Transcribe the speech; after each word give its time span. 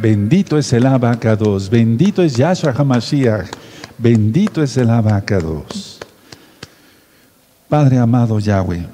Bendito 0.00 0.56
es 0.56 0.72
el 0.72 0.86
abacados, 0.86 1.68
bendito 1.68 2.22
es 2.22 2.36
Yahshua 2.36 2.72
HaMashiach, 2.72 3.50
bendito 3.98 4.62
es 4.62 4.76
el 4.76 4.90
abacados. 4.90 5.98
Padre 7.68 7.98
amado 7.98 8.38
Yahweh, 8.38 8.86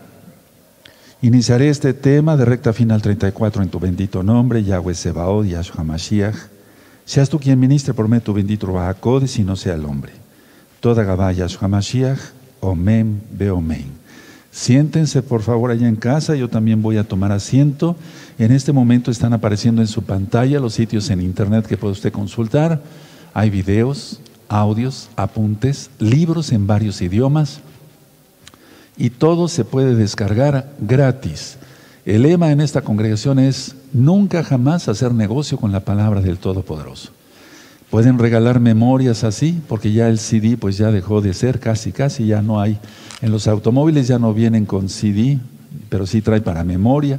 iniciaré 1.20 1.68
este 1.68 1.92
tema 1.92 2.38
de 2.38 2.46
recta 2.46 2.72
final 2.72 3.02
34 3.02 3.62
en 3.62 3.68
tu 3.68 3.78
bendito 3.78 4.22
nombre, 4.22 4.64
Yahweh 4.64 4.94
Sebaod, 4.94 5.44
Yahshua 5.44 5.82
HaMashiach. 5.82 6.36
Seas 7.04 7.28
tú 7.28 7.38
quien 7.38 7.60
ministre 7.60 7.92
por 7.92 8.08
mí 8.08 8.18
tu 8.20 8.32
bendito 8.32 8.66
Rahakodes 8.66 9.38
y 9.38 9.44
no 9.44 9.56
sea 9.56 9.74
el 9.74 9.84
hombre. 9.84 10.12
Toda 10.80 11.04
Gabá 11.04 11.32
Yahshua 11.32 11.66
HaMashiach, 11.66 12.18
Omen, 12.60 13.22
Beomen. 13.30 13.93
Siéntense 14.54 15.20
por 15.20 15.42
favor 15.42 15.72
allá 15.72 15.88
en 15.88 15.96
casa, 15.96 16.36
yo 16.36 16.48
también 16.48 16.80
voy 16.80 16.96
a 16.96 17.02
tomar 17.02 17.32
asiento. 17.32 17.96
En 18.38 18.52
este 18.52 18.70
momento 18.70 19.10
están 19.10 19.32
apareciendo 19.32 19.82
en 19.82 19.88
su 19.88 20.04
pantalla 20.04 20.60
los 20.60 20.74
sitios 20.74 21.10
en 21.10 21.20
internet 21.20 21.66
que 21.66 21.76
puede 21.76 21.94
usted 21.94 22.12
consultar. 22.12 22.80
Hay 23.34 23.50
videos, 23.50 24.20
audios, 24.48 25.08
apuntes, 25.16 25.90
libros 25.98 26.52
en 26.52 26.68
varios 26.68 27.02
idiomas 27.02 27.62
y 28.96 29.10
todo 29.10 29.48
se 29.48 29.64
puede 29.64 29.96
descargar 29.96 30.70
gratis. 30.78 31.56
El 32.06 32.22
lema 32.22 32.52
en 32.52 32.60
esta 32.60 32.82
congregación 32.82 33.40
es 33.40 33.74
nunca 33.92 34.44
jamás 34.44 34.86
hacer 34.86 35.12
negocio 35.12 35.58
con 35.58 35.72
la 35.72 35.80
palabra 35.80 36.20
del 36.20 36.38
Todopoderoso. 36.38 37.10
Pueden 37.90 38.18
regalar 38.18 38.60
memorias 38.60 39.24
así, 39.24 39.60
porque 39.68 39.92
ya 39.92 40.08
el 40.08 40.18
CD 40.18 40.56
pues 40.56 40.78
ya 40.78 40.90
dejó 40.90 41.20
de 41.20 41.34
ser, 41.34 41.60
casi, 41.60 41.92
casi 41.92 42.26
ya 42.26 42.42
no 42.42 42.60
hay 42.60 42.78
en 43.24 43.32
los 43.32 43.48
automóviles 43.48 44.06
ya 44.06 44.18
no 44.18 44.34
vienen 44.34 44.66
con 44.66 44.90
CD, 44.90 45.38
pero 45.88 46.06
sí 46.06 46.20
trae 46.20 46.42
para 46.42 46.62
memoria. 46.62 47.18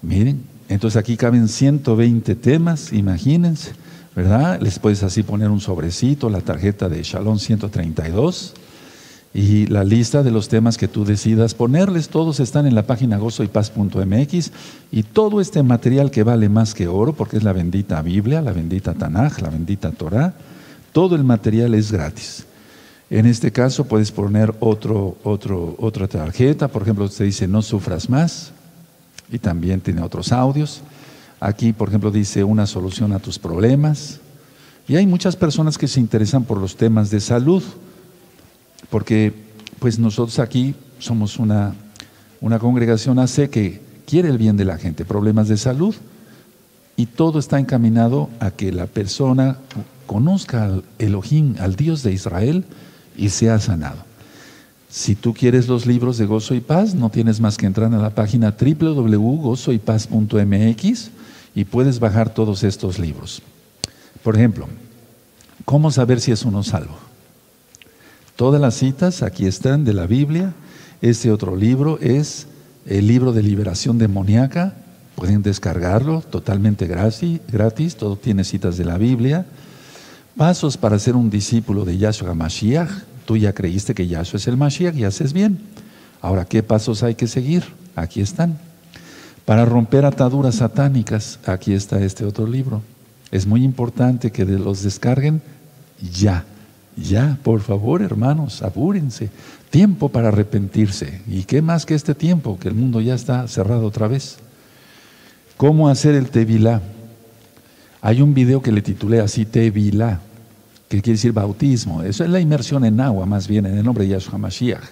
Miren, 0.00 0.42
entonces 0.70 0.96
aquí 0.96 1.18
caben 1.18 1.48
120 1.48 2.34
temas, 2.36 2.94
imagínense, 2.94 3.72
¿verdad? 4.16 4.58
Les 4.62 4.78
puedes 4.78 5.02
así 5.02 5.22
poner 5.22 5.50
un 5.50 5.60
sobrecito, 5.60 6.30
la 6.30 6.40
tarjeta 6.40 6.88
de 6.88 7.02
Shalom 7.02 7.38
132 7.38 8.54
y 9.34 9.66
la 9.66 9.84
lista 9.84 10.22
de 10.22 10.30
los 10.30 10.48
temas 10.48 10.78
que 10.78 10.88
tú 10.88 11.04
decidas 11.04 11.54
ponerles. 11.54 12.08
Todos 12.08 12.40
están 12.40 12.66
en 12.66 12.74
la 12.74 12.86
página 12.86 13.18
gozoypaz.mx 13.18 14.52
y 14.90 15.02
todo 15.02 15.40
este 15.40 15.62
material 15.62 16.10
que 16.10 16.22
vale 16.22 16.48
más 16.48 16.74
que 16.74 16.88
oro, 16.88 17.12
porque 17.12 17.36
es 17.36 17.42
la 17.42 17.52
bendita 17.52 18.00
Biblia, 18.02 18.42
la 18.42 18.52
bendita 18.52 18.94
Tanaj, 18.94 19.40
la 19.40 19.50
bendita 19.50 19.90
Torah, 19.92 20.34
todo 20.92 21.14
el 21.14 21.24
material 21.24 21.74
es 21.74 21.92
gratis. 21.92 22.44
En 23.10 23.26
este 23.26 23.52
caso 23.52 23.84
puedes 23.84 24.12
poner 24.12 24.54
otro, 24.60 25.16
otro, 25.22 25.76
otra 25.78 26.08
tarjeta, 26.08 26.68
por 26.68 26.82
ejemplo, 26.82 27.04
usted 27.04 27.24
dice 27.24 27.48
no 27.48 27.62
sufras 27.62 28.10
más 28.10 28.52
y 29.30 29.38
también 29.38 29.80
tiene 29.80 30.02
otros 30.02 30.32
audios. 30.32 30.82
Aquí, 31.40 31.72
por 31.72 31.88
ejemplo, 31.88 32.10
dice 32.10 32.44
una 32.44 32.66
solución 32.66 33.12
a 33.12 33.18
tus 33.18 33.38
problemas. 33.38 34.20
Y 34.88 34.96
hay 34.96 35.06
muchas 35.06 35.36
personas 35.36 35.78
que 35.78 35.86
se 35.86 36.00
interesan 36.00 36.44
por 36.44 36.58
los 36.58 36.76
temas 36.76 37.10
de 37.10 37.20
salud, 37.20 37.62
porque 38.90 39.32
pues 39.78 39.98
nosotros 39.98 40.38
aquí 40.38 40.74
somos 40.98 41.38
una, 41.38 41.74
una 42.40 42.58
congregación 42.58 43.18
AC 43.18 43.48
que 43.50 43.80
quiere 44.06 44.28
el 44.28 44.38
bien 44.38 44.56
de 44.56 44.64
la 44.64 44.78
gente, 44.78 45.04
problemas 45.04 45.48
de 45.48 45.56
salud, 45.56 45.94
y 46.96 47.06
todo 47.06 47.38
está 47.38 47.60
encaminado 47.60 48.28
a 48.40 48.50
que 48.50 48.72
la 48.72 48.86
persona 48.86 49.58
conozca 50.06 50.64
al 50.64 50.82
Elohim, 50.98 51.54
al 51.60 51.76
Dios 51.76 52.02
de 52.02 52.12
Israel, 52.12 52.64
y 53.16 53.28
sea 53.28 53.60
sanado. 53.60 54.08
Si 54.88 55.14
tú 55.14 55.32
quieres 55.34 55.68
los 55.68 55.86
libros 55.86 56.18
de 56.18 56.26
Gozo 56.26 56.54
y 56.54 56.60
Paz, 56.60 56.94
no 56.94 57.10
tienes 57.10 57.40
más 57.40 57.58
que 57.58 57.66
entrar 57.66 57.92
a 57.92 57.98
la 57.98 58.14
página 58.14 58.56
www.gozoypaz.mx 58.58 61.10
y 61.54 61.64
puedes 61.64 62.00
bajar 62.00 62.32
todos 62.32 62.64
estos 62.64 62.98
libros. 62.98 63.42
Por 64.22 64.36
ejemplo, 64.36 64.66
¿cómo 65.64 65.90
saber 65.90 66.20
si 66.20 66.32
es 66.32 66.44
uno 66.44 66.62
salvo? 66.62 67.07
Todas 68.38 68.60
las 68.60 68.76
citas 68.76 69.24
aquí 69.24 69.46
están 69.46 69.84
de 69.84 69.92
la 69.92 70.06
Biblia. 70.06 70.54
Este 71.02 71.32
otro 71.32 71.56
libro 71.56 71.98
es 71.98 72.46
el 72.86 73.08
libro 73.08 73.32
de 73.32 73.42
liberación 73.42 73.98
demoníaca. 73.98 74.74
Pueden 75.16 75.42
descargarlo 75.42 76.20
totalmente 76.20 76.86
gratis. 76.86 77.96
Todo 77.96 78.14
tiene 78.14 78.44
citas 78.44 78.76
de 78.76 78.84
la 78.84 78.96
Biblia. 78.96 79.44
Pasos 80.36 80.76
para 80.76 81.00
ser 81.00 81.16
un 81.16 81.30
discípulo 81.30 81.84
de 81.84 81.98
Yahshua 81.98 82.32
Mashiach. 82.32 82.88
Tú 83.26 83.36
ya 83.36 83.52
creíste 83.52 83.92
que 83.92 84.06
Yahshua 84.06 84.36
es 84.36 84.46
el 84.46 84.56
Mashiach 84.56 84.94
y 84.94 85.02
haces 85.02 85.32
bien. 85.32 85.58
Ahora, 86.20 86.44
¿qué 86.44 86.62
pasos 86.62 87.02
hay 87.02 87.16
que 87.16 87.26
seguir? 87.26 87.64
Aquí 87.96 88.20
están. 88.20 88.56
Para 89.46 89.64
romper 89.64 90.04
ataduras 90.04 90.54
satánicas, 90.54 91.40
aquí 91.44 91.72
está 91.72 92.00
este 92.04 92.24
otro 92.24 92.46
libro. 92.46 92.82
Es 93.32 93.48
muy 93.48 93.64
importante 93.64 94.30
que 94.30 94.44
los 94.44 94.84
descarguen 94.84 95.42
ya. 96.12 96.44
Ya, 97.02 97.38
por 97.42 97.60
favor, 97.60 98.02
hermanos, 98.02 98.62
apúrense. 98.62 99.30
Tiempo 99.70 100.08
para 100.08 100.28
arrepentirse. 100.28 101.20
¿Y 101.28 101.44
qué 101.44 101.62
más 101.62 101.86
que 101.86 101.94
este 101.94 102.14
tiempo? 102.14 102.58
Que 102.58 102.68
el 102.68 102.74
mundo 102.74 103.00
ya 103.00 103.14
está 103.14 103.46
cerrado 103.46 103.86
otra 103.86 104.08
vez. 104.08 104.38
¿Cómo 105.56 105.88
hacer 105.88 106.14
el 106.14 106.30
Tevilá? 106.30 106.80
Hay 108.00 108.22
un 108.22 108.34
video 108.34 108.62
que 108.62 108.72
le 108.72 108.82
titulé 108.82 109.20
así 109.20 109.44
Tevilá 109.44 110.20
que 110.88 111.02
quiere 111.02 111.16
decir 111.16 111.32
bautismo. 111.32 112.02
Eso 112.02 112.24
es 112.24 112.30
la 112.30 112.40
inmersión 112.40 112.84
en 112.84 113.00
agua, 113.00 113.26
más 113.26 113.46
bien, 113.46 113.66
en 113.66 113.76
el 113.76 113.84
nombre 113.84 114.04
de 114.04 114.10
Yahshua 114.10 114.38
Mashiach. 114.38 114.82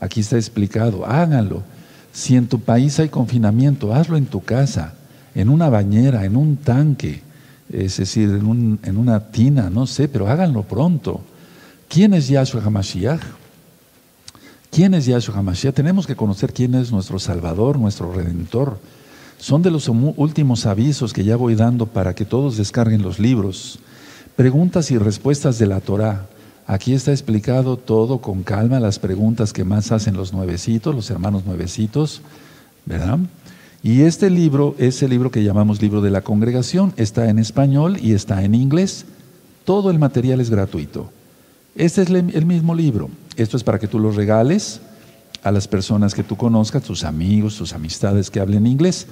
Aquí 0.00 0.20
está 0.20 0.36
explicado, 0.36 1.04
háganlo. 1.04 1.62
Si 2.12 2.36
en 2.36 2.46
tu 2.46 2.60
país 2.60 3.00
hay 3.00 3.08
confinamiento, 3.08 3.92
hazlo 3.92 4.16
en 4.16 4.26
tu 4.26 4.42
casa, 4.42 4.94
en 5.34 5.48
una 5.48 5.68
bañera, 5.68 6.24
en 6.24 6.36
un 6.36 6.56
tanque, 6.56 7.22
es 7.68 7.96
decir, 7.96 8.28
en, 8.30 8.78
en 8.82 8.96
una 8.96 9.18
tina, 9.18 9.70
no 9.70 9.86
sé, 9.86 10.06
pero 10.06 10.28
háganlo 10.28 10.62
pronto. 10.62 11.22
¿Quién 11.88 12.14
es 12.14 12.28
Yahshua 12.28 12.62
HaMashiach? 12.62 13.20
¿Quién 14.70 14.94
es 14.94 15.06
Yahshua 15.06 15.36
HaMashiach? 15.36 15.74
Tenemos 15.74 16.06
que 16.06 16.16
conocer 16.16 16.52
quién 16.52 16.74
es 16.74 16.90
nuestro 16.90 17.18
Salvador, 17.18 17.78
nuestro 17.78 18.12
Redentor. 18.12 18.78
Son 19.38 19.62
de 19.62 19.70
los 19.70 19.88
últimos 19.88 20.66
avisos 20.66 21.12
que 21.12 21.24
ya 21.24 21.36
voy 21.36 21.54
dando 21.54 21.86
para 21.86 22.14
que 22.14 22.24
todos 22.24 22.56
descarguen 22.56 23.02
los 23.02 23.18
libros. 23.18 23.78
Preguntas 24.36 24.90
y 24.90 24.98
respuestas 24.98 25.58
de 25.58 25.66
la 25.66 25.80
Torah. 25.80 26.26
Aquí 26.66 26.94
está 26.94 27.12
explicado 27.12 27.76
todo 27.76 28.18
con 28.18 28.42
calma, 28.42 28.80
las 28.80 28.98
preguntas 28.98 29.52
que 29.52 29.64
más 29.64 29.92
hacen 29.92 30.16
los 30.16 30.32
nuevecitos, 30.32 30.94
los 30.94 31.10
hermanos 31.10 31.44
nuevecitos, 31.44 32.22
¿verdad? 32.86 33.18
Y 33.82 34.00
este 34.00 34.30
libro 34.30 34.74
es 34.78 35.02
el 35.02 35.10
libro 35.10 35.30
que 35.30 35.44
llamamos 35.44 35.82
libro 35.82 36.00
de 36.00 36.10
la 36.10 36.22
congregación, 36.22 36.94
está 36.96 37.28
en 37.28 37.38
español 37.38 37.98
y 38.00 38.14
está 38.14 38.42
en 38.42 38.54
inglés. 38.54 39.04
Todo 39.66 39.90
el 39.90 39.98
material 39.98 40.40
es 40.40 40.48
gratuito. 40.48 41.10
Este 41.76 42.02
es 42.02 42.08
el 42.08 42.46
mismo 42.46 42.74
libro. 42.74 43.10
Esto 43.36 43.56
es 43.56 43.64
para 43.64 43.78
que 43.78 43.88
tú 43.88 43.98
lo 43.98 44.12
regales 44.12 44.80
a 45.42 45.50
las 45.50 45.68
personas 45.68 46.14
que 46.14 46.22
tú 46.22 46.36
conozcas, 46.36 46.82
tus 46.82 47.04
amigos, 47.04 47.56
tus 47.56 47.72
amistades 47.72 48.30
que 48.30 48.40
hablen 48.40 48.66
inglés. 48.66 49.06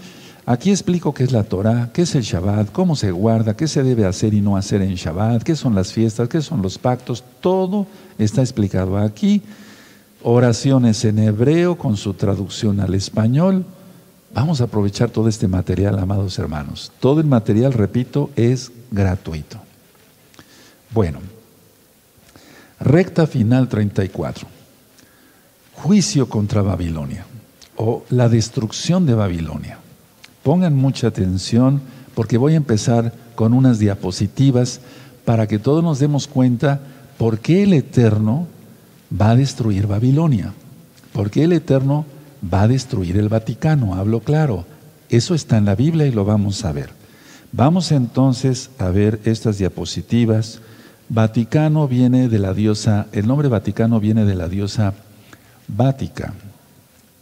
Aquí 0.46 0.70
explico 0.70 1.14
qué 1.14 1.24
es 1.24 1.32
la 1.32 1.44
Torah, 1.44 1.90
qué 1.92 2.02
es 2.02 2.14
el 2.14 2.22
Shabbat, 2.22 2.72
cómo 2.72 2.96
se 2.96 3.12
guarda, 3.12 3.54
qué 3.54 3.68
se 3.68 3.82
debe 3.82 4.06
hacer 4.06 4.34
y 4.34 4.40
no 4.40 4.56
hacer 4.56 4.82
en 4.82 4.94
Shabbat, 4.94 5.42
qué 5.42 5.54
son 5.54 5.74
las 5.74 5.92
fiestas, 5.92 6.28
qué 6.28 6.40
son 6.40 6.62
los 6.62 6.78
pactos, 6.78 7.22
todo 7.40 7.86
está 8.18 8.40
explicado 8.40 8.96
aquí. 8.96 9.42
Oraciones 10.22 11.04
en 11.04 11.18
hebreo 11.18 11.76
con 11.76 11.96
su 11.96 12.14
traducción 12.14 12.80
al 12.80 12.94
español. 12.94 13.64
Vamos 14.34 14.60
a 14.60 14.64
aprovechar 14.64 15.10
todo 15.10 15.28
este 15.28 15.46
material, 15.48 15.98
amados 15.98 16.38
hermanos. 16.38 16.90
Todo 16.98 17.20
el 17.20 17.26
material, 17.26 17.72
repito, 17.72 18.30
es 18.34 18.72
gratuito. 18.90 19.58
Bueno, 20.90 21.18
recta 22.82 23.26
final 23.26 23.68
34. 23.68 24.46
Juicio 25.74 26.28
contra 26.28 26.62
Babilonia 26.62 27.26
o 27.76 28.04
la 28.10 28.28
destrucción 28.28 29.06
de 29.06 29.14
Babilonia. 29.14 29.78
Pongan 30.42 30.76
mucha 30.76 31.08
atención 31.08 31.80
porque 32.14 32.38
voy 32.38 32.54
a 32.54 32.58
empezar 32.58 33.12
con 33.34 33.54
unas 33.54 33.78
diapositivas 33.78 34.80
para 35.24 35.46
que 35.46 35.58
todos 35.58 35.82
nos 35.82 35.98
demos 35.98 36.26
cuenta 36.26 36.80
por 37.16 37.38
qué 37.38 37.62
el 37.62 37.72
Eterno 37.72 38.46
va 39.20 39.30
a 39.30 39.36
destruir 39.36 39.86
Babilonia. 39.86 40.52
¿Por 41.12 41.30
qué 41.30 41.44
el 41.44 41.52
Eterno 41.52 42.04
va 42.52 42.62
a 42.62 42.68
destruir 42.68 43.16
el 43.16 43.28
Vaticano? 43.28 43.94
Hablo 43.94 44.20
claro. 44.20 44.64
Eso 45.08 45.34
está 45.34 45.58
en 45.58 45.66
la 45.66 45.74
Biblia 45.74 46.06
y 46.06 46.12
lo 46.12 46.24
vamos 46.24 46.64
a 46.64 46.72
ver. 46.72 46.90
Vamos 47.52 47.92
entonces 47.92 48.70
a 48.78 48.88
ver 48.88 49.20
estas 49.24 49.58
diapositivas. 49.58 50.60
Vaticano 51.12 51.86
viene 51.86 52.30
de 52.30 52.38
la 52.38 52.54
diosa, 52.54 53.06
el 53.12 53.26
nombre 53.26 53.48
Vaticano 53.48 54.00
viene 54.00 54.24
de 54.24 54.34
la 54.34 54.48
diosa 54.48 54.94
Vática. 55.68 56.32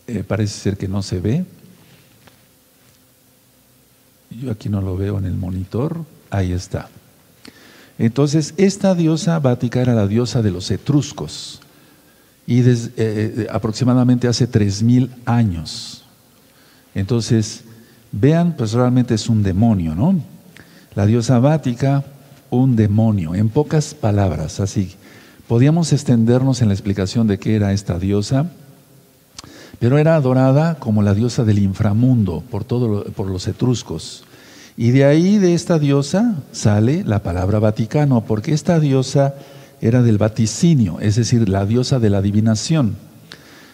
Eh, 0.06 0.22
parece 0.22 0.60
ser 0.60 0.76
que 0.76 0.86
no 0.86 1.02
se 1.02 1.18
ve. 1.18 1.44
Yo 4.30 4.52
aquí 4.52 4.68
no 4.68 4.80
lo 4.80 4.96
veo 4.96 5.18
en 5.18 5.24
el 5.24 5.34
monitor. 5.34 6.04
Ahí 6.30 6.52
está. 6.52 6.88
Entonces, 7.98 8.54
esta 8.58 8.94
diosa 8.94 9.40
Vática 9.40 9.80
era 9.80 9.94
la 9.94 10.06
diosa 10.06 10.40
de 10.40 10.52
los 10.52 10.70
etruscos. 10.70 11.60
Y 12.46 12.60
eh, 12.60 12.92
eh, 12.96 13.46
aproximadamente 13.50 14.28
hace 14.28 14.46
tres 14.46 14.84
mil 14.84 15.10
años. 15.24 16.04
Entonces, 16.94 17.64
vean, 18.12 18.54
pues 18.56 18.70
realmente 18.70 19.14
es 19.14 19.28
un 19.28 19.42
demonio, 19.42 19.96
¿no? 19.96 20.14
La 20.94 21.06
diosa 21.06 21.40
Vática, 21.40 22.04
un 22.50 22.76
demonio, 22.76 23.34
en 23.34 23.48
pocas 23.48 23.94
palabras, 23.94 24.60
así. 24.60 24.94
Podíamos 25.48 25.92
extendernos 25.92 26.62
en 26.62 26.68
la 26.68 26.74
explicación 26.74 27.26
de 27.26 27.38
qué 27.38 27.56
era 27.56 27.72
esta 27.72 27.98
diosa, 27.98 28.50
pero 29.78 29.98
era 29.98 30.14
adorada 30.14 30.78
como 30.78 31.02
la 31.02 31.14
diosa 31.14 31.44
del 31.44 31.58
inframundo 31.58 32.42
por, 32.50 32.64
todo, 32.64 33.04
por 33.04 33.26
los 33.26 33.48
etruscos. 33.48 34.24
Y 34.76 34.90
de 34.90 35.04
ahí, 35.04 35.38
de 35.38 35.54
esta 35.54 35.78
diosa, 35.78 36.36
sale 36.52 37.02
la 37.04 37.22
palabra 37.22 37.58
Vaticano, 37.58 38.24
porque 38.24 38.52
esta 38.52 38.78
diosa 38.78 39.34
era 39.80 40.02
del 40.02 40.18
vaticinio, 40.18 41.00
es 41.00 41.16
decir, 41.16 41.48
la 41.48 41.66
diosa 41.66 41.98
de 41.98 42.10
la 42.10 42.18
adivinación. 42.18 42.96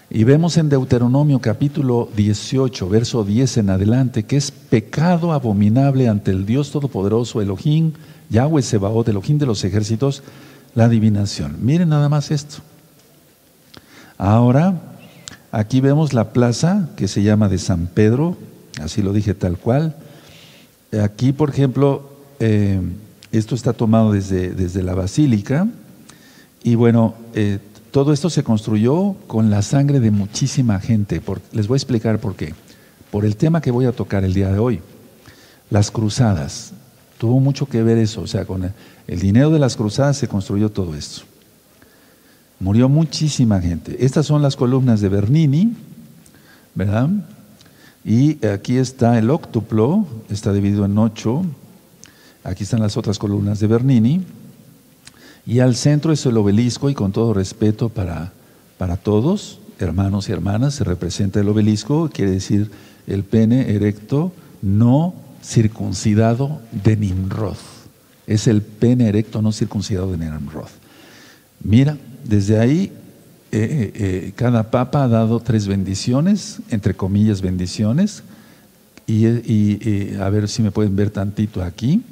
Y 0.08 0.22
vemos 0.22 0.56
en 0.56 0.68
Deuteronomio 0.68 1.40
capítulo 1.40 2.08
18, 2.16 2.88
verso 2.88 3.24
10 3.24 3.56
en 3.56 3.70
adelante, 3.70 4.22
que 4.22 4.36
es 4.36 4.52
pecado 4.52 5.32
abominable 5.32 6.08
ante 6.08 6.30
el 6.30 6.46
Dios 6.46 6.70
Todopoderoso, 6.70 7.42
Elohim, 7.42 7.92
Yahweh 8.30 8.62
Sebaot, 8.62 9.08
Elohim 9.08 9.38
de 9.38 9.46
los 9.46 9.64
ejércitos, 9.64 10.22
la 10.74 10.84
adivinación. 10.84 11.56
Miren 11.60 11.88
nada 11.88 12.08
más 12.08 12.30
esto. 12.30 12.58
Ahora, 14.18 14.80
aquí 15.52 15.80
vemos 15.80 16.12
la 16.12 16.32
plaza 16.32 16.88
que 16.96 17.08
se 17.08 17.22
llama 17.22 17.48
de 17.48 17.58
San 17.58 17.86
Pedro, 17.86 18.36
así 18.80 19.02
lo 19.02 19.12
dije 19.12 19.34
tal 19.34 19.58
cual. 19.58 19.96
Aquí, 21.02 21.32
por 21.32 21.50
ejemplo, 21.50 22.10
eh, 22.40 22.80
esto 23.32 23.54
está 23.54 23.72
tomado 23.72 24.12
desde, 24.12 24.50
desde 24.50 24.82
la 24.82 24.94
basílica 24.94 25.66
y 26.62 26.74
bueno, 26.74 27.14
eh, 27.34 27.58
todo 27.90 28.12
esto 28.12 28.28
se 28.28 28.42
construyó 28.42 29.14
con 29.26 29.50
la 29.50 29.62
sangre 29.62 30.00
de 30.00 30.10
muchísima 30.10 30.80
gente. 30.80 31.22
les 31.52 31.68
voy 31.68 31.76
a 31.76 31.78
explicar 31.78 32.18
por 32.18 32.36
qué. 32.36 32.54
Por 33.10 33.24
el 33.24 33.36
tema 33.36 33.60
que 33.60 33.70
voy 33.70 33.86
a 33.86 33.92
tocar 33.92 34.24
el 34.24 34.34
día 34.34 34.52
de 34.52 34.58
hoy. 34.58 34.80
Las 35.70 35.90
cruzadas. 35.90 36.72
Tuvo 37.18 37.40
mucho 37.40 37.66
que 37.66 37.82
ver 37.82 37.98
eso. 37.98 38.22
O 38.22 38.26
sea, 38.26 38.44
con 38.44 38.72
el, 39.06 39.20
dinero 39.20 39.50
de 39.50 39.58
las 39.58 39.76
cruzadas 39.76 40.16
se 40.16 40.28
construyó 40.28 40.70
todo 40.70 40.94
esto. 40.94 41.22
Murió 42.58 42.88
muchísima 42.88 43.60
gente. 43.60 44.04
Estas 44.04 44.26
son 44.26 44.42
las 44.42 44.56
columnas 44.56 45.00
de 45.00 45.08
Bernini, 45.08 45.74
¿verdad? 46.74 47.10
Y 48.04 48.44
aquí 48.46 48.76
está 48.76 49.18
el 49.18 49.30
óctuplo, 49.30 50.06
está 50.30 50.52
dividido 50.52 50.84
en 50.84 50.96
ocho. 50.96 51.44
Aquí 52.44 52.64
están 52.64 52.80
las 52.80 52.96
otras 52.96 53.18
columnas 53.18 53.60
de 53.60 53.66
Bernini. 53.66 54.24
Y 55.46 55.60
al 55.60 55.76
centro 55.76 56.12
es 56.12 56.24
el 56.26 56.36
obelisco 56.36 56.90
y 56.90 56.94
con 56.94 57.12
todo 57.12 57.34
respeto 57.34 57.88
para, 57.88 58.32
para 58.78 58.96
todos, 58.96 59.60
hermanos 59.78 60.28
y 60.28 60.32
hermanas, 60.32 60.74
se 60.74 60.84
representa 60.84 61.40
el 61.40 61.48
obelisco, 61.48 62.10
quiere 62.12 62.32
decir 62.32 62.70
el 63.06 63.22
pene 63.22 63.72
erecto 63.72 64.32
no 64.62 65.14
circuncidado 65.46 66.60
de 66.72 66.96
Nimrod. 66.96 67.56
Es 68.26 68.48
el 68.48 68.62
pene 68.62 69.08
erecto 69.08 69.40
no 69.40 69.52
circuncidado 69.52 70.10
de 70.10 70.18
Nimrod. 70.18 70.68
Mira, 71.62 71.96
desde 72.24 72.58
ahí 72.58 72.92
eh, 73.52 73.58
eh, 73.60 73.92
eh, 73.94 74.32
cada 74.34 74.70
papa 74.70 75.04
ha 75.04 75.08
dado 75.08 75.40
tres 75.40 75.66
bendiciones, 75.68 76.58
entre 76.70 76.94
comillas 76.94 77.40
bendiciones, 77.40 78.22
y, 79.06 80.16
a 80.16 80.28
ver 80.30 80.48
si 80.48 80.62
me 80.62 80.72
pueden 80.72 80.96
ver 80.96 81.10
tantito 81.10 81.62
aquí. 81.62 82.02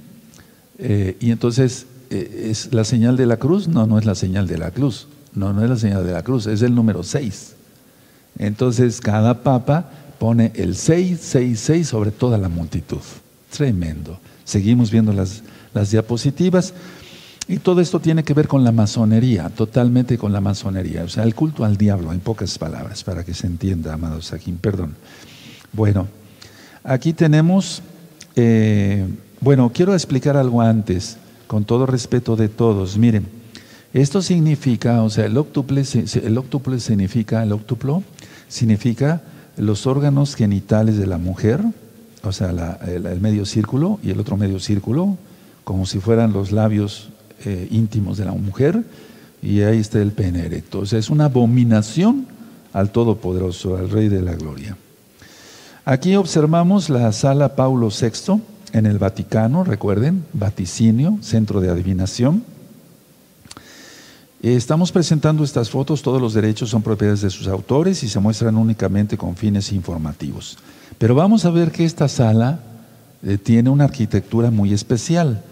y 0.79 1.31
entonces 1.31 1.87
¿Es 2.11 2.73
la 2.73 2.85
señal 2.85 3.17
de 3.17 3.27
la 3.27 3.39
cruz? 3.39 3.67
No, 3.67 3.87
no 3.89 3.99
es 3.99 4.05
la 4.05 4.15
señal 4.15 4.47
de 4.47 4.59
la 4.59 4.71
cruz. 4.71 5.09
No, 5.35 5.53
no 5.53 5.65
es 5.65 5.71
la 5.71 5.77
señal 5.77 6.07
de 6.07 6.13
la 6.13 6.23
cruz, 6.23 6.47
es 6.47 6.63
el 6.63 6.73
número 6.73 7.03
6. 7.03 7.55
Entonces 8.39 9.01
cada 9.01 9.43
papa 9.43 9.91
pone 10.21 10.53
el 10.55 10.77
666 10.77 11.89
sobre 11.89 12.13
toda 12.13 12.39
la 12.39 12.49
multitud. 12.49 13.01
Tremendo. 13.57 14.19
Seguimos 14.45 14.91
viendo 14.91 15.13
las, 15.13 15.43
las 15.73 15.91
diapositivas. 15.93 16.75
Y 17.47 17.59
todo 17.59 17.81
esto 17.81 18.01
tiene 18.01 18.25
que 18.25 18.35
ver 18.35 18.49
con 18.49 18.65
la 18.65 18.73
masonería, 18.73 19.49
totalmente 19.51 20.19
con 20.19 20.33
la 20.33 20.41
masonería. 20.41 21.05
O 21.05 21.09
sea, 21.09 21.25
el 21.25 21.35
culto 21.35 21.65
al 21.65 21.77
diablo, 21.77 22.13
en 22.13 22.21
pocas 22.21 22.59
palabras, 22.59 23.05
para 23.05 23.23
que 23.23 23.35
se 23.35 23.47
entienda, 23.47 23.93
amados 23.93 24.33
aquí. 24.33 24.51
Perdón. 24.53 24.97
Bueno, 25.73 26.09
aquí 26.83 27.13
tenemos, 27.13 27.83
eh, 28.35 29.07
bueno, 29.41 29.71
quiero 29.73 29.95
explicar 29.95 30.37
algo 30.37 30.61
antes 30.61 31.19
con 31.47 31.65
todo 31.65 31.87
respeto 31.87 32.35
de 32.35 32.49
todos, 32.49 32.97
miren, 32.97 33.27
esto 33.93 34.23
significa, 34.23 35.03
o 35.03 35.11
sea, 35.11 35.27
el 35.27 35.37
octuple, 35.37 35.85
el 36.25 36.39
octuple 36.39 36.81
significa, 36.81 37.45
el 37.45 37.53
octuplo 37.53 38.03
significa 38.49 39.23
los 39.57 39.87
órganos 39.87 40.35
genitales 40.35 40.99
de 40.99 41.07
la 41.07 41.19
mujer, 41.19 41.61
o 42.25 42.33
sea, 42.33 42.79
el, 42.87 43.21
medio 43.21 43.47
círculo 43.47 43.99
y 44.03 44.11
el 44.11 44.21
otro 44.21 44.37
medio 44.37 44.59
círculo, 44.59 45.17
como 45.65 45.87
si 45.87 45.99
fueran 46.01 46.33
los 46.33 46.53
labios 46.53 47.11
eh, 47.45 47.69
íntimos 47.71 48.19
de 48.19 48.25
la 48.25 48.33
mujer, 48.33 48.85
y 49.43 49.61
ahí 49.61 49.79
está 49.79 50.01
el 50.01 50.13
pene 50.13 50.47
erecto. 50.47 50.81
O 50.81 50.87
sea, 50.87 50.99
es 50.99 51.11
una 51.11 51.27
abominación 51.27 52.27
al 52.73 52.91
Todopoderoso, 52.91 53.77
al 53.77 53.91
Rey 53.91 54.09
de 54.09 54.23
la 54.23 54.35
Gloria. 54.35 54.77
Aquí 55.85 56.17
observamos 56.17 56.89
la 56.89 57.13
sala 57.13 57.57
Paulo 57.57 57.89
VI, 57.89 58.41
en 58.73 58.87
el 58.87 58.99
Vaticano, 58.99 59.63
recuerden, 59.63 60.25
vaticinio, 60.33 61.19
centro 61.21 61.61
de 61.61 61.71
adivinación. 61.71 62.43
Estamos 64.53 64.93
presentando 64.93 65.43
estas 65.43 65.71
fotos, 65.71 66.03
todos 66.03 66.21
los 66.21 66.35
derechos 66.35 66.69
son 66.69 66.83
propiedades 66.83 67.23
de 67.23 67.31
sus 67.31 67.49
autores 67.49 68.03
y 68.03 68.11
se 68.11 68.21
muestran 68.21 68.57
únicamente 68.57 69.17
con 69.17 69.37
fines 69.37 69.73
informativos. 69.73 70.59
Pero 70.99 71.15
vamos 71.15 71.47
a 71.47 71.51
ver 71.51 71.73
que 71.73 71.87
esta 71.87 72.09
sala 72.09 72.61
eh, 73.23 73.39
tiene 73.39 73.71
una 73.71 73.85
arquitectura 73.85 74.51
muy 74.51 74.75
especial. 74.75 75.43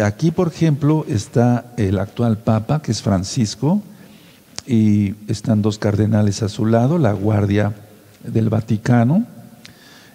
Aquí, 0.00 0.30
por 0.30 0.46
ejemplo, 0.46 1.04
está 1.08 1.72
el 1.76 1.98
actual 1.98 2.38
Papa, 2.38 2.82
que 2.82 2.92
es 2.92 3.02
Francisco, 3.02 3.82
y 4.64 5.16
están 5.26 5.60
dos 5.60 5.80
cardenales 5.80 6.44
a 6.44 6.48
su 6.48 6.66
lado, 6.66 6.98
la 6.98 7.14
Guardia 7.14 7.74
del 8.22 8.48
Vaticano, 8.48 9.26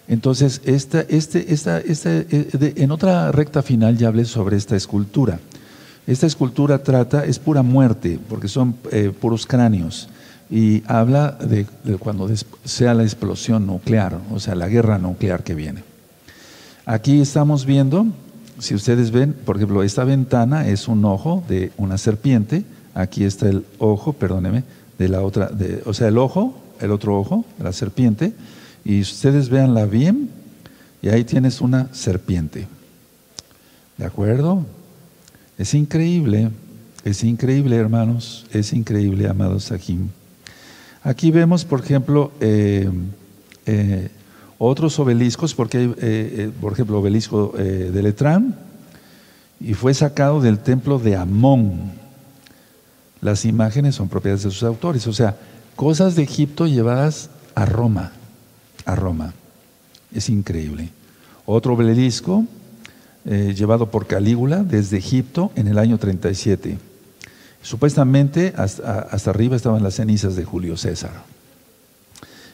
entonces, 0.08 0.62
esta, 0.64 1.02
este, 1.02 1.52
esta, 1.52 1.78
eh, 1.78 2.72
en 2.76 2.90
otra 2.90 3.30
recta 3.30 3.62
final 3.62 3.96
ya 3.96 4.08
hablé 4.08 4.24
sobre 4.24 4.56
esta 4.56 4.74
escultura. 4.74 5.38
Esta 6.06 6.26
escultura 6.26 6.82
trata, 6.82 7.24
es 7.24 7.38
pura 7.38 7.62
muerte, 7.62 8.18
porque 8.28 8.48
son 8.48 8.74
eh, 8.90 9.12
puros 9.18 9.46
cráneos, 9.46 10.08
y 10.50 10.82
habla 10.86 11.32
de, 11.32 11.66
cuando 11.98 12.28
sea 12.64 12.94
la 12.94 13.04
explosión 13.04 13.66
nuclear, 13.66 14.18
o 14.32 14.40
sea, 14.40 14.54
la 14.54 14.68
guerra 14.68 14.98
nuclear 14.98 15.44
que 15.44 15.54
viene. 15.54 15.84
Aquí 16.86 17.20
estamos 17.20 17.64
viendo, 17.64 18.06
si 18.58 18.74
ustedes 18.74 19.12
ven, 19.12 19.32
por 19.32 19.56
ejemplo, 19.56 19.82
esta 19.82 20.02
ventana 20.02 20.66
es 20.66 20.88
un 20.88 21.04
ojo 21.04 21.44
de 21.48 21.70
una 21.76 21.98
serpiente, 21.98 22.64
aquí 22.94 23.24
está 23.24 23.48
el 23.48 23.64
ojo, 23.78 24.12
perdóneme, 24.12 24.64
de 24.98 25.08
la 25.08 25.22
otra, 25.22 25.50
o 25.84 25.94
sea, 25.94 26.08
el 26.08 26.18
ojo, 26.18 26.60
el 26.80 26.90
otro 26.90 27.18
ojo, 27.18 27.44
la 27.62 27.72
serpiente, 27.72 28.32
y 28.84 29.02
ustedes 29.02 29.48
véanla 29.48 29.84
bien, 29.86 30.30
y 31.02 31.10
ahí 31.10 31.22
tienes 31.24 31.60
una 31.60 31.88
serpiente. 31.92 32.66
¿De 33.96 34.04
acuerdo? 34.04 34.64
Es 35.60 35.74
increíble, 35.74 36.50
es 37.04 37.22
increíble, 37.22 37.76
hermanos, 37.76 38.46
es 38.50 38.72
increíble, 38.72 39.28
amados 39.28 39.64
Sahim. 39.64 40.08
Aquí 41.02 41.30
vemos, 41.30 41.66
por 41.66 41.80
ejemplo, 41.80 42.32
eh, 42.40 42.88
eh, 43.66 44.08
otros 44.56 44.98
obeliscos, 44.98 45.54
porque 45.54 45.76
hay, 45.76 45.94
eh, 46.00 46.50
por 46.62 46.72
ejemplo, 46.72 46.98
obelisco 46.98 47.52
de 47.58 48.02
Letrán, 48.02 48.56
y 49.60 49.74
fue 49.74 49.92
sacado 49.92 50.40
del 50.40 50.60
templo 50.60 50.98
de 50.98 51.16
Amón. 51.16 51.92
Las 53.20 53.44
imágenes 53.44 53.96
son 53.96 54.08
propiedades 54.08 54.44
de 54.44 54.50
sus 54.52 54.62
autores, 54.62 55.06
o 55.06 55.12
sea, 55.12 55.36
cosas 55.76 56.16
de 56.16 56.22
Egipto 56.22 56.66
llevadas 56.68 57.28
a 57.54 57.66
Roma 57.66 58.12
a 58.86 58.94
Roma. 58.94 59.34
Es 60.10 60.30
increíble. 60.30 60.88
Otro 61.44 61.74
obelisco 61.74 62.46
eh, 63.26 63.54
llevado 63.56 63.90
por 63.90 64.06
Calígula 64.06 64.62
desde 64.62 64.98
Egipto 64.98 65.52
en 65.54 65.68
el 65.68 65.78
año 65.78 65.98
37. 65.98 66.78
Supuestamente 67.62 68.54
hasta, 68.56 69.30
arriba 69.30 69.56
estaban 69.56 69.82
las 69.82 69.94
cenizas 69.94 70.36
de 70.36 70.44
Julio 70.44 70.76
César. 70.76 71.12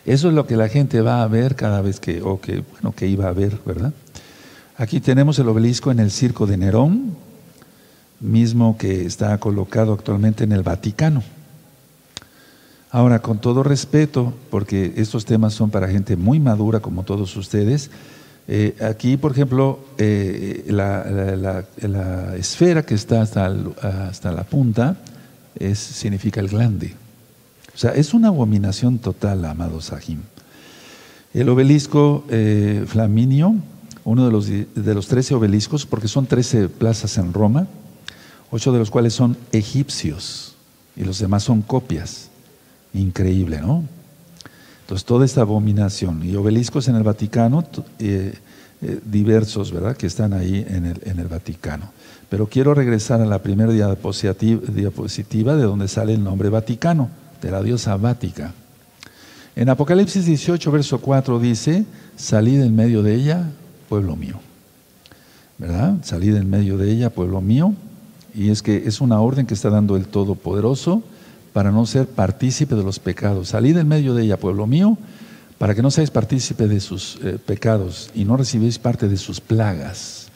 Eso 0.05 0.29
es 0.29 0.35
lo 0.35 0.47
que 0.47 0.57
la 0.57 0.69
gente 0.69 1.01
va 1.01 1.23
a 1.23 1.29
ver 1.29 1.55
cada 1.55 1.81
vez 1.83 2.01
que, 2.01 2.23
o 2.23 2.41
que, 2.41 2.65
bueno, 2.73 2.93
que 2.93 3.07
iba 3.07 3.29
a 3.29 3.33
ver, 3.33 3.59
¿verdad? 3.65 3.93
Aquí 4.77 5.01
tenemos 5.01 5.39
el 5.39 5.49
obelisco 5.49 5.91
en 5.91 6.01
el 6.01 6.11
circo 6.11 6.47
de 6.47 6.57
Nerón, 6.57 7.17
mismo 8.21 8.77
que 8.77 9.07
está 9.07 9.39
colocado 9.39 9.93
actualmente 9.93 10.45
en 10.45 10.53
el 10.53 10.63
Vaticano. 10.63 11.23
Ahora, 12.91 13.21
con 13.21 13.39
todo 13.41 13.63
respeto, 13.63 14.33
porque 14.51 14.95
estos 14.97 15.25
temas 15.25 15.55
son 15.55 15.71
para 15.71 15.89
gente 15.89 16.17
muy 16.17 16.41
madura 16.41 16.81
como 16.81 17.03
todos 17.03 17.37
ustedes, 17.37 17.91
eh, 18.49 18.77
aquí, 18.81 19.17
por 19.17 19.33
ejemplo, 19.33 19.81
eh, 19.99 20.65
la, 20.69 21.65
esfera 22.37 22.85
que 22.85 22.95
está 22.95 23.23
hasta, 23.23 23.49
la 23.49 24.45
punta 24.45 24.97
significa 25.75 26.41
el 26.41 26.49
glande. 26.49 26.95
O 27.75 27.79
sea, 27.79 27.91
es 27.91 28.15
una 28.15 28.29
abominación 28.29 28.99
total, 28.99 29.45
amado 29.45 29.81
Sahim. 29.81 30.21
El 31.35 31.49
obelisco 31.49 32.25
eh, 32.31 32.85
Flaminio 32.87 33.57
uno 34.07 34.25
de 34.25 34.31
los, 34.31 34.47
de 34.49 34.95
los 34.95 35.09
13 35.09 35.35
obeliscos, 35.35 35.85
porque 35.85 36.07
son 36.07 36.27
13 36.27 36.69
plazas 36.69 37.19
en 37.19 37.33
Roma, 37.33 37.67
ocho 38.53 38.73
de 38.73 38.79
los 38.79 38.89
cuales 38.89 39.15
son 39.15 39.37
egipcios 39.51 40.55
y 40.97 41.03
los 41.03 41.19
demás 41.19 41.43
son 41.43 41.61
copias. 41.61 42.31
Increíble, 42.95 43.61
¿no? 43.61 43.83
Entonces, 44.87 45.05
toda 45.05 45.25
esta 45.25 45.41
abominación 45.41 46.25
y 46.25 46.37
obeliscos 46.37 46.87
en 46.87 46.95
el 46.95 47.03
Vaticano, 47.03 47.65
eh, 47.99 48.35
eh, 48.81 49.01
diversos, 49.05 49.73
¿verdad?, 49.73 49.97
que 49.97 50.07
están 50.07 50.33
ahí 50.33 50.65
en 50.69 50.87
el, 50.87 51.27
Vaticano. 51.27 51.91
Pero 52.29 52.47
quiero 52.47 52.73
regresar 52.73 53.21
a 53.21 53.27
la 53.27 53.43
primera 53.43 53.73
diapositiva 53.73 55.57
de 55.57 55.63
donde 55.65 55.89
sale 55.89 56.15
el 56.15 56.23
nombre 56.23 56.51
Vaticano, 56.51 57.11
de 57.43 57.51
la 57.51 57.65
diosa 57.65 57.97
Vática. 57.97 58.55
En 59.57 59.71
Apocalipsis 59.71 60.25
18, 60.25 60.71
verso 60.71 61.01
4 61.01 61.41
dice, 61.41 61.85
salid 62.15 62.61
en 62.61 62.77
medio 62.77 63.03
de 63.03 63.17
ella, 63.17 63.51
pueblo 63.89 64.15
mío. 64.15 64.39
¿Verdad? 65.59 65.97
Salid 66.03 66.37
en 66.37 66.49
medio 66.49 66.79
de 66.79 66.93
ella, 66.93 67.11
pueblo 67.11 67.41
mío. 67.41 67.75
Y 68.37 68.51
es 68.51 68.63
que 68.63 68.85
es 68.87 69.01
una 69.01 69.21
orden 69.21 69.47
que 69.47 69.55
está 69.55 69.69
dando 69.69 69.97
el 69.97 70.07
Todopoderoso 70.07 71.03
para 71.57 71.73
no 71.73 71.87
ser 71.87 72.07
partícipe 72.07 72.75
de 72.75 72.83
los 72.83 72.99
pecados. 72.99 73.49
Salid 73.49 73.79
en 73.79 73.89
medio 73.89 74.13
de 74.13 74.25
ella, 74.25 74.37
pueblo 74.37 74.67
mío, 74.67 74.99
para 75.57 75.75
que 75.75 75.81
no 75.81 75.91
seáis 75.91 76.11
partícipe 76.11 76.69
de 76.69 76.81
sus 76.81 77.19
eh, 77.25 77.39
pecados 77.39 78.11
y 78.15 78.27
no 78.27 78.37
recibéis 78.37 78.79
parte 78.79 79.09
de 79.09 79.17
sus 79.17 79.41
plagas. 79.41 80.29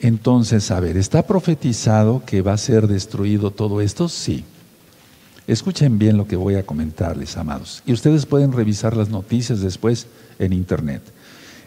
Entonces, 0.00 0.70
a 0.70 0.80
ver, 0.80 0.96
¿está 0.96 1.26
profetizado 1.26 2.22
que 2.24 2.40
va 2.40 2.54
a 2.54 2.56
ser 2.56 2.88
destruido 2.88 3.50
todo 3.50 3.82
esto? 3.82 4.08
Sí. 4.08 4.42
Escuchen 5.46 5.98
bien 5.98 6.16
lo 6.16 6.26
que 6.26 6.36
voy 6.36 6.54
a 6.54 6.64
comentarles, 6.64 7.36
amados. 7.36 7.82
Y 7.84 7.92
ustedes 7.92 8.24
pueden 8.24 8.50
revisar 8.50 8.96
las 8.96 9.10
noticias 9.10 9.60
después 9.60 10.06
en 10.38 10.54
internet. 10.54 11.02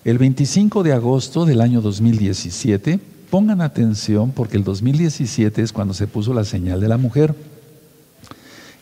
El 0.05 0.17
25 0.17 0.81
de 0.81 0.93
agosto 0.93 1.45
del 1.45 1.61
año 1.61 1.81
2017, 1.81 2.99
pongan 3.29 3.61
atención 3.61 4.31
porque 4.31 4.57
el 4.57 4.63
2017 4.63 5.61
es 5.61 5.71
cuando 5.71 5.93
se 5.93 6.07
puso 6.07 6.33
la 6.33 6.45
señal 6.45 6.81
de 6.81 6.87
la 6.87 6.97
mujer. 6.97 7.35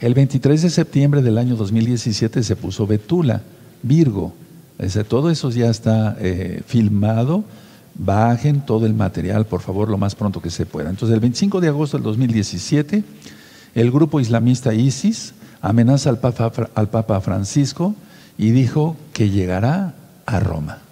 El 0.05 0.13
23 0.13 0.61
de 0.61 0.69
septiembre 0.69 1.23
del 1.23 1.39
año 1.39 1.55
2017 1.55 2.43
se 2.43 2.55
puso 2.55 2.85
Betula, 2.85 3.41
Virgo. 3.81 4.35
todo 5.07 5.31
eso 5.31 5.49
ya 5.49 5.71
está 5.71 6.15
eh, 6.19 6.61
filmado. 6.67 7.43
Bajen 7.95 8.67
todo 8.67 8.85
el 8.85 8.93
material, 8.93 9.47
por 9.47 9.61
favor, 9.61 9.89
lo 9.89 9.97
más 9.97 10.13
pronto 10.13 10.43
que 10.43 10.51
se 10.51 10.67
pueda. 10.67 10.91
Entonces, 10.91 11.15
el 11.15 11.21
25 11.21 11.59
de 11.59 11.69
agosto 11.69 11.97
del 11.97 12.03
2017, 12.03 13.03
el 13.73 13.91
grupo 13.91 14.19
islamista 14.19 14.75
ISIS 14.75 15.33
amenaza 15.59 16.11
al 16.11 16.19
Papa, 16.19 16.51
al 16.75 16.89
Papa 16.89 17.19
Francisco 17.19 17.95
y 18.37 18.51
dijo 18.51 18.97
que 19.11 19.31
llegará 19.31 19.95
a 20.27 20.39
Roma. 20.39 20.83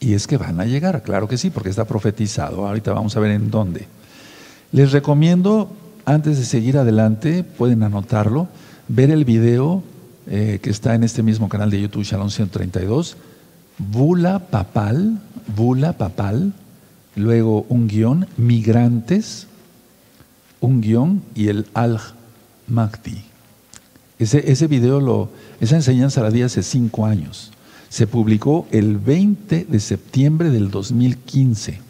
Y 0.00 0.14
es 0.14 0.26
que 0.26 0.38
van 0.38 0.58
a 0.60 0.64
llegar, 0.64 1.04
claro 1.04 1.28
que 1.28 1.38
sí, 1.38 1.50
porque 1.50 1.70
está 1.70 1.84
profetizado. 1.84 2.66
Ahorita 2.66 2.92
vamos 2.92 3.16
a 3.16 3.20
ver 3.20 3.30
en 3.30 3.52
dónde. 3.52 3.86
Les 4.72 4.90
recomiendo 4.90 5.70
antes 6.08 6.38
de 6.38 6.44
seguir 6.46 6.78
adelante, 6.78 7.44
pueden 7.44 7.82
anotarlo, 7.82 8.48
ver 8.88 9.10
el 9.10 9.26
video 9.26 9.82
eh, 10.26 10.58
que 10.62 10.70
está 10.70 10.94
en 10.94 11.04
este 11.04 11.22
mismo 11.22 11.50
canal 11.50 11.70
de 11.70 11.82
YouTube, 11.82 12.02
Shalom 12.02 12.30
132, 12.30 13.18
Bula 13.76 14.38
Papal, 14.38 15.20
Bula 15.54 15.92
Papal, 15.92 16.54
luego 17.14 17.66
un 17.68 17.88
guion, 17.88 18.26
Migrantes, 18.38 19.48
un 20.60 20.80
guion 20.80 21.22
y 21.34 21.48
el 21.48 21.66
Al-Mahdi. 21.74 23.24
Ese, 24.18 24.50
ese 24.50 24.66
video, 24.66 25.00
lo, 25.00 25.30
esa 25.60 25.76
enseñanza 25.76 26.22
la 26.22 26.30
di 26.30 26.40
hace 26.40 26.62
cinco 26.62 27.04
años. 27.04 27.52
Se 27.90 28.06
publicó 28.06 28.66
el 28.70 28.96
20 28.96 29.66
de 29.66 29.80
septiembre 29.80 30.48
del 30.48 30.70
2015. 30.70 31.80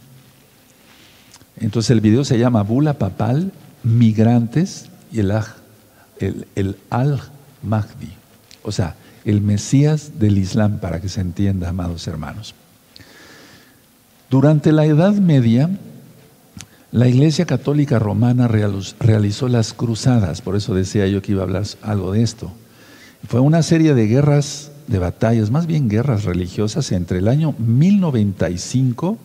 Entonces 1.61 1.91
el 1.91 2.01
video 2.01 2.25
se 2.25 2.39
llama 2.39 2.63
Bula 2.65 2.95
Papal, 2.95 3.53
migrantes 3.89 4.87
y 5.11 5.21
el, 5.21 5.33
el, 6.55 6.77
Al-Mahdi, 6.91 8.13
o 8.63 8.73
sea, 8.73 8.97
el 9.25 9.41
Mesías 9.41 10.19
del 10.19 10.39
Islam, 10.39 10.79
para 10.79 11.01
que 11.01 11.09
se 11.09 11.21
entienda, 11.21 11.69
amados 11.69 12.07
hermanos. 12.07 12.55
Durante 14.31 14.73
la 14.73 14.85
Edad 14.85 15.15
Media, 15.15 15.71
la 16.93 17.09
Iglesia 17.09 17.47
Católica 17.47 17.99
Romana 17.99 18.49
realizó 18.49 19.49
las 19.49 19.73
cruzadas, 19.73 20.43
por 20.43 20.57
eso 20.57 20.75
decía 20.75 21.07
yo 21.07 21.23
que 21.23 21.33
iba 21.33 21.43
a 21.43 21.45
hablar 21.45 21.65
algo 21.83 22.13
de 22.13 22.23
esto. 22.23 22.53
Fue 23.27 23.41
una 23.41 23.63
serie 23.63 23.95
de 23.95 24.07
guerras, 24.07 24.71
de 24.87 24.99
batallas, 24.99 25.51
más 25.51 25.67
bien 25.67 25.89
guerras 25.89 26.25
religiosas 26.25 26.93
entre 26.93 27.19
el 27.19 27.29
año 27.29 27.55
1095 27.59 29.19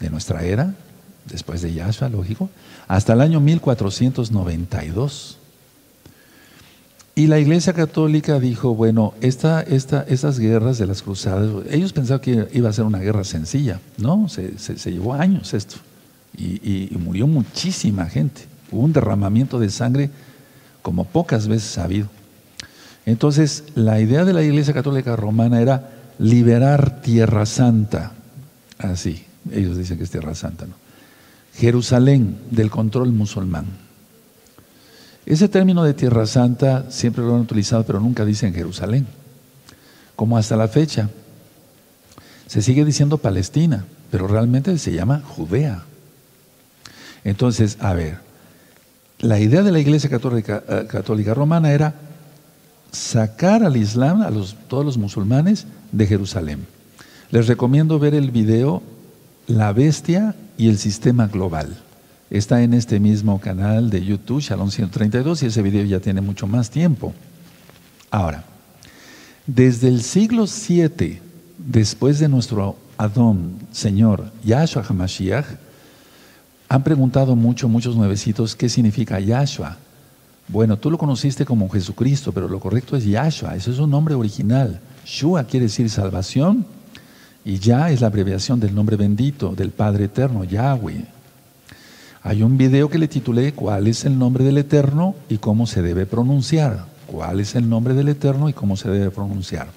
de 0.00 0.10
nuestra 0.10 0.44
era, 0.44 0.74
después 1.30 1.62
de 1.62 1.72
Yahshua, 1.74 2.08
lógico, 2.08 2.50
hasta 2.88 3.12
el 3.12 3.20
año 3.20 3.40
1492. 3.40 5.38
Y 7.14 7.28
la 7.28 7.38
Iglesia 7.38 7.72
Católica 7.72 8.38
dijo, 8.38 8.74
bueno, 8.74 9.14
esta, 9.22 9.62
esta, 9.62 10.02
estas 10.02 10.38
guerras 10.38 10.76
de 10.76 10.86
las 10.86 11.00
cruzadas, 11.02 11.50
ellos 11.70 11.94
pensaban 11.94 12.20
que 12.20 12.46
iba 12.52 12.68
a 12.68 12.72
ser 12.74 12.84
una 12.84 12.98
guerra 12.98 13.24
sencilla, 13.24 13.80
¿no? 13.96 14.28
Se, 14.28 14.52
llevó 14.90 15.14
años 15.14 15.54
esto 15.54 15.76
y, 16.36 16.60
y, 16.62 16.94
murió 16.98 17.26
muchísima 17.26 18.04
gente. 18.06 18.42
Hubo 18.70 18.82
un 18.82 18.92
derramamiento 18.92 19.58
de 19.58 19.70
sangre 19.70 20.10
como 20.82 21.04
pocas 21.04 21.48
veces 21.48 21.78
ha 21.78 21.84
habido. 21.84 22.08
Entonces, 23.06 23.64
la 23.74 23.98
idea 23.98 24.26
de 24.26 24.34
la 24.34 24.42
Iglesia 24.42 24.74
Católica 24.74 25.16
Romana 25.16 25.62
era 25.62 25.90
liberar 26.18 27.00
Tierra 27.00 27.46
Santa. 27.46 28.12
Así, 28.76 29.24
ellos 29.50 29.78
dicen 29.78 29.96
que 29.96 30.04
es 30.04 30.10
Tierra 30.10 30.34
Santa, 30.34 30.66
¿no? 30.66 30.85
Jerusalén 31.58 32.38
del 32.50 32.70
control 32.70 33.12
musulmán. 33.12 33.66
Ese 35.24 35.48
término 35.48 35.82
de 35.82 35.94
Tierra 35.94 36.26
Santa 36.26 36.90
siempre 36.90 37.24
lo 37.24 37.34
han 37.34 37.40
utilizado, 37.40 37.84
pero 37.84 37.98
nunca 37.98 38.24
dicen 38.24 38.54
Jerusalén. 38.54 39.06
Como 40.14 40.38
hasta 40.38 40.56
la 40.56 40.68
fecha. 40.68 41.10
Se 42.46 42.62
sigue 42.62 42.84
diciendo 42.84 43.18
Palestina, 43.18 43.86
pero 44.10 44.28
realmente 44.28 44.78
se 44.78 44.92
llama 44.92 45.22
Judea. 45.26 45.82
Entonces, 47.24 47.76
a 47.80 47.92
ver, 47.92 48.18
la 49.18 49.40
idea 49.40 49.62
de 49.62 49.72
la 49.72 49.80
Iglesia 49.80 50.08
Católica, 50.08 50.62
eh, 50.68 51.34
Romana 51.34 51.72
era 51.72 51.94
sacar 52.92 53.64
al 53.64 53.76
Islam, 53.76 54.22
a 54.22 54.30
todos 54.68 54.84
los 54.84 54.96
musulmanes, 54.96 55.66
de 55.90 56.06
Jerusalén. 56.06 56.66
Les 57.30 57.48
recomiendo 57.48 57.98
ver 57.98 58.14
el 58.14 58.30
video 58.30 58.82
La 59.48 59.72
Bestia 59.72 60.36
y 60.58 60.68
el 60.68 60.78
sistema 60.78 61.26
global. 61.26 61.76
Está 62.30 62.62
en 62.62 62.74
este 62.74 62.98
mismo 62.98 63.40
canal 63.40 63.88
de 63.90 64.04
YouTube, 64.04 64.40
Shalom 64.40 64.70
132, 64.70 65.42
y 65.42 65.46
ese 65.46 65.62
video 65.62 65.84
ya 65.84 66.00
tiene 66.00 66.20
mucho 66.20 66.46
más 66.46 66.70
tiempo. 66.70 67.14
Ahora, 68.10 68.44
desde 69.46 69.88
el 69.88 70.02
siglo 70.02 70.46
7, 70.46 71.22
después 71.58 72.18
de 72.18 72.28
nuestro 72.28 72.76
Adón, 72.98 73.54
Señor 73.70 74.32
Yahshua 74.44 74.84
HaMashiach, 74.88 75.46
han 76.68 76.82
preguntado 76.82 77.36
mucho, 77.36 77.68
muchos 77.68 77.94
nuevecitos, 77.94 78.56
¿qué 78.56 78.68
significa 78.68 79.20
Yahshua? 79.20 79.76
Bueno, 80.48 80.76
tú 80.76 80.90
lo 80.90 80.98
conociste 80.98 81.44
como 81.44 81.68
Jesucristo, 81.68 82.32
pero 82.32 82.48
lo 82.48 82.58
correcto 82.58 82.96
es 82.96 83.04
Yahshua, 83.04 83.54
ese 83.54 83.70
es 83.70 83.78
un 83.78 83.90
nombre 83.90 84.14
original. 84.14 84.80
Shua 85.04 85.44
quiere 85.44 85.66
decir 85.66 85.88
salvación 85.90 86.66
y 87.46 87.60
ya 87.60 87.92
es 87.92 88.00
la 88.00 88.08
abreviación 88.08 88.58
del 88.58 88.74
nombre 88.74 88.96
bendito 88.96 89.54
del 89.54 89.70
Padre 89.70 90.06
Eterno, 90.06 90.42
Yahweh. 90.42 91.04
Hay 92.24 92.42
un 92.42 92.58
video 92.58 92.90
que 92.90 92.98
le 92.98 93.06
titulé 93.06 93.52
¿Cuál 93.52 93.86
es 93.86 94.04
el 94.04 94.18
nombre 94.18 94.42
del 94.42 94.58
Eterno 94.58 95.14
y 95.28 95.38
cómo 95.38 95.68
se 95.68 95.80
debe 95.80 96.06
pronunciar? 96.06 96.86
¿Cuál 97.06 97.38
es 97.38 97.54
el 97.54 97.68
nombre 97.68 97.94
del 97.94 98.08
Eterno 98.08 98.48
y 98.48 98.52
cómo 98.52 98.76
se 98.76 98.90
debe 98.90 99.12
pronunciar? 99.12 99.68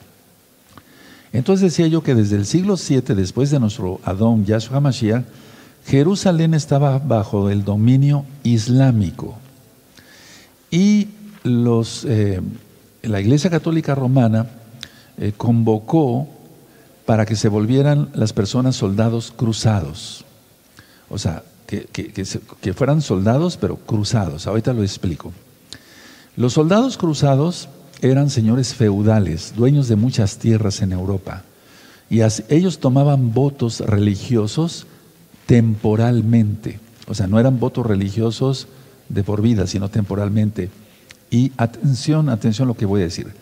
Entonces 1.32 1.70
decía 1.70 1.86
yo 1.86 2.02
que 2.02 2.16
desde 2.16 2.38
el 2.38 2.48
siglo 2.48 2.76
VII, 2.76 3.14
después 3.14 3.52
de 3.52 3.60
nuestro 3.60 4.02
Adón 4.04 4.46
Yahshua 4.46 4.80
Mashiach, 4.80 5.24
Jerusalén 5.86 6.56
estaba 6.56 6.98
bajo 6.98 7.52
el 7.52 7.64
dominio 7.64 8.26
islámico. 8.42 9.38
Y 10.72 11.10
los, 11.44 12.04
eh, 12.06 12.42
la 13.04 13.22
Iglesia 13.22 13.52
Católica 13.52 13.94
Romana 13.94 14.48
eh, 15.20 15.34
convocó 15.38 16.39
para 17.10 17.26
que 17.26 17.36
se 17.36 17.50
volvieran 17.50 18.12
las 18.14 18.34
personas 18.34 18.76
soldados 18.76 19.34
cruzados. 19.36 20.26
O 21.10 21.18
sea, 21.18 21.42
que, 21.66 21.88
que, 21.88 22.74
fueran 22.76 23.02
soldados 23.02 23.58
pero 23.58 23.78
cruzados. 23.78 24.46
Ahorita 24.46 24.74
lo 24.74 24.84
explico. 24.84 25.34
Los 26.36 26.54
soldados 26.54 27.00
cruzados 27.00 27.68
eran 28.04 28.30
señores 28.30 28.76
feudales, 28.76 29.56
dueños 29.58 29.88
de 29.88 29.96
muchas 29.96 30.38
tierras 30.38 30.84
en 30.84 30.92
Europa. 30.92 31.42
Y 32.12 32.20
ellos 32.48 32.78
tomaban 32.78 33.34
votos 33.34 33.80
religiosos 33.80 34.86
temporalmente. 35.48 36.80
O 37.08 37.16
sea, 37.16 37.26
no 37.26 37.40
eran 37.40 37.60
votos 37.60 37.88
religiosos 37.88 38.68
de 39.08 39.24
por 39.24 39.42
vida, 39.42 39.66
sino 39.66 39.90
temporalmente. 39.90 40.70
Y 41.32 41.54
atención, 41.58 42.30
atención 42.30 42.68
a 42.68 42.70
lo 42.70 42.78
que 42.78 42.86
voy 42.86 43.02
a 43.02 43.06
decir. 43.06 43.34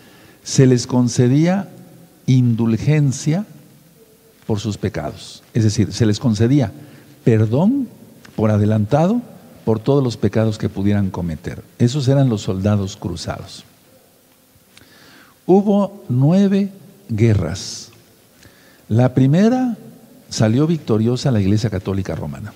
Se 0.42 0.66
les 0.66 0.88
concedía 0.88 1.68
indulgencia 2.28 3.46
por 4.48 4.60
sus 4.60 4.78
pecados. 4.78 5.44
Es 5.54 5.64
decir, 5.64 5.94
se 5.94 6.06
les 6.06 6.20
concedía 6.20 6.72
perdón 7.24 7.90
por 8.36 8.50
adelantado 8.50 9.22
por 9.66 9.80
todos 9.80 10.02
los 10.02 10.16
pecados 10.16 10.58
que 10.58 10.70
pudieran 10.70 11.10
cometer. 11.10 11.62
Esos 11.78 12.08
eran 12.08 12.30
los 12.30 12.42
soldados 12.42 12.96
cruzados. 12.96 13.66
Hubo 15.46 16.06
nueve 16.08 16.72
guerras. 17.10 17.90
La 18.88 19.14
primera 19.14 19.78
salió 20.30 20.68
victoriosa 20.68 21.32
la 21.32 21.42
Iglesia 21.42 21.70
Católica 21.70 22.16
Romana. 22.16 22.54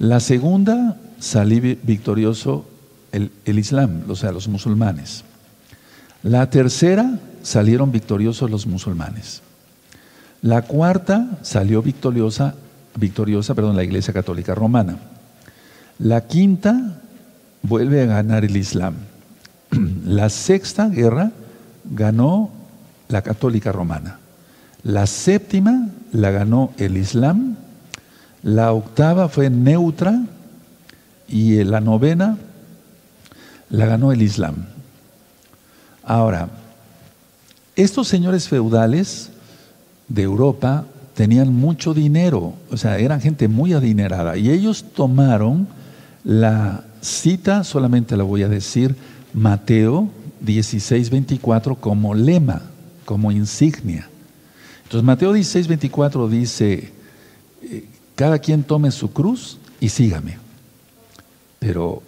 La 0.00 0.18
segunda 0.18 0.96
salió 1.20 1.76
victorioso 1.84 2.66
el, 3.12 3.30
el 3.44 3.58
Islam, 3.60 4.02
o 4.08 4.16
sea, 4.16 4.32
los 4.32 4.48
musulmanes. 4.48 5.22
La 6.24 6.50
tercera 6.50 7.20
salieron 7.42 7.92
victoriosos 7.92 8.50
los 8.50 8.66
musulmanes. 8.66 9.42
La 10.42 10.62
cuarta 10.62 11.38
salió 11.42 11.82
victoriosa, 11.82 12.54
victoriosa 12.96 13.54
perdón, 13.54 13.76
la 13.76 13.84
Iglesia 13.84 14.12
Católica 14.12 14.54
Romana. 14.56 14.98
La 16.00 16.26
quinta 16.26 17.00
vuelve 17.62 18.02
a 18.02 18.06
ganar 18.06 18.44
el 18.44 18.56
Islam. 18.56 18.96
La 20.04 20.28
sexta 20.28 20.88
guerra 20.88 21.30
ganó 21.84 22.50
la 23.08 23.22
Católica 23.22 23.72
Romana. 23.72 24.18
La 24.82 25.06
séptima 25.06 25.88
la 26.12 26.30
ganó 26.30 26.72
el 26.76 26.96
Islam. 26.96 27.56
La 28.42 28.72
octava 28.72 29.28
fue 29.28 29.48
neutra 29.48 30.22
y 31.28 31.62
la 31.62 31.80
novena 31.80 32.36
la 33.70 33.86
ganó 33.86 34.10
el 34.10 34.22
Islam. 34.22 34.66
Ahora, 36.02 36.48
estos 37.76 38.08
señores 38.08 38.48
feudales 38.48 39.31
de 40.12 40.22
Europa 40.22 40.86
tenían 41.14 41.52
mucho 41.52 41.94
dinero, 41.94 42.54
o 42.70 42.76
sea, 42.76 42.98
eran 42.98 43.20
gente 43.20 43.48
muy 43.48 43.72
adinerada 43.72 44.36
y 44.36 44.50
ellos 44.50 44.84
tomaron 44.94 45.68
la 46.24 46.84
cita, 47.00 47.64
solamente 47.64 48.16
la 48.16 48.24
voy 48.24 48.42
a 48.42 48.48
decir, 48.48 48.96
Mateo 49.34 50.10
16, 50.40 51.10
24 51.10 51.76
como 51.76 52.14
lema, 52.14 52.62
como 53.04 53.30
insignia. 53.30 54.08
Entonces 54.84 55.04
Mateo 55.04 55.32
16, 55.32 55.68
24 55.68 56.28
dice, 56.28 56.92
eh, 57.62 57.86
cada 58.14 58.38
quien 58.38 58.62
tome 58.62 58.90
su 58.90 59.12
cruz 59.12 59.58
y 59.80 59.88
sígame. 59.88 60.38
Pero 61.58 62.02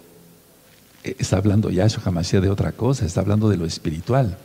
eh, 1.03 1.15
está 1.19 1.37
hablando 1.37 1.69
Yahshua 1.69 2.03
Hamashiach 2.05 2.41
de 2.41 2.49
otra 2.49 2.71
cosa, 2.71 3.05
está 3.05 3.21
hablando 3.21 3.49
de 3.49 3.57
lo 3.57 3.65
espiritual. 3.65 4.37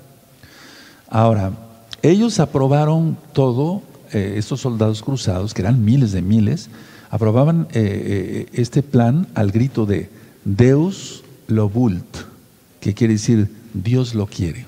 Ahora, 1.08 1.52
ellos 2.02 2.40
aprobaron 2.40 3.18
todo, 3.32 3.82
eh, 4.12 4.34
estos 4.36 4.60
soldados 4.60 5.02
cruzados, 5.02 5.54
que 5.54 5.62
eran 5.62 5.84
miles 5.84 6.12
de 6.12 6.22
miles, 6.22 6.68
aprobaban 7.10 7.66
eh, 7.72 8.46
eh, 8.46 8.46
este 8.52 8.82
plan 8.82 9.26
al 9.34 9.50
grito 9.50 9.86
de 9.86 10.08
Deus 10.44 11.24
lo 11.46 11.68
vult, 11.68 12.16
que 12.80 12.94
quiere 12.94 13.14
decir 13.14 13.50
Dios 13.74 14.14
lo 14.14 14.26
quiere. 14.26 14.66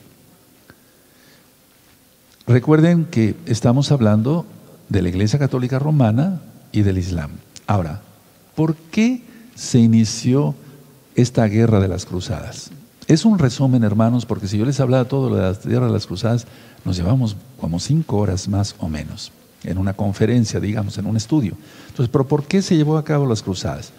Recuerden 2.47 3.05
que 3.05 3.37
estamos 3.47 3.93
hablando 3.93 4.45
de 4.89 5.03
la 5.03 5.09
Iglesia 5.09 5.39
Católica 5.39 5.79
Romana 5.79 6.43
y 6.73 6.83
del 6.83 6.99
Islam. 6.99 7.31
Ahora, 7.67 8.03
¿por 8.57 8.75
qué 8.75 9.23
se 9.55 9.79
inició 9.79 10.55
esta 11.15 11.47
guerra 11.47 11.81
de 11.81 11.89
las 11.89 12.05
cruzadas? 12.05 12.71
Es 13.13 13.27
un 13.27 13.39
resumen, 13.39 13.85
hermanos, 13.85 14.25
porque 14.25 14.49
si 14.49 14.57
yo 14.57 14.65
les 14.65 14.81
hablaba 14.81 15.05
todo 15.05 15.35
de 15.35 15.43
la 15.43 15.53
guerra 15.53 15.85
de 15.85 15.93
las 15.93 16.07
cruzadas, 16.07 16.47
nos 16.83 16.97
llevamos 16.97 17.37
como 17.61 17.79
cinco 17.79 18.17
horas 18.17 18.49
más 18.49 18.75
o 18.79 18.89
menos 18.89 19.33
en 19.65 19.77
una 19.77 19.93
conferencia, 19.93 20.61
digamos, 20.61 20.97
en 20.97 21.05
un 21.05 21.19
estudio. 21.19 21.55
Entonces, 21.89 22.09
¿pero 22.11 22.27
por 22.27 22.45
qué 22.45 22.63
se 22.63 22.75
llevó 22.75 22.97
a 22.97 23.05
cabo 23.05 23.27
las 23.27 23.43
cruzadas? 23.43 23.93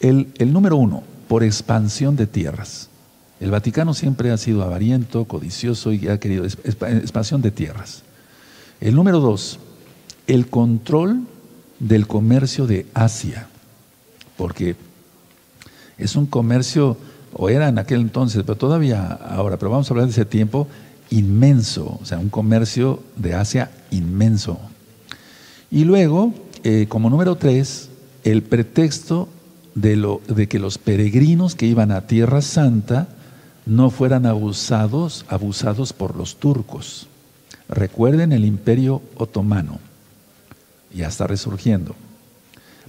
El, 0.00 0.32
número 0.50 0.78
uno, 0.78 1.02
por 1.28 1.44
expansión 1.44 2.16
de 2.16 2.26
tierras. 2.26 2.88
El 3.38 3.50
Vaticano 3.50 3.92
siempre 3.92 4.30
ha 4.30 4.38
sido 4.38 4.62
avariento, 4.62 5.26
codicioso 5.26 5.92
y 5.92 6.08
ha 6.08 6.18
querido 6.18 6.46
expansión 6.46 7.42
de 7.42 7.50
tierras. 7.50 8.02
El 8.80 8.94
número 8.94 9.20
dos, 9.20 9.58
el 10.26 10.46
control 10.46 11.20
del 11.80 12.06
comercio 12.06 12.66
de 12.66 12.86
Asia, 12.94 13.48
porque 14.38 14.74
es 15.98 16.16
un 16.16 16.24
comercio, 16.24 16.96
o 17.34 17.48
era 17.48 17.68
en 17.68 17.78
aquel 17.78 18.00
entonces, 18.00 18.42
pero 18.42 18.56
todavía 18.56 19.06
ahora, 19.06 19.56
pero 19.56 19.70
vamos 19.70 19.90
a 19.90 19.94
hablar 19.94 20.06
de 20.06 20.12
ese 20.12 20.24
tiempo, 20.24 20.68
inmenso, 21.10 21.98
o 22.00 22.04
sea, 22.04 22.18
un 22.18 22.30
comercio 22.30 23.02
de 23.16 23.34
Asia 23.34 23.70
inmenso. 23.90 24.58
Y 25.70 25.84
luego, 25.84 26.34
eh, 26.64 26.86
como 26.88 27.10
número 27.10 27.36
tres, 27.36 27.88
el 28.24 28.42
pretexto 28.42 29.28
de, 29.74 29.96
lo, 29.96 30.20
de 30.28 30.48
que 30.48 30.58
los 30.58 30.78
peregrinos 30.78 31.54
que 31.54 31.66
iban 31.66 31.90
a 31.90 32.06
Tierra 32.06 32.42
Santa 32.42 33.08
no 33.64 33.90
fueran 33.90 34.26
abusados, 34.26 35.24
abusados 35.28 35.92
por 35.92 36.16
los 36.16 36.36
turcos. 36.36 37.06
Recuerden 37.68 38.32
el 38.32 38.44
imperio 38.44 39.02
otomano, 39.16 39.78
ya 40.94 41.08
está 41.08 41.26
resurgiendo. 41.26 41.94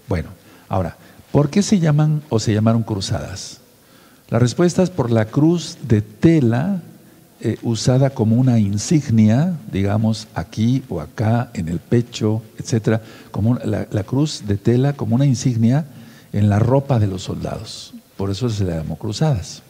Bueno, 0.09 0.29
ahora, 0.67 0.97
¿por 1.31 1.49
qué 1.49 1.61
se 1.61 1.79
llaman 1.79 2.21
o 2.29 2.39
se 2.39 2.53
llamaron 2.53 2.83
cruzadas? 2.83 3.61
La 4.29 4.39
respuesta 4.39 4.83
es 4.83 4.89
por 4.89 5.11
la 5.11 5.25
cruz 5.25 5.77
de 5.87 6.01
tela 6.01 6.81
eh, 7.45 7.57
usada 7.61 8.11
como 8.11 8.37
una 8.37 8.57
insignia, 8.57 9.57
digamos, 9.69 10.29
aquí 10.33 10.81
o 10.87 11.01
acá, 11.01 11.51
en 11.53 11.67
el 11.67 11.79
pecho, 11.79 12.41
etcétera, 12.57 13.01
como 13.31 13.55
la, 13.55 14.03
cruz 14.05 14.43
de 14.47 14.55
tela 14.55 14.93
como 14.93 15.15
una 15.15 15.25
insignia 15.25 15.85
en 16.31 16.47
la 16.47 16.59
ropa 16.59 16.99
de 16.99 17.07
los 17.07 17.23
soldados. 17.23 17.93
Por 18.15 18.31
eso 18.31 18.49
se 18.49 18.63
le 18.63 18.75
llamó 18.75 18.97
cruzadas. 18.97 19.61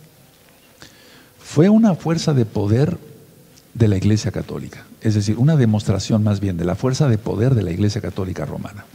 Fue 1.39 1.67
una 1.69 1.95
fuerza 1.95 2.35
de 2.35 2.45
poder 2.45 2.99
de 3.73 3.87
la 3.87 3.97
Iglesia 3.97 4.31
Católica, 4.31 4.85
es 5.01 5.15
decir, 5.15 5.39
una 5.39 5.55
demostración 5.55 6.23
más 6.23 6.39
bien 6.39 6.57
de 6.57 6.65
la 6.65 6.75
fuerza 6.75 7.09
de 7.09 7.17
poder 7.17 7.55
de 7.55 7.63
la 7.63 7.71
Iglesia 7.71 8.01
Católica 8.01 8.45
Romana. 8.45 8.85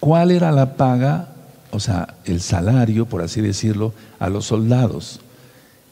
¿Cuál 0.00 0.30
era 0.30 0.52
la 0.52 0.76
paga, 0.76 1.33
o 1.74 1.80
sea, 1.80 2.14
el 2.24 2.40
salario, 2.40 3.06
por 3.06 3.22
así 3.22 3.40
decirlo, 3.40 3.92
a 4.18 4.28
los 4.28 4.46
soldados? 4.46 5.20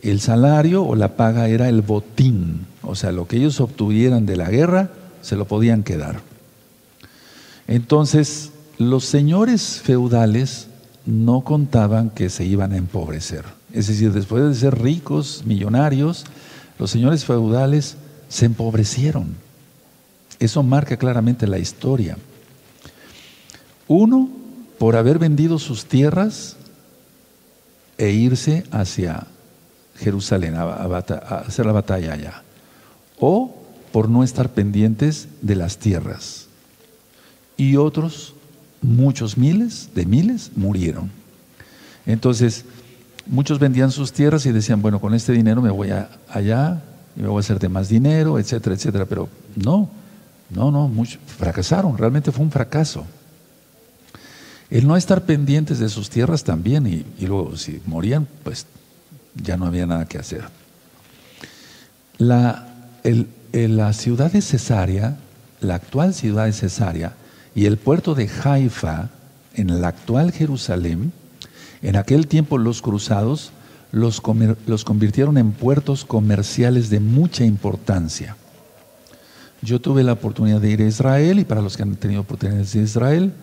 el 0.03 0.21
salario 0.21 0.85
o 0.85 0.97
la 0.97 1.17
paga 1.17 1.49
era 1.49 1.69
el 1.69 1.81
botín, 1.81 2.67
o 2.83 2.97
sea, 2.97 3.13
lo 3.13 3.29
que 3.29 3.37
ellos 3.37 3.61
obtuvieran 3.61 4.27
de 4.27 4.37
la 4.37 4.51
guerra 4.51 4.91
se 5.23 5.37
lo 5.37 5.47
podían 5.47 5.85
quedar. 5.85 6.21
Entonces, 7.69 8.51
los 8.79 9.05
señores 9.05 9.81
feudales 9.83 10.67
no 11.07 11.43
contaban 11.43 12.11
que 12.11 12.31
se 12.31 12.45
iban 12.45 12.73
a 12.73 12.77
empobrecer. 12.77 13.45
Es 13.73 13.87
decir, 13.87 14.13
después 14.13 14.43
de 14.43 14.55
ser 14.55 14.83
ricos, 14.83 15.45
millonarios, 15.47 16.25
los 16.79 16.91
señores 16.91 17.25
feudales 17.25 17.97
se 18.29 18.47
empobrecieron. 18.47 19.37
Eso 20.41 20.65
marca 20.65 20.97
claramente 20.97 21.47
la 21.47 21.61
historia. 21.61 22.19
Uno, 23.87 24.29
por 24.83 24.97
haber 24.97 25.21
vendido 25.21 25.61
sus 25.61 25.85
tierras 25.85 26.57
e 27.99 28.11
irse 28.11 28.65
hacia 28.73 29.29
Jerusalén, 29.95 30.57
a, 30.57 30.73
hacer 31.47 31.67
la 31.67 31.71
batalla 31.71 32.15
allá. 32.15 32.43
O 33.21 33.63
por 33.93 34.09
no 34.09 34.25
estar 34.25 34.49
pendientes 34.49 35.29
de 35.41 35.55
las 35.55 35.79
tierras. 35.79 36.49
Y 37.57 37.77
otros, 37.77 38.35
muchos 38.81 39.39
miles 39.39 39.91
de 39.95 40.05
miles, 40.05 40.51
murieron. 40.57 41.13
Entonces, 42.05 42.65
muchos 43.29 43.61
vendían 43.61 43.93
sus 43.93 44.13
tierras 44.13 44.47
y 44.47 44.51
decían, 44.51 44.83
bueno, 44.83 45.01
con 45.01 45.15
este 45.15 45.31
dinero 45.31 45.63
me 45.63 45.71
voy 45.71 45.91
allá 46.29 46.83
y 47.15 47.23
me 47.23 47.29
voy 47.29 47.37
a 47.37 47.39
hacer 47.39 47.61
de 47.61 47.69
más 47.69 47.89
dinero, 47.89 48.37
etcétera, 48.37 48.75
etcétera. 48.75 49.07
Pero 49.07 49.29
no, 49.55 49.89
no, 50.51 50.73
no, 50.73 50.89
muchos 50.89 51.21
fracasaron, 51.25 51.97
realmente 51.97 52.33
fue 52.33 52.45
un 52.45 52.51
fracaso. 52.51 53.07
El 54.73 54.89
no 54.89 54.97
estar 54.97 55.27
pendientes 55.27 55.79
de 55.81 55.91
sus 55.91 56.09
tierras 56.09 56.45
también, 56.45 56.87
y, 56.87 57.27
luego 57.27 57.59
si 57.59 57.83
morían, 57.85 58.27
pues 58.43 58.65
ya 59.35 59.59
no 59.59 59.67
había 59.67 59.85
nada 59.85 60.07
que 60.07 60.17
hacer. 60.17 60.45
La, 62.17 62.67
la 63.53 63.93
ciudad 63.93 64.33
de 64.33 64.41
Cesarea, 64.41 65.19
la 65.61 65.75
actual 65.75 66.15
ciudad 66.15 66.47
de 66.47 66.55
Cesarea, 66.55 67.13
y 67.55 67.67
el 67.67 67.77
puerto 67.77 68.15
de 68.15 68.31
Haifa, 68.43 69.11
en 69.53 69.79
la 69.83 69.89
actual 69.89 70.33
Jerusalén, 70.33 71.13
en 71.83 71.97
aquel 71.97 72.27
tiempo 72.27 72.57
los 72.57 72.81
cruzados 72.81 73.53
los, 73.91 74.23
los 74.67 74.85
convirtieron 74.85 75.37
en 75.37 75.53
puertos 75.53 76.07
comerciales 76.07 76.89
de 76.89 77.01
mucha 77.01 77.45
importancia. 77.45 78.37
Yo 79.61 79.83
tuve 79.83 80.03
la 80.03 80.15
oportunidad 80.15 80.63
de 80.63 80.71
ir 80.71 80.81
a 80.81 80.87
Israel 80.87 81.41
y 81.41 81.45
para 81.45 81.61
los 81.61 81.77
que 81.77 81.83
han 81.83 81.97
tenido 81.97 82.23
oportunidades 82.23 82.73
de 82.73 82.81
Israel, 82.81 83.35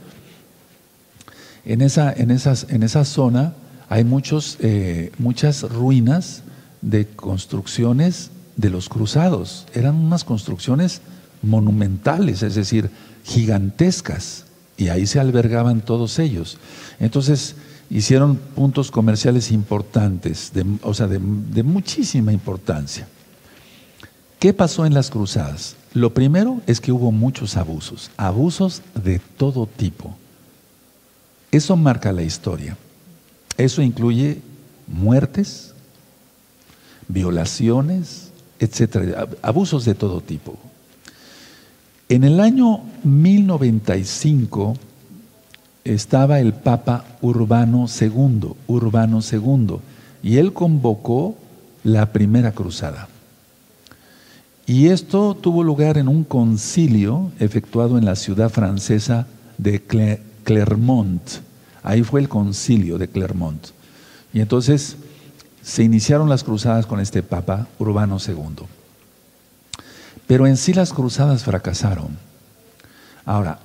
en 1.69 1.82
esa, 1.82 2.12
en, 2.12 2.32
esas, 2.32 2.65
en 2.69 2.82
esa 2.82 3.05
zona 3.05 3.53
hay 3.89 4.03
muchos, 4.03 4.58
eh, 4.60 5.12
muchas 5.19 5.62
ruinas 5.62 6.41
de 6.82 7.05
construcciones 7.05 8.32
de 8.58 8.71
los 8.71 8.89
cruzados. 8.89 9.67
Eran 9.75 9.93
unas 9.95 10.23
construcciones 10.23 11.01
monumentales, 11.43 12.41
es 12.41 12.55
decir, 12.55 12.89
gigantescas, 13.23 14.45
y 14.77 14.88
ahí 14.88 15.05
se 15.05 15.19
albergaban 15.19 15.82
todos 15.82 16.17
ellos. 16.17 16.58
Entonces, 16.99 17.55
hicieron 17.91 18.38
puntos 18.38 18.89
comerciales 18.89 19.51
importantes, 19.51 20.51
o 20.82 20.95
sea, 20.95 21.05
de, 21.05 21.19
de 21.19 21.62
muchísima 21.62 22.34
importancia. 22.34 23.08
¿Qué 24.39 24.53
pasó 24.53 24.88
en 24.88 24.95
las 24.95 25.12
cruzadas? 25.12 25.75
Lo 25.93 26.15
primero 26.15 26.62
es 26.65 26.82
que 26.82 26.91
hubo 26.91 27.12
muchos 27.12 27.58
abusos, 27.58 28.10
abusos 28.17 28.82
de 28.95 29.19
todo 29.38 29.67
tipo. 29.67 30.15
Eso 31.51 31.75
marca 31.75 32.12
la 32.12 32.21
historia. 32.21 32.77
Eso 33.57 33.81
incluye 33.81 34.41
muertes, 34.88 35.73
violaciones, 37.07 38.31
etcétera, 38.59 39.27
abusos 39.41 39.85
de 39.85 39.95
todo 39.95 40.21
tipo. 40.21 40.57
En 42.07 42.23
el 42.23 42.39
año 42.39 42.81
1095 43.03 44.77
estaba 45.83 46.39
el 46.39 46.53
Papa 46.53 47.05
Urbano 47.21 47.85
II, 47.88 48.53
Urbano 48.67 49.19
II, 49.19 49.77
y 50.21 50.38
él 50.38 50.53
convocó 50.53 51.35
la 51.83 52.12
primera 52.12 52.51
cruzada. 52.51 53.07
Y 54.65 54.88
esto 54.88 55.35
tuvo 55.35 55.63
lugar 55.63 55.97
en 55.97 56.07
un 56.07 56.23
concilio 56.23 57.31
efectuado 57.39 57.97
en 57.97 58.05
la 58.05 58.15
ciudad 58.15 58.49
francesa 58.49 59.27
de 59.57 59.81
Clermont. 60.49 61.21
Ahí 61.83 62.01
fue 62.01 62.21
el 62.21 62.27
concilio 62.27 62.97
de 62.97 63.07
Clermont. 63.07 63.67
Y 64.33 64.41
entonces 64.41 64.97
se 65.62 65.83
iniciaron 65.83 66.27
las 66.27 66.43
cruzadas 66.43 66.88
con 66.88 66.99
este 66.99 67.21
Papa 67.21 67.67
Urbano 67.77 68.17
II. 68.17 68.65
Pero 70.25 70.47
en 70.47 70.57
sí 70.57 70.73
las 70.73 70.91
cruzadas 70.91 71.43
fracasaron. 71.43 72.17
Ahora, 73.25 73.59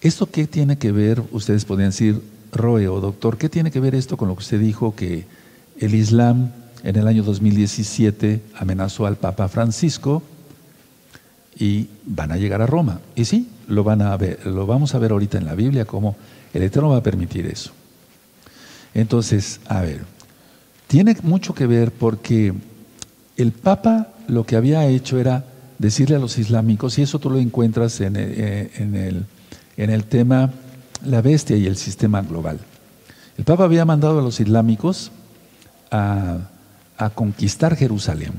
¿esto 0.00 0.28
qué 0.28 0.48
tiene 0.48 0.78
que 0.78 0.90
ver? 0.90 1.22
Ustedes 1.30 1.64
podrían 1.64 1.90
decir, 1.90 2.20
Roe 2.50 2.88
o 2.88 3.00
doctor, 3.00 3.38
¿qué 3.38 3.48
tiene 3.48 3.70
que 3.70 3.78
ver 3.78 3.94
esto 3.94 4.16
con 4.16 4.26
lo 4.26 4.34
que 4.34 4.42
usted 4.42 4.58
dijo 4.58 4.96
que 4.96 5.26
el 5.78 5.94
Islam 5.94 6.50
en 6.82 6.96
el 6.96 7.06
año 7.06 7.22
2017 7.22 8.42
amenazó 8.56 9.06
al 9.06 9.14
Papa 9.14 9.46
Francisco 9.46 10.24
y 11.56 11.86
van 12.04 12.32
a 12.32 12.36
llegar 12.36 12.62
a 12.62 12.66
Roma? 12.66 13.00
Y 13.14 13.26
sí, 13.26 13.48
lo 13.70 13.84
van 13.84 14.02
a 14.02 14.16
ver, 14.16 14.46
lo 14.46 14.66
vamos 14.66 14.94
a 14.94 14.98
ver 14.98 15.12
ahorita 15.12 15.38
en 15.38 15.46
la 15.46 15.54
Biblia 15.54 15.84
cómo 15.84 16.16
el 16.52 16.62
Eterno 16.62 16.90
va 16.90 16.98
a 16.98 17.02
permitir 17.02 17.46
eso. 17.46 17.70
Entonces, 18.92 19.60
a 19.66 19.80
ver, 19.80 20.02
tiene 20.88 21.16
mucho 21.22 21.54
que 21.54 21.66
ver 21.66 21.92
porque 21.92 22.52
el 23.36 23.52
Papa 23.52 24.08
lo 24.26 24.44
que 24.44 24.56
había 24.56 24.86
hecho 24.86 25.18
era 25.18 25.44
decirle 25.78 26.16
a 26.16 26.18
los 26.18 26.36
islámicos, 26.36 26.98
y 26.98 27.02
eso 27.02 27.18
tú 27.18 27.30
lo 27.30 27.38
encuentras 27.38 28.00
en 28.00 28.16
eh, 28.16 28.70
el, 28.76 29.24
en 29.76 29.90
el, 29.90 30.04
tema 30.04 30.50
la 31.04 31.22
bestia 31.22 31.56
y 31.56 31.66
el 31.66 31.76
sistema 31.76 32.20
global. 32.22 32.58
El 33.38 33.44
Papa 33.44 33.64
había 33.64 33.84
mandado 33.84 34.18
a 34.18 34.22
los 34.22 34.40
islámicos 34.40 35.10
a, 35.90 36.38
a 36.98 37.10
conquistar 37.10 37.76
Jerusalén. 37.76 38.32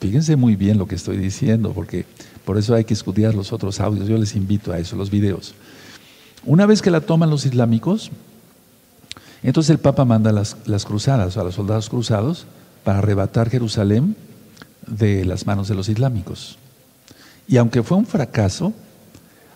Fíjense 0.00 0.36
muy 0.36 0.56
bien 0.56 0.78
lo 0.78 0.86
que 0.86 0.94
estoy 0.94 1.18
diciendo, 1.18 1.72
porque 1.74 2.06
por 2.50 2.58
eso 2.58 2.74
hay 2.74 2.82
que 2.82 2.94
estudiar 2.94 3.36
los 3.36 3.52
otros 3.52 3.78
audios. 3.78 4.08
Yo 4.08 4.18
les 4.18 4.34
invito 4.34 4.72
a 4.72 4.78
eso, 4.80 4.96
los 4.96 5.08
videos. 5.08 5.54
Una 6.44 6.66
vez 6.66 6.82
que 6.82 6.90
la 6.90 7.00
toman 7.00 7.30
los 7.30 7.46
islámicos, 7.46 8.10
entonces 9.44 9.70
el 9.70 9.78
Papa 9.78 10.04
manda 10.04 10.32
las, 10.32 10.56
las 10.64 10.84
cruzadas, 10.84 11.36
a 11.36 11.44
los 11.44 11.54
soldados 11.54 11.88
cruzados, 11.88 12.48
para 12.82 12.98
arrebatar 12.98 13.50
Jerusalén 13.50 14.16
de 14.84 15.24
las 15.24 15.46
manos 15.46 15.68
de 15.68 15.76
los 15.76 15.88
islámicos. 15.88 16.58
Y 17.46 17.56
aunque 17.56 17.84
fue 17.84 17.98
un 17.98 18.06
fracaso, 18.06 18.72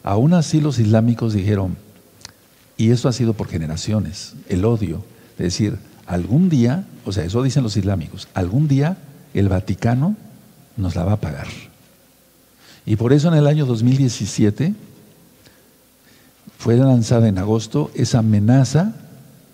aún 0.04 0.32
así 0.32 0.60
los 0.60 0.78
islámicos 0.78 1.32
dijeron, 1.32 1.76
y 2.76 2.92
eso 2.92 3.08
ha 3.08 3.12
sido 3.12 3.32
por 3.34 3.48
generaciones, 3.48 4.34
el 4.48 4.64
odio, 4.64 5.04
es 5.32 5.46
decir, 5.46 5.78
algún 6.06 6.48
día, 6.48 6.86
o 7.04 7.10
sea, 7.10 7.24
eso 7.24 7.42
dicen 7.42 7.64
los 7.64 7.76
islámicos, 7.76 8.28
algún 8.34 8.68
día 8.68 8.98
el 9.34 9.48
Vaticano 9.48 10.14
nos 10.76 10.94
la 10.94 11.02
va 11.02 11.14
a 11.14 11.20
pagar. 11.20 11.48
Y 12.86 12.96
por 12.96 13.12
eso 13.12 13.28
en 13.28 13.34
el 13.34 13.46
año 13.46 13.66
2017 13.66 14.74
fue 16.58 16.76
lanzada 16.76 17.28
en 17.28 17.38
agosto 17.38 17.90
esa 17.94 18.18
amenaza 18.18 18.94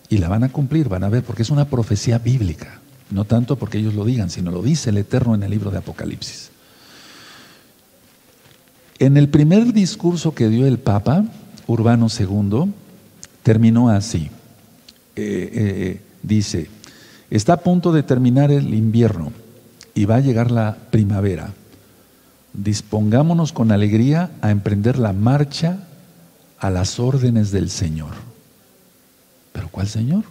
y 0.08 0.18
la 0.18 0.28
van 0.28 0.44
a 0.44 0.48
cumplir, 0.50 0.88
van 0.88 1.04
a 1.04 1.08
ver, 1.08 1.22
porque 1.22 1.42
es 1.42 1.50
una 1.50 1.66
profecía 1.66 2.18
bíblica. 2.18 2.80
No 3.10 3.24
tanto 3.24 3.56
porque 3.56 3.78
ellos 3.78 3.94
lo 3.94 4.04
digan, 4.04 4.30
sino 4.30 4.50
lo 4.50 4.62
dice 4.62 4.90
el 4.90 4.98
Eterno 4.98 5.34
en 5.34 5.42
el 5.42 5.50
libro 5.50 5.70
de 5.70 5.78
Apocalipsis. 5.78 6.50
En 8.98 9.16
el 9.16 9.28
primer 9.28 9.72
discurso 9.72 10.34
que 10.34 10.48
dio 10.48 10.66
el 10.66 10.78
Papa, 10.78 11.24
Urbano 11.66 12.08
II, 12.08 12.72
terminó 13.42 13.88
así. 13.88 14.30
Eh, 15.16 15.50
eh, 15.52 16.00
dice, 16.22 16.68
está 17.30 17.54
a 17.54 17.60
punto 17.60 17.92
de 17.92 18.02
terminar 18.02 18.50
el 18.50 18.74
invierno 18.74 19.32
y 19.94 20.04
va 20.04 20.16
a 20.16 20.20
llegar 20.20 20.50
la 20.50 20.76
primavera. 20.90 21.54
Dispongámonos 22.52 23.52
con 23.52 23.72
alegría 23.72 24.30
a 24.40 24.50
emprender 24.50 24.98
la 24.98 25.12
marcha 25.12 25.86
a 26.58 26.70
las 26.70 26.98
órdenes 26.98 27.50
del 27.50 27.70
Señor. 27.70 28.12
¿Pero 29.52 29.68
cuál 29.68 29.88
Señor? 29.88 30.24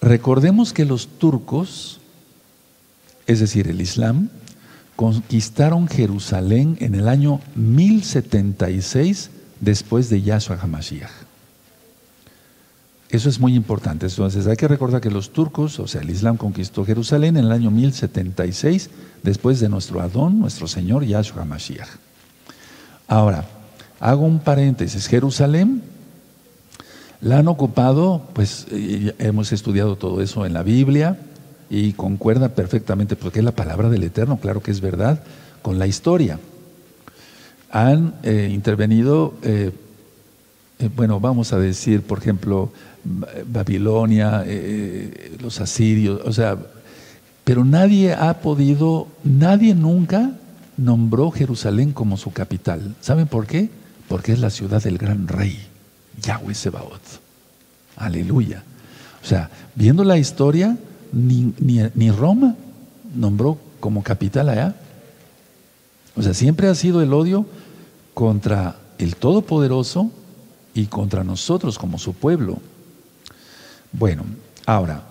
Recordemos 0.00 0.72
que 0.72 0.84
los 0.84 1.06
turcos, 1.18 2.00
es 3.26 3.40
decir, 3.40 3.68
el 3.68 3.80
Islam, 3.80 4.30
conquistaron 4.96 5.86
Jerusalén 5.86 6.76
en 6.80 6.94
el 6.94 7.08
año 7.08 7.40
1076 7.54 9.30
después 9.60 10.08
de 10.08 10.22
Yahshua 10.22 10.58
HaMashiach. 10.60 11.27
Eso 13.10 13.28
es 13.28 13.40
muy 13.40 13.54
importante. 13.54 14.06
Entonces 14.06 14.46
hay 14.46 14.56
que 14.56 14.68
recordar 14.68 15.00
que 15.00 15.10
los 15.10 15.30
turcos, 15.32 15.78
o 15.80 15.86
sea, 15.86 16.02
el 16.02 16.10
Islam 16.10 16.36
conquistó 16.36 16.84
Jerusalén 16.84 17.36
en 17.36 17.46
el 17.46 17.52
año 17.52 17.70
1076 17.70 18.90
después 19.22 19.60
de 19.60 19.68
nuestro 19.68 20.00
Adón, 20.00 20.38
nuestro 20.38 20.68
Señor 20.68 21.04
Yahshua 21.04 21.42
HaMashiach. 21.42 21.88
Ahora, 23.06 23.46
hago 24.00 24.26
un 24.26 24.40
paréntesis. 24.40 25.06
Jerusalén 25.06 25.82
la 27.20 27.38
han 27.38 27.48
ocupado, 27.48 28.22
pues 28.34 28.66
hemos 28.70 29.52
estudiado 29.52 29.96
todo 29.96 30.20
eso 30.22 30.46
en 30.46 30.52
la 30.52 30.62
Biblia 30.62 31.18
y 31.70 31.92
concuerda 31.94 32.50
perfectamente, 32.50 33.16
porque 33.16 33.40
es 33.40 33.44
la 33.44 33.52
palabra 33.52 33.88
del 33.88 34.04
Eterno, 34.04 34.38
claro 34.38 34.62
que 34.62 34.70
es 34.70 34.80
verdad, 34.80 35.22
con 35.62 35.78
la 35.78 35.86
historia. 35.86 36.38
Han 37.70 38.14
eh, 38.22 38.48
intervenido, 38.52 39.34
eh, 39.42 39.72
eh, 40.78 40.90
bueno, 40.94 41.20
vamos 41.20 41.52
a 41.52 41.58
decir, 41.58 42.02
por 42.02 42.18
ejemplo, 42.18 42.72
Babilonia, 43.04 44.44
los 45.40 45.60
asirios, 45.60 46.20
o 46.24 46.32
sea, 46.32 46.58
pero 47.44 47.64
nadie 47.64 48.12
ha 48.12 48.40
podido, 48.40 49.08
nadie 49.24 49.74
nunca 49.74 50.32
nombró 50.76 51.30
Jerusalén 51.30 51.92
como 51.92 52.16
su 52.16 52.30
capital. 52.30 52.94
¿Saben 53.00 53.26
por 53.26 53.46
qué? 53.46 53.70
Porque 54.08 54.32
es 54.32 54.38
la 54.38 54.50
ciudad 54.50 54.82
del 54.82 54.98
gran 54.98 55.28
rey. 55.28 55.58
Yahweh 56.22 56.54
Sebaot. 56.54 57.00
Aleluya. 57.96 58.62
O 59.22 59.26
sea, 59.26 59.50
viendo 59.74 60.04
la 60.04 60.18
historia, 60.18 60.76
ni, 61.12 61.52
ni, 61.58 62.10
Roma 62.10 62.54
nombró 63.14 63.58
como 63.80 64.02
capital 64.02 64.48
allá. 64.48 64.74
O 66.16 66.22
sea, 66.22 66.34
siempre 66.34 66.68
ha 66.68 66.74
sido 66.74 67.02
el 67.02 67.12
odio 67.12 67.46
contra 68.14 68.76
el 68.98 69.16
Todopoderoso 69.16 70.10
y 70.74 70.86
contra 70.86 71.24
nosotros 71.24 71.78
como 71.78 71.98
su 71.98 72.12
pueblo. 72.14 72.58
Bueno, 73.92 74.24
ahora, 74.66 75.02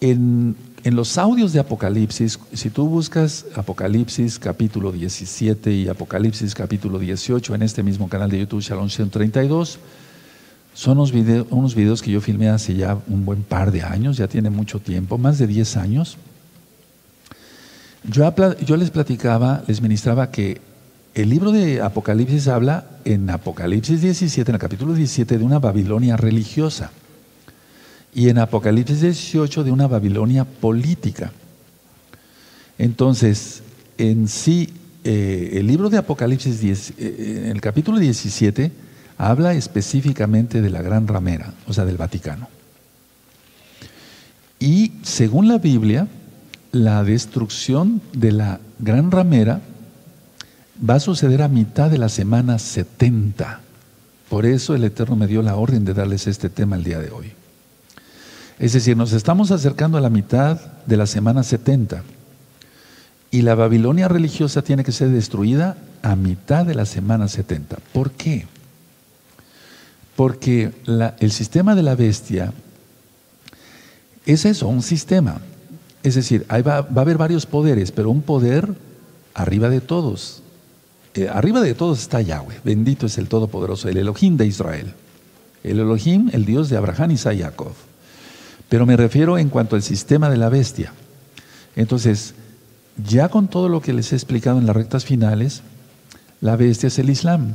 en, 0.00 0.56
en, 0.82 0.94
los 0.94 1.16
audios 1.16 1.52
de 1.52 1.60
Apocalipsis, 1.60 2.38
si 2.52 2.68
tú 2.68 2.86
buscas 2.86 3.46
Apocalipsis 3.54 4.38
capítulo 4.38 4.92
17 4.92 5.72
y 5.72 5.88
Apocalipsis 5.88 6.54
capítulo 6.54 6.98
18 6.98 7.54
en 7.54 7.62
este 7.62 7.82
mismo 7.82 8.08
canal 8.08 8.30
de 8.30 8.40
YouTube, 8.40 8.60
Shalom 8.60 8.90
132, 8.90 9.78
son 10.74 10.98
unos 10.98 11.12
videos, 11.12 11.46
unos 11.50 11.74
videos 11.74 12.02
que 12.02 12.10
yo 12.10 12.20
filmé 12.20 12.50
hace 12.50 12.74
ya 12.74 12.98
un 13.08 13.24
buen 13.24 13.42
par 13.42 13.72
de 13.72 13.82
años, 13.82 14.18
ya 14.18 14.28
tiene 14.28 14.50
mucho 14.50 14.80
tiempo, 14.80 15.16
más 15.16 15.38
de 15.38 15.46
10 15.46 15.76
años. 15.78 16.18
Yo, 18.02 18.30
yo 18.66 18.76
les 18.76 18.90
platicaba, 18.90 19.64
les 19.66 19.80
ministraba 19.80 20.30
que 20.30 20.60
el 21.14 21.30
libro 21.30 21.52
de 21.52 21.80
Apocalipsis 21.80 22.48
habla 22.48 22.84
en 23.06 23.30
Apocalipsis 23.30 24.02
17, 24.02 24.50
en 24.50 24.56
el 24.56 24.60
capítulo 24.60 24.92
17, 24.92 25.38
de 25.38 25.44
una 25.44 25.58
Babilonia 25.58 26.18
religiosa 26.18 26.90
y 28.14 28.28
en 28.28 28.38
Apocalipsis 28.38 29.00
18 29.00 29.64
de 29.64 29.72
una 29.72 29.88
Babilonia 29.88 30.44
política. 30.44 31.32
Entonces, 32.78 33.62
en 33.98 34.28
sí, 34.28 34.72
eh, 35.02 35.50
el 35.54 35.66
libro 35.66 35.90
de 35.90 35.98
Apocalipsis 35.98 36.60
10, 36.60 36.90
eh, 36.96 37.42
en 37.44 37.50
el 37.50 37.60
capítulo 37.60 37.98
17 37.98 38.70
habla 39.18 39.54
específicamente 39.54 40.62
de 40.62 40.70
la 40.70 40.82
gran 40.82 41.06
ramera, 41.06 41.52
o 41.66 41.72
sea, 41.72 41.84
del 41.84 41.96
Vaticano. 41.96 42.48
Y 44.58 44.92
según 45.02 45.48
la 45.48 45.58
Biblia, 45.58 46.08
la 46.72 47.04
destrucción 47.04 48.00
de 48.12 48.32
la 48.32 48.60
gran 48.78 49.10
ramera 49.10 49.60
va 50.88 50.94
a 50.94 51.00
suceder 51.00 51.42
a 51.42 51.48
mitad 51.48 51.90
de 51.90 51.98
la 51.98 52.08
semana 52.08 52.58
70. 52.58 53.60
Por 54.28 54.46
eso 54.46 54.74
el 54.74 54.84
Eterno 54.84 55.16
me 55.16 55.26
dio 55.26 55.42
la 55.42 55.56
orden 55.56 55.84
de 55.84 55.94
darles 55.94 56.26
este 56.26 56.48
tema 56.48 56.76
el 56.76 56.84
día 56.84 56.98
de 56.98 57.10
hoy. 57.10 57.33
Es 58.58 58.72
decir, 58.72 58.96
nos 58.96 59.12
estamos 59.12 59.50
acercando 59.50 59.98
a 59.98 60.00
la 60.00 60.10
mitad 60.10 60.60
de 60.86 60.96
la 60.96 61.06
semana 61.06 61.42
70 61.42 62.02
y 63.30 63.42
la 63.42 63.56
Babilonia 63.56 64.06
religiosa 64.06 64.62
tiene 64.62 64.84
que 64.84 64.92
ser 64.92 65.08
destruida 65.08 65.76
a 66.02 66.14
mitad 66.14 66.64
de 66.64 66.74
la 66.74 66.86
semana 66.86 67.26
70. 67.26 67.78
¿Por 67.92 68.12
qué? 68.12 68.46
Porque 70.14 70.70
el 71.18 71.32
sistema 71.32 71.74
de 71.74 71.82
la 71.82 71.96
bestia 71.96 72.52
es 74.24 74.44
eso, 74.44 74.68
un 74.68 74.82
sistema. 74.82 75.40
Es 76.04 76.14
decir, 76.14 76.46
ahí 76.48 76.62
va, 76.62 76.76
a 76.76 77.00
haber 77.00 77.18
varios 77.18 77.46
poderes, 77.46 77.90
pero 77.90 78.10
un 78.10 78.22
poder 78.22 78.74
arriba 79.34 79.68
de 79.68 79.80
todos. 79.80 80.42
Eh, 81.14 81.28
arriba 81.28 81.60
de 81.60 81.74
todos 81.74 82.00
está 82.00 82.20
Yahweh, 82.20 82.60
bendito 82.64 83.06
es 83.06 83.18
el 83.18 83.28
Todopoderoso, 83.28 83.88
el 83.88 83.96
Elohim 83.96 84.36
de 84.36 84.46
Israel. 84.46 84.94
El 85.64 85.80
Elohim, 85.80 86.30
el 86.32 86.44
Dios 86.44 86.68
de 86.68 86.76
Abraham, 86.76 87.12
y 87.12 87.16
Jacob. 87.16 87.72
Pero 88.68 88.86
me 88.86 88.96
refiero 88.96 89.38
en 89.38 89.48
cuanto 89.48 89.76
al 89.76 89.82
sistema 89.82 90.30
de 90.30 90.36
la 90.36 90.48
bestia. 90.48 90.92
Entonces, 91.76 92.34
ya 93.08 93.28
con 93.28 93.48
todo 93.48 93.68
lo 93.68 93.80
que 93.80 93.92
les 93.92 94.12
he 94.12 94.16
explicado 94.16 94.58
en 94.58 94.66
las 94.66 94.76
rectas 94.76 95.04
finales, 95.04 95.62
la 96.40 96.56
bestia 96.56 96.88
es 96.88 96.98
el 96.98 97.10
Islam. 97.10 97.54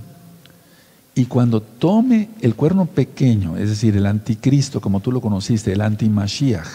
Y 1.16 1.26
cuando 1.26 1.62
tome 1.62 2.30
el 2.42 2.56
cuerno 2.56 2.86
pequeño, 2.86 3.58
es 3.58 3.70
decir, 3.70 3.96
el 3.98 4.06
anticristo, 4.06 4.80
como 4.80 5.00
tú 5.00 5.12
lo 5.12 5.22
conociste, 5.22 5.74
el 5.74 5.82
antimashiach, 5.82 6.68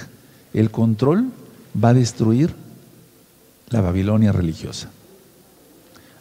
el 0.52 0.70
control 0.70 1.30
va 1.82 1.90
a 1.90 1.94
destruir 1.94 2.54
la 3.70 3.80
Babilonia 3.80 4.32
religiosa. 4.32 4.90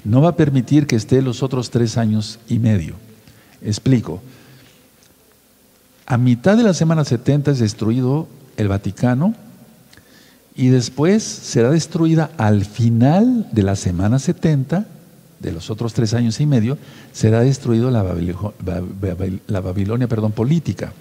No 0.03 0.21
va 0.21 0.29
a 0.29 0.35
permitir 0.35 0.87
que 0.87 0.95
esté 0.95 1.21
los 1.21 1.43
otros 1.43 1.69
tres 1.69 1.97
años 1.97 2.39
y 2.47 2.59
medio. 2.59 2.95
Explico. 3.61 4.21
A 6.13 6.17
mitad 6.19 6.55
de 6.55 6.61
la 6.61 6.75
semana 6.75 7.05
70 7.05 7.49
es 7.49 7.57
destruido 7.57 8.27
el 8.55 8.67
Vaticano 8.67 9.33
y 10.55 10.67
después 10.67 11.23
será 11.23 11.71
destruida 11.71 12.29
al 12.37 12.65
final 12.65 13.47
de 13.51 13.63
la 13.63 13.75
semana 13.75 14.19
70, 14.19 14.85
de 15.39 15.51
los 15.51 15.71
otros 15.71 15.95
tres 15.95 16.13
años 16.13 16.39
y 16.39 16.45
medio, 16.45 16.77
será 17.13 17.39
destruido 17.39 17.89
la, 17.89 18.03
Babilonia, 19.59 20.07
perdón, 20.07 20.33
política. 20.33 20.93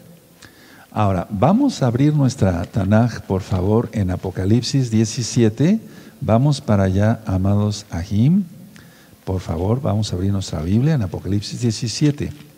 Ahora, 0.90 1.27
vamos 1.29 1.83
a 1.83 1.88
abrir 1.88 2.14
nuestra 2.14 2.64
Tanaj, 2.64 3.20
por 3.27 3.42
favor, 3.42 3.90
en 3.92 4.12
Apocalipsis 4.12 4.90
17. 4.90 5.79
Vamos 6.22 6.62
para 6.62 6.85
allá, 6.85 7.20
amados 7.27 7.85
Ahim. 7.90 8.44
Por 9.27 9.42
favor, 9.42 9.83
vamos 9.83 10.11
a 10.11 10.16
abrir 10.16 10.33
nuestra 10.33 10.62
Biblia 10.62 10.94
en 10.94 11.03
Apocalipsis 11.03 11.61
17. 11.61 12.52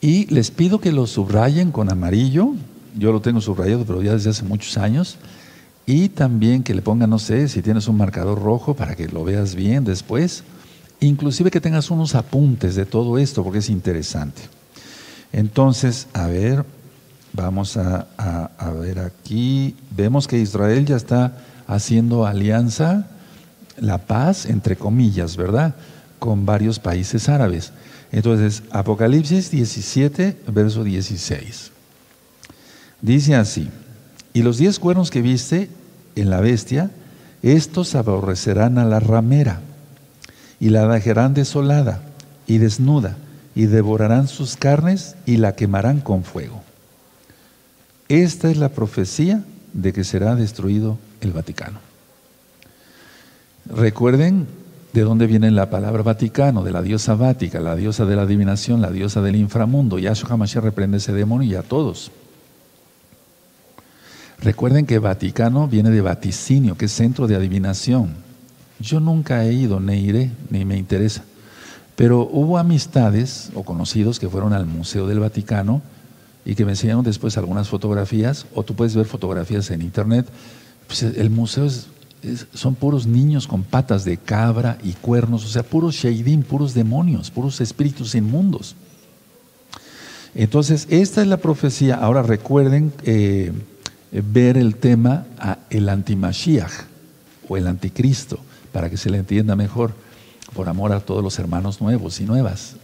Y 0.00 0.26
les 0.26 0.50
pido 0.50 0.80
que 0.80 0.92
lo 0.92 1.06
subrayen 1.06 1.72
con 1.72 1.90
amarillo. 1.90 2.54
Yo 2.96 3.12
lo 3.12 3.20
tengo 3.20 3.40
subrayado, 3.40 3.84
pero 3.84 4.02
ya 4.02 4.12
desde 4.12 4.30
hace 4.30 4.44
muchos 4.44 4.78
años. 4.78 5.18
Y 5.86 6.10
también 6.10 6.62
que 6.62 6.74
le 6.74 6.82
pongan, 6.82 7.10
no 7.10 7.18
sé, 7.18 7.48
si 7.48 7.62
tienes 7.62 7.88
un 7.88 7.96
marcador 7.96 8.40
rojo 8.40 8.74
para 8.74 8.94
que 8.94 9.08
lo 9.08 9.24
veas 9.24 9.54
bien 9.54 9.84
después. 9.84 10.44
Inclusive 11.00 11.50
que 11.50 11.60
tengas 11.60 11.90
unos 11.90 12.14
apuntes 12.14 12.74
de 12.74 12.86
todo 12.86 13.18
esto, 13.18 13.42
porque 13.42 13.58
es 13.58 13.70
interesante. 13.70 14.42
Entonces, 15.32 16.06
a 16.12 16.26
ver, 16.26 16.64
vamos 17.32 17.76
a, 17.76 18.06
a 18.16 18.70
ver 18.72 18.98
aquí. 18.98 19.74
Vemos 19.96 20.28
que 20.28 20.38
Israel 20.38 20.84
ya 20.84 20.96
está 20.96 21.38
haciendo 21.66 22.26
alianza, 22.26 23.08
la 23.78 23.98
paz, 23.98 24.46
entre 24.46 24.76
comillas, 24.76 25.36
¿verdad? 25.36 25.74
Con 26.18 26.46
varios 26.46 26.78
países 26.78 27.28
árabes. 27.28 27.72
Entonces, 28.12 28.62
Apocalipsis 28.70 29.50
17, 29.50 30.36
verso 30.48 30.84
16. 30.84 31.72
Dice 33.02 33.34
así, 33.34 33.68
y 34.32 34.42
los 34.42 34.58
diez 34.58 34.78
cuernos 34.78 35.10
que 35.10 35.22
viste 35.22 35.68
en 36.16 36.30
la 36.30 36.40
bestia, 36.40 36.90
estos 37.42 37.94
aborrecerán 37.94 38.78
a 38.78 38.84
la 38.84 39.00
ramera 39.00 39.60
y 40.58 40.70
la 40.70 40.88
dejarán 40.88 41.34
desolada 41.34 42.02
y 42.46 42.58
desnuda 42.58 43.16
y 43.54 43.66
devorarán 43.66 44.28
sus 44.28 44.56
carnes 44.56 45.16
y 45.26 45.36
la 45.36 45.54
quemarán 45.54 46.00
con 46.00 46.24
fuego. 46.24 46.62
Esta 48.08 48.50
es 48.50 48.56
la 48.56 48.70
profecía 48.70 49.44
de 49.72 49.92
que 49.92 50.02
será 50.02 50.34
destruido 50.34 50.98
el 51.20 51.32
Vaticano. 51.32 51.80
Recuerden 53.66 54.46
de 54.98 55.04
dónde 55.04 55.26
viene 55.28 55.50
la 55.52 55.70
palabra 55.70 56.02
Vaticano, 56.02 56.64
de 56.64 56.72
la 56.72 56.82
diosa 56.82 57.14
Vática, 57.14 57.60
la 57.60 57.76
diosa 57.76 58.04
de 58.04 58.16
la 58.16 58.22
adivinación, 58.22 58.80
la 58.80 58.90
diosa 58.90 59.22
del 59.22 59.36
inframundo. 59.36 59.98
Yahshua 59.98 60.30
HaMashiach 60.32 60.64
reprende 60.64 60.96
ese 60.96 61.12
demonio 61.12 61.48
y 61.48 61.54
a 61.54 61.62
todos. 61.62 62.10
Recuerden 64.40 64.86
que 64.86 64.98
Vaticano 64.98 65.68
viene 65.68 65.90
de 65.90 66.00
vaticinio, 66.00 66.76
que 66.76 66.86
es 66.86 66.92
centro 66.92 67.28
de 67.28 67.36
adivinación. 67.36 68.14
Yo 68.80 68.98
nunca 68.98 69.44
he 69.44 69.52
ido, 69.52 69.78
ni 69.78 69.98
iré, 69.98 70.32
ni 70.50 70.64
me 70.64 70.76
interesa. 70.76 71.22
Pero 71.94 72.28
hubo 72.30 72.58
amistades 72.58 73.50
o 73.54 73.62
conocidos 73.62 74.18
que 74.18 74.28
fueron 74.28 74.52
al 74.52 74.66
Museo 74.66 75.06
del 75.06 75.20
Vaticano 75.20 75.80
y 76.44 76.56
que 76.56 76.64
me 76.64 76.72
enseñaron 76.72 77.04
después 77.04 77.36
algunas 77.38 77.68
fotografías, 77.68 78.46
o 78.54 78.64
tú 78.64 78.74
puedes 78.74 78.96
ver 78.96 79.06
fotografías 79.06 79.70
en 79.70 79.82
internet. 79.82 80.26
Pues 80.86 81.02
el 81.02 81.30
museo 81.30 81.68
son 82.52 82.74
puros 82.74 83.06
niños 83.06 83.46
con 83.46 83.62
patas 83.62 84.04
de 84.04 84.16
cabra 84.16 84.78
y 84.82 84.92
cuernos, 84.92 85.44
o 85.44 85.48
sea, 85.48 85.62
puros 85.62 85.94
sheidim, 85.94 86.42
puros 86.42 86.74
demonios, 86.74 87.30
puros 87.30 87.60
espíritus 87.60 88.14
inmundos. 88.14 88.74
Entonces, 90.34 90.86
esta 90.90 91.22
es 91.22 91.26
la 91.26 91.38
profecía. 91.38 91.96
Ahora 91.96 92.22
recuerden 92.22 92.92
eh, 93.04 93.52
ver 94.12 94.56
el 94.56 94.76
tema 94.76 95.26
a 95.38 95.58
el 95.70 95.88
antimashiach 95.88 96.72
o 97.48 97.56
el 97.56 97.66
anticristo, 97.66 98.38
para 98.72 98.90
que 98.90 98.96
se 98.96 99.10
le 99.10 99.18
entienda 99.18 99.56
mejor, 99.56 99.94
por 100.54 100.68
amor 100.68 100.92
a 100.92 101.00
todos 101.00 101.22
los 101.22 101.38
hermanos 101.38 101.80
nuevos 101.80 102.20
y 102.20 102.24
nuevas. 102.24 102.76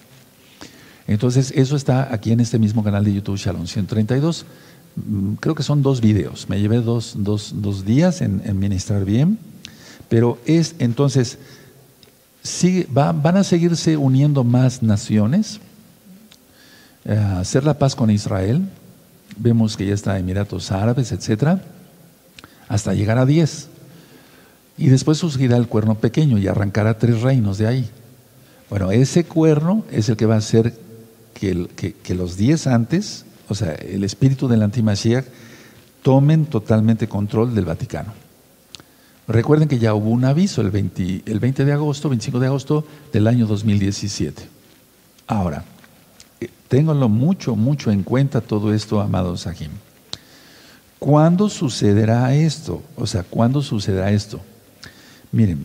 Entonces, 1.07 1.53
eso 1.55 1.77
está 1.77 2.13
aquí 2.13 2.33
en 2.33 2.41
este 2.41 2.59
mismo 2.59 2.83
canal 2.83 3.05
de 3.05 3.13
YouTube, 3.13 3.37
Shalom 3.37 3.67
132. 3.67 4.47
Mm, 4.97 5.35
creo 5.35 5.55
que 5.55 5.63
son 5.63 5.83
dos 5.83 6.01
videos. 6.01 6.49
Me 6.49 6.61
llevé 6.61 6.81
dos, 6.81 7.15
días 7.85 8.21
en, 8.21 8.59
ministrar 8.59 9.05
bien, 9.05 9.39
pero 10.09 10.39
es 10.47 10.75
entonces, 10.79 11.39
sigue, 12.43 12.87
van 12.91 13.37
a 13.37 13.45
seguirse 13.45 13.97
uniendo 13.97 14.45
más 14.45 14.83
naciones, 14.83 15.61
eh, 17.05 17.17
hacer 17.17 17.65
la 17.65 17.79
paz 17.79 17.95
con 17.95 18.11
Israel, 18.11 18.63
vemos 19.37 19.77
que 19.77 19.87
ya 19.87 19.95
está 19.95 20.19
Emiratos 20.19 20.71
Árabes, 20.71 21.13
etcétera, 21.13 21.63
hasta 22.69 22.95
llegar 22.95 23.19
a 23.19 23.27
diez. 23.27 23.69
Y 24.77 24.89
después 24.89 25.19
surgirá 25.19 25.57
el 25.57 25.69
cuerno 25.69 25.97
pequeño 25.97 26.39
y 26.39 26.49
arrancará 26.49 26.99
tres 26.99 27.23
reinos 27.23 27.59
de 27.59 27.67
ahí. 27.67 27.91
Bueno, 28.71 28.91
ese 28.91 29.25
cuerno 29.25 29.85
es 29.91 30.09
el 30.09 30.17
que 30.17 30.27
va 30.27 30.35
a 30.35 30.39
hacer 30.39 30.75
que, 31.35 31.95
que, 32.03 32.15
los 32.15 32.37
diez 32.37 32.67
antes, 32.67 33.25
o 33.49 33.55
sea, 33.55 33.73
el 33.73 34.05
espíritu 34.05 34.49
del 34.49 34.63
antimashiach, 34.63 35.25
tomen 36.03 36.47
totalmente 36.47 37.09
control 37.09 37.55
del 37.55 37.65
Vaticano. 37.65 38.13
Recuerden 39.27 39.69
que 39.69 39.79
ya 39.79 39.95
hubo 39.95 40.11
un 40.11 40.25
aviso 40.25 40.61
el 40.61 40.71
20, 40.71 41.23
el 41.27 41.41
20 41.41 41.65
de 41.65 41.73
agosto, 41.73 42.09
25 42.11 42.41
de 42.41 42.47
agosto 42.47 42.87
del 43.13 43.27
año 43.27 43.47
2017. 43.47 44.43
Ahora, 45.27 45.65
Ténganlo 46.69 47.09
mucho, 47.09 47.55
mucho 47.55 47.93
en 47.93 48.03
cuenta 48.03 48.41
todo 48.41 48.75
esto, 48.75 49.01
amados 49.01 49.43
Sahim. 49.43 49.71
¿Cuándo 50.99 51.49
sucederá 51.49 52.35
esto? 52.35 52.83
O 52.97 53.07
sea, 53.07 53.23
¿cuándo 53.23 53.63
sucederá 53.63 54.11
esto? 54.11 54.41
Miren, 55.31 55.65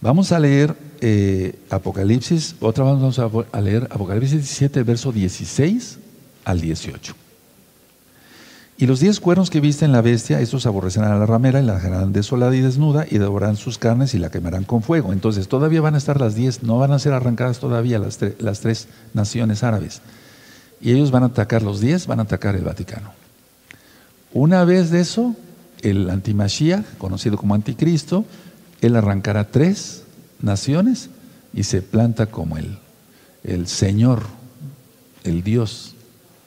vamos 0.00 0.30
a 0.32 0.38
leer 0.38 0.76
eh, 1.00 1.58
Apocalipsis, 1.70 2.54
otra 2.60 2.84
vez 2.84 2.94
vamos 2.94 3.18
a 3.18 3.60
leer 3.60 3.88
Apocalipsis 3.90 4.38
17, 4.38 4.82
verso 4.82 5.10
16 5.10 5.98
al 6.44 6.60
18. 6.60 7.14
Y 8.80 8.86
los 8.86 9.00
diez 9.00 9.20
cuernos 9.20 9.50
que 9.50 9.60
viste 9.60 9.84
en 9.84 9.92
la 9.92 10.00
bestia, 10.00 10.40
estos 10.40 10.64
aborrecerán 10.64 11.12
a 11.12 11.18
la 11.18 11.26
ramera 11.26 11.60
y 11.60 11.66
la 11.66 11.74
dejarán 11.74 12.14
desolada 12.14 12.56
y 12.56 12.62
desnuda 12.62 13.04
y 13.06 13.18
devorarán 13.18 13.56
sus 13.56 13.76
carnes 13.76 14.14
y 14.14 14.18
la 14.18 14.30
quemarán 14.30 14.64
con 14.64 14.82
fuego. 14.82 15.12
Entonces 15.12 15.48
todavía 15.48 15.82
van 15.82 15.96
a 15.96 15.98
estar 15.98 16.18
las 16.18 16.34
diez, 16.34 16.62
no 16.62 16.78
van 16.78 16.90
a 16.92 16.98
ser 16.98 17.12
arrancadas 17.12 17.58
todavía 17.58 17.98
las, 17.98 18.18
las 18.38 18.60
tres 18.60 18.88
naciones 19.12 19.62
árabes. 19.64 20.00
Y 20.80 20.92
ellos 20.92 21.10
van 21.10 21.24
a 21.24 21.26
atacar 21.26 21.60
los 21.60 21.80
diez, 21.80 22.06
van 22.06 22.20
a 22.20 22.22
atacar 22.22 22.56
el 22.56 22.64
Vaticano. 22.64 23.12
Una 24.32 24.64
vez 24.64 24.90
de 24.90 25.00
eso, 25.00 25.36
el 25.82 26.08
antimashiach, 26.08 26.96
conocido 26.96 27.36
como 27.36 27.54
anticristo, 27.54 28.24
él 28.80 28.96
arrancará 28.96 29.50
tres 29.50 30.04
naciones 30.40 31.10
y 31.52 31.64
se 31.64 31.82
planta 31.82 32.28
como 32.28 32.56
el, 32.56 32.78
el 33.44 33.66
Señor, 33.66 34.22
el 35.22 35.42
Dios 35.42 35.96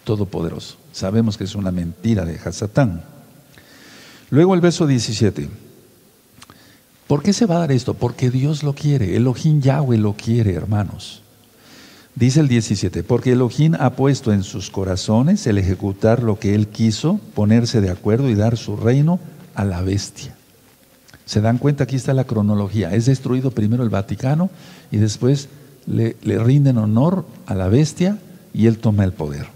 Todopoderoso. 0.04 0.78
Sabemos 0.92 1.38
que 1.38 1.44
es 1.44 1.56
una 1.56 1.72
mentira 1.72 2.26
de 2.26 2.39
Hasatán. 2.44 3.04
Luego 4.30 4.56
el 4.56 4.62
verso 4.62 4.88
17. 4.88 5.50
¿Por 7.08 7.22
qué 7.22 7.34
se 7.34 7.46
va 7.46 7.58
a 7.58 7.60
dar 7.60 7.72
esto? 7.72 7.94
Porque 7.94 8.32
Dios 8.32 8.63
lo 8.63 8.74
quiere, 8.74 9.16
Elohim 9.16 9.62
Yahweh 9.62 9.98
lo 9.98 10.13
quiere, 10.13 10.54
hermanos. 10.54 11.22
Dice 12.16 12.39
el 12.39 12.48
17, 12.48 13.04
porque 13.04 13.32
Elohim 13.32 13.76
ha 13.80 13.92
puesto 13.92 14.32
en 14.32 14.44
sus 14.44 14.70
corazones 14.70 15.46
el 15.48 15.58
ejecutar 15.58 16.22
lo 16.22 16.39
que 16.39 16.54
él 16.54 16.68
quiso, 16.68 17.20
ponerse 17.34 17.82
de 17.82 17.89
acuerdo 17.89 18.30
y 18.30 18.36
dar 18.36 18.56
su 18.56 18.78
reino 18.78 19.20
a 19.56 19.66
la 19.66 19.82
bestia. 19.82 20.36
Se 21.26 21.42
dan 21.42 21.58
cuenta, 21.58 21.86
aquí 21.86 21.96
está 21.96 22.13
la 22.13 22.26
cronología. 22.26 22.94
Es 22.94 23.06
destruido 23.06 23.52
primero 23.52 23.84
el 23.84 23.89
Vaticano 23.89 24.50
y 24.92 24.98
después 24.98 25.50
le, 25.88 26.16
le 26.22 26.38
rinden 26.38 26.78
honor 26.78 27.26
a 27.46 27.56
la 27.56 27.68
bestia 27.68 28.20
y 28.54 28.68
él 28.68 28.78
toma 28.78 29.04
el 29.04 29.13
poder. 29.13 29.48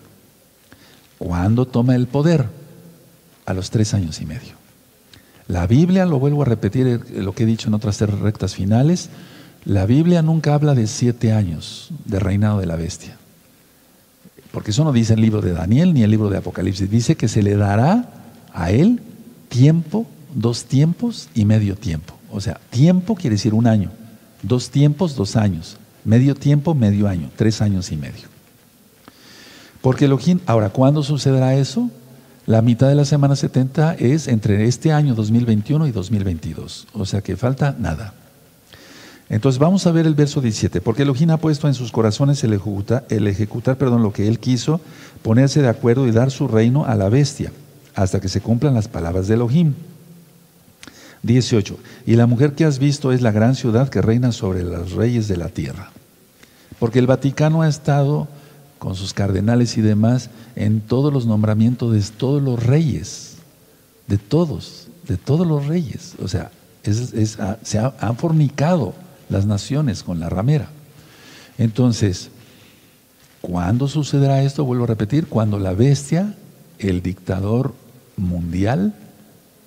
¿Cuándo 1.17 1.65
toma 1.65 1.95
el 1.95 2.07
poder? 2.07 2.45
A 3.45 3.53
los 3.53 3.69
tres 3.69 3.93
años 3.93 4.21
y 4.21 4.25
medio. 4.25 4.53
La 5.47 5.65
Biblia, 5.67 6.05
lo 6.05 6.19
vuelvo 6.19 6.41
a 6.41 6.45
repetir 6.45 6.87
eh, 6.87 7.21
lo 7.21 7.33
que 7.33 7.43
he 7.43 7.45
dicho 7.45 7.69
en 7.69 7.73
otras 7.73 7.97
tres 7.97 8.11
rectas 8.19 8.55
finales, 8.55 9.09
la 9.63 9.85
Biblia 9.85 10.21
nunca 10.21 10.53
habla 10.53 10.75
de 10.75 10.87
siete 10.87 11.31
años 11.31 11.89
de 12.05 12.19
reinado 12.19 12.59
de 12.59 12.65
la 12.65 12.75
bestia. 12.75 13.17
Porque 14.51 14.71
eso 14.71 14.83
no 14.83 14.91
dice 14.91 15.13
el 15.13 15.21
libro 15.21 15.41
de 15.41 15.53
Daniel 15.53 15.93
ni 15.93 16.03
el 16.03 16.11
libro 16.11 16.29
de 16.29 16.37
Apocalipsis. 16.37 16.89
Dice 16.89 17.15
que 17.15 17.27
se 17.27 17.43
le 17.43 17.55
dará 17.55 18.09
a 18.53 18.71
él 18.71 19.01
tiempo, 19.49 20.07
dos 20.33 20.65
tiempos 20.65 21.29
y 21.33 21.45
medio 21.45 21.75
tiempo. 21.75 22.17
O 22.31 22.41
sea, 22.41 22.59
tiempo 22.69 23.15
quiere 23.15 23.35
decir 23.35 23.53
un 23.53 23.67
año. 23.67 23.91
Dos 24.41 24.69
tiempos, 24.69 25.15
dos 25.15 25.35
años. 25.35 25.77
Medio 26.03 26.35
tiempo, 26.35 26.73
medio 26.75 27.07
año. 27.07 27.29
Tres 27.35 27.61
años 27.61 27.91
y 27.91 27.97
medio. 27.97 28.36
Porque 29.81 30.05
Elohim, 30.05 30.39
ahora, 30.45 30.69
¿cuándo 30.69 31.03
sucederá 31.03 31.55
eso? 31.55 31.89
La 32.45 32.61
mitad 32.61 32.87
de 32.87 32.95
la 32.95 33.05
semana 33.05 33.35
70 33.35 33.95
es 33.95 34.27
entre 34.27 34.65
este 34.65 34.93
año 34.93 35.15
2021 35.15 35.87
y 35.87 35.91
2022. 35.91 36.87
O 36.93 37.05
sea 37.05 37.21
que 37.21 37.35
falta 37.35 37.75
nada. 37.77 38.13
Entonces 39.29 39.59
vamos 39.59 39.85
a 39.85 39.91
ver 39.91 40.07
el 40.07 40.15
verso 40.15 40.39
17, 40.39 40.79
porque 40.79 41.01
Elohim 41.01 41.31
ha 41.31 41.37
puesto 41.37 41.67
en 41.67 41.73
sus 41.73 41.91
corazones 41.91 42.43
el, 42.45 42.59
el 43.09 43.27
ejecutar 43.27 43.77
perdón, 43.77 44.01
lo 44.01 44.13
que 44.13 44.27
él 44.29 44.39
quiso, 44.39 44.79
ponerse 45.21 45.61
de 45.61 45.67
acuerdo 45.67 46.07
y 46.07 46.11
dar 46.11 46.31
su 46.31 46.47
reino 46.47 46.85
a 46.85 46.95
la 46.95 47.09
bestia, 47.09 47.51
hasta 47.93 48.21
que 48.21 48.29
se 48.29 48.39
cumplan 48.39 48.73
las 48.73 48.87
palabras 48.87 49.27
de 49.27 49.33
Elohim. 49.33 49.73
18. 51.23 51.77
Y 52.05 52.15
la 52.15 52.27
mujer 52.27 52.53
que 52.53 52.63
has 52.63 52.79
visto 52.79 53.11
es 53.11 53.21
la 53.21 53.31
gran 53.31 53.55
ciudad 53.55 53.89
que 53.89 54.01
reina 54.01 54.31
sobre 54.31 54.63
los 54.63 54.93
reyes 54.93 55.27
de 55.27 55.35
la 55.35 55.49
tierra. 55.49 55.91
Porque 56.79 56.99
el 56.99 57.07
Vaticano 57.07 57.63
ha 57.63 57.67
estado 57.67 58.29
con 58.79 58.95
sus 58.95 59.13
cardenales 59.13 59.77
y 59.77 59.81
demás 59.81 60.29
en 60.55 60.81
todos 60.81 61.13
los 61.13 61.25
nombramientos 61.25 61.93
de 61.93 62.01
todos 62.15 62.41
los 62.41 62.63
reyes, 62.63 63.35
de 64.07 64.17
todos, 64.17 64.87
de 65.07 65.17
todos 65.17 65.47
los 65.47 65.67
reyes. 65.67 66.15
O 66.21 66.27
sea, 66.27 66.51
se 66.83 67.79
han 67.79 68.17
fornicado 68.17 68.93
las 69.29 69.45
naciones 69.45 70.03
con 70.03 70.19
la 70.19 70.29
ramera. 70.29 70.69
Entonces, 71.57 72.29
¿cuándo 73.41 73.87
sucederá 73.87 74.43
esto? 74.43 74.63
Vuelvo 74.63 74.85
a 74.85 74.87
repetir, 74.87 75.27
cuando 75.27 75.59
la 75.59 75.73
bestia, 75.73 76.35
el 76.79 77.01
dictador 77.01 77.73
mundial, 78.15 78.93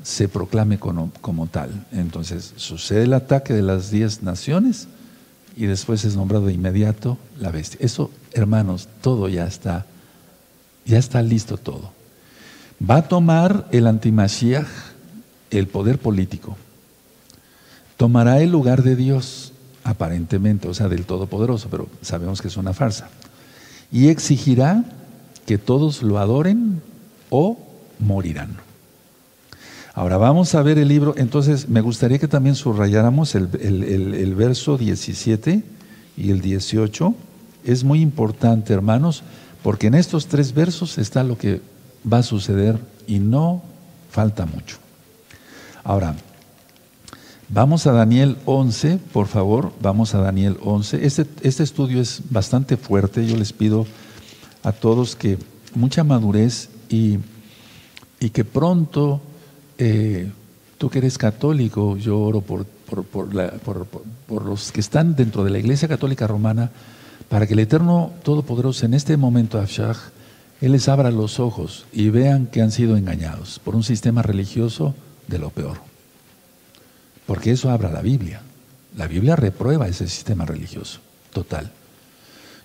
se 0.03 0.29
proclame 0.29 0.79
como, 0.79 1.13
como 1.21 1.47
tal. 1.47 1.87
Entonces, 1.93 2.55
sucede 2.57 3.05
el 3.05 3.13
ataque 3.13 3.53
de 3.53 3.63
las 3.63 3.91
diez 3.91 4.23
naciones 4.23 4.89
y 5.57 5.67
después 5.67 6.05
es 6.05 6.17
nombrado 6.17 6.47
de 6.47 6.55
inmediato 6.55 7.19
la 7.39 7.51
bestia. 7.51 7.79
Eso, 7.83 8.11
hermanos, 8.33 8.89
todo 9.01 9.29
ya 9.29 9.47
está, 9.47 9.87
ya 10.85 10.99
está 10.99 11.23
listo 11.23 11.57
todo. 11.57 11.93
Va 12.89 12.97
a 12.97 13.09
tomar 13.09 13.69
el 13.73 13.87
antimashiach 13.87 14.67
el 15.51 15.67
poder 15.67 15.99
político. 15.99 16.57
Tomará 17.97 18.41
el 18.41 18.51
lugar 18.51 18.83
de 18.83 18.97
Dios 18.97 19.53
aparentemente, 19.85 20.69
o 20.69 20.75
sea, 20.75 20.89
del 20.89 21.05
Todopoderoso, 21.05 21.69
pero 21.71 21.89
sabemos 22.03 22.41
que 22.41 22.49
es 22.49 22.57
una 22.57 22.73
farsa. 22.73 23.09
Y 23.93 24.09
exigirá 24.09 24.85
que 25.47 25.59
todos 25.59 26.03
lo 26.03 26.19
adoren 26.19 26.81
o 27.29 27.59
morirán. 27.99 28.57
Ahora 29.93 30.17
vamos 30.17 30.55
a 30.55 30.63
ver 30.63 30.79
el 30.79 30.89
libro, 30.89 31.15
entonces 31.17 31.69
me 31.69 31.81
gustaría 31.81 32.19
que 32.19 32.29
también 32.29 32.55
subrayáramos 32.55 33.35
el, 33.35 33.49
el 33.61 34.35
verso 34.35 34.79
17 34.79 35.63
y 36.17 36.31
el 36.31 36.41
18. 36.41 37.15
Es 37.65 37.85
muy 37.85 38.01
importante, 38.01 38.73
hermanos, 38.73 39.23
porque 39.63 39.89
en 39.89 39.95
estos 39.95 40.27
tres 40.27 40.55
versos 40.55 40.99
está 40.99 41.25
lo 41.25 41.37
que 41.37 41.61
va 42.11 42.19
a 42.19 42.23
suceder 42.23 42.79
y 43.07 43.19
no 43.19 43.63
falta 44.11 44.47
mucho. 44.47 44.79
Ahora, 45.85 46.17
Vamos 47.53 47.89
a 47.89 47.93
Daniel 47.93 48.37
11, 48.45 49.01
por 49.13 49.27
favor, 49.27 49.73
vamos 49.83 50.15
a 50.15 50.21
Daniel 50.21 50.57
11. 50.63 51.05
Este, 51.05 51.27
este, 51.43 51.65
estudio 51.65 52.01
es 52.01 52.23
bastante 52.31 52.77
fuerte, 52.77 53.27
yo 53.27 53.37
les 53.37 53.53
pido 53.53 53.89
a 54.63 54.71
todos 54.71 55.17
que 55.17 55.37
mucha 55.75 56.05
madurez 56.05 56.69
y, 56.89 57.19
y 58.21 58.31
que 58.31 58.45
pronto, 58.45 59.21
eh, 59.79 60.31
tú 60.79 60.91
que 60.91 60.99
eres 60.99 61.19
católico, 61.19 61.97
yo 61.97 62.21
oro 62.21 62.41
por, 62.41 62.65
por, 62.65 63.05
por, 64.29 64.45
los 64.45 64.71
que 64.71 64.79
están 64.79 65.17
dentro 65.17 65.43
de 65.43 65.51
la 65.51 65.59
Iglesia 65.59 65.89
Católica 65.89 66.29
Romana, 66.29 66.71
para 67.31 67.47
que 67.47 67.55
el 67.55 67.61
Eterno 67.61 68.13
Todopoderoso 68.25 68.85
en 68.85 68.93
este 68.93 69.17
momento, 69.17 69.61
Afshah, 69.61 69.95
Él 70.61 70.73
les 70.73 70.89
abra 70.89 71.13
los 71.13 71.39
ojos 71.39 71.87
y 71.93 72.11
vean 72.11 72.47
que 72.47 72.61
han 72.61 72.73
sido 72.73 72.97
engañados 72.97 73.61
por 73.61 73.77
un 73.77 73.85
sistema 73.85 74.21
religioso 74.21 74.97
de 75.29 75.39
lo 75.39 75.51
peor. 75.51 75.79
Porque 77.27 77.53
eso 77.53 77.71
habla 77.71 77.89
la 77.89 78.03
Biblia. 78.03 78.43
La 78.97 79.07
Biblia 79.07 79.37
reprueba 79.37 79.87
ese 79.87 80.09
sistema 80.09 80.45
religioso, 80.45 80.99
total. 81.33 81.71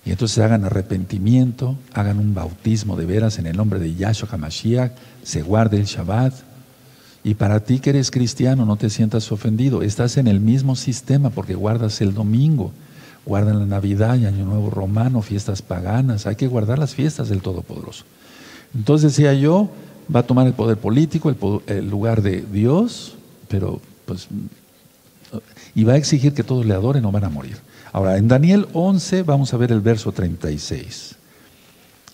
Y 0.04 0.10
entonces 0.10 0.40
hagan 0.40 0.66
arrepentimiento, 0.66 1.78
hagan 1.94 2.18
un 2.18 2.34
bautismo 2.34 2.98
de 2.98 3.06
veras 3.06 3.38
en 3.38 3.46
el 3.46 3.56
nombre 3.56 3.78
de 3.80 3.94
Yahshua 3.94 4.30
HaMashiach, 4.32 4.94
se 5.22 5.44
guarde 5.44 5.78
el 5.78 5.86
Shabbat. 5.86 6.34
Y 7.24 7.36
para 7.36 7.60
ti 7.60 7.78
que 7.78 7.92
eres 7.92 8.10
cristiano, 8.10 8.66
no 8.66 8.78
te 8.78 8.90
sientas 8.90 9.32
ofendido. 9.32 9.84
Estás 9.84 10.18
en 10.18 10.28
el 10.28 10.40
mismo 10.40 10.76
sistema 10.76 11.30
porque 11.30 11.54
guardas 11.54 12.02
el 12.02 12.16
domingo, 12.16 12.72
guardan 13.26 13.60
la 13.60 13.66
Navidad 13.66 14.18
y 14.18 14.26
Año 14.26 14.46
Nuevo 14.46 14.70
Romano, 14.70 15.22
fiestas 15.22 15.62
paganas. 15.62 16.28
Hay 16.28 16.36
que 16.36 16.48
guardar 16.48 16.80
las 16.80 16.94
fiestas 16.94 17.30
del 17.30 17.42
Todopoderoso. 17.42 18.06
Entonces 18.74 19.14
decía 19.14 19.34
yo, 19.34 19.70
va 20.14 20.22
a 20.22 20.24
tomar 20.24 20.48
el 20.48 20.54
poder 20.54 20.78
político, 20.78 21.34
el, 21.68 21.90
lugar 21.90 22.22
de 22.22 22.42
Dios, 22.42 23.16
pero 23.48 23.82
pues, 24.06 24.28
y 25.74 25.84
va 25.84 25.94
a 25.94 25.98
exigir 25.98 26.34
que 26.34 26.44
todos 26.44 26.66
le 26.66 26.74
adoren 26.74 27.06
o 27.06 27.12
van 27.12 27.24
a 27.24 27.30
morir. 27.30 27.58
Ahora, 27.92 28.18
en 28.18 28.28
Daniel 28.28 28.68
11 28.74 29.24
vamos 29.24 29.54
a 29.54 29.58
ver 29.58 29.72
el 29.72 29.82
verso 29.82 30.12
36. 30.12 31.16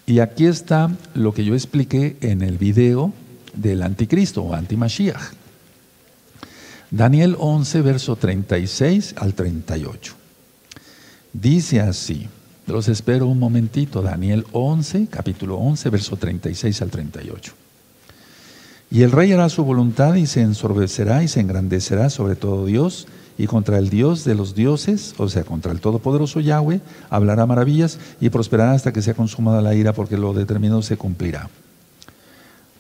Y 0.06 0.20
aquí 0.20 0.46
está 0.46 0.92
lo 1.14 1.34
que 1.34 1.44
yo 1.44 1.54
expliqué 1.54 2.18
en 2.22 2.42
el 2.42 2.58
video 2.58 3.14
del 3.54 3.84
anticristo 3.84 4.44
o 4.44 4.54
antimashiach. 4.54 5.34
Daniel 6.90 7.36
11, 7.40 7.82
verso 7.82 8.16
36 8.18 9.16
al 9.18 9.34
38. 9.34 10.21
Dice 11.34 11.80
así, 11.80 12.28
los 12.68 12.90
espero 12.90 13.28
un 13.28 13.40
momentito, 13.40 14.02
Daniel 14.02 14.46
11, 14.52 15.08
capítulo 15.10 15.56
11, 15.56 15.90
verso 15.90 16.18
36 16.18 16.82
al 16.82 16.90
38. 16.90 17.54
Y 18.92 19.04
el 19.04 19.12
rey 19.12 19.32
hará 19.32 19.48
su 19.48 19.64
voluntad 19.64 20.16
y 20.16 20.28
se 20.28 20.42
ensorbecerá 20.42 21.24
y 21.24 21.30
se 21.30 21.40
engrandecerá 21.40 22.10
sobre 22.10 22.36
todo 22.36 22.66
Dios 22.66 23.08
y 23.38 23.48
contra 23.48 23.78
el 23.78 23.90
Dios 23.90 24.26
de 24.26 24.36
los 24.36 24.56
dioses, 24.56 25.16
o 25.18 25.30
sea, 25.30 25.46
contra 25.46 25.72
el 25.72 25.80
Todopoderoso 25.80 26.42
Yahweh, 26.42 26.82
hablará 27.10 27.46
maravillas 27.46 27.98
y 28.20 28.30
prosperará 28.30 28.74
hasta 28.74 28.92
que 28.92 29.02
sea 29.02 29.14
consumada 29.14 29.62
la 29.62 29.74
ira 29.74 29.94
porque 29.94 30.18
lo 30.18 30.34
determinado 30.34 30.82
se 30.82 30.98
cumplirá. 30.98 31.50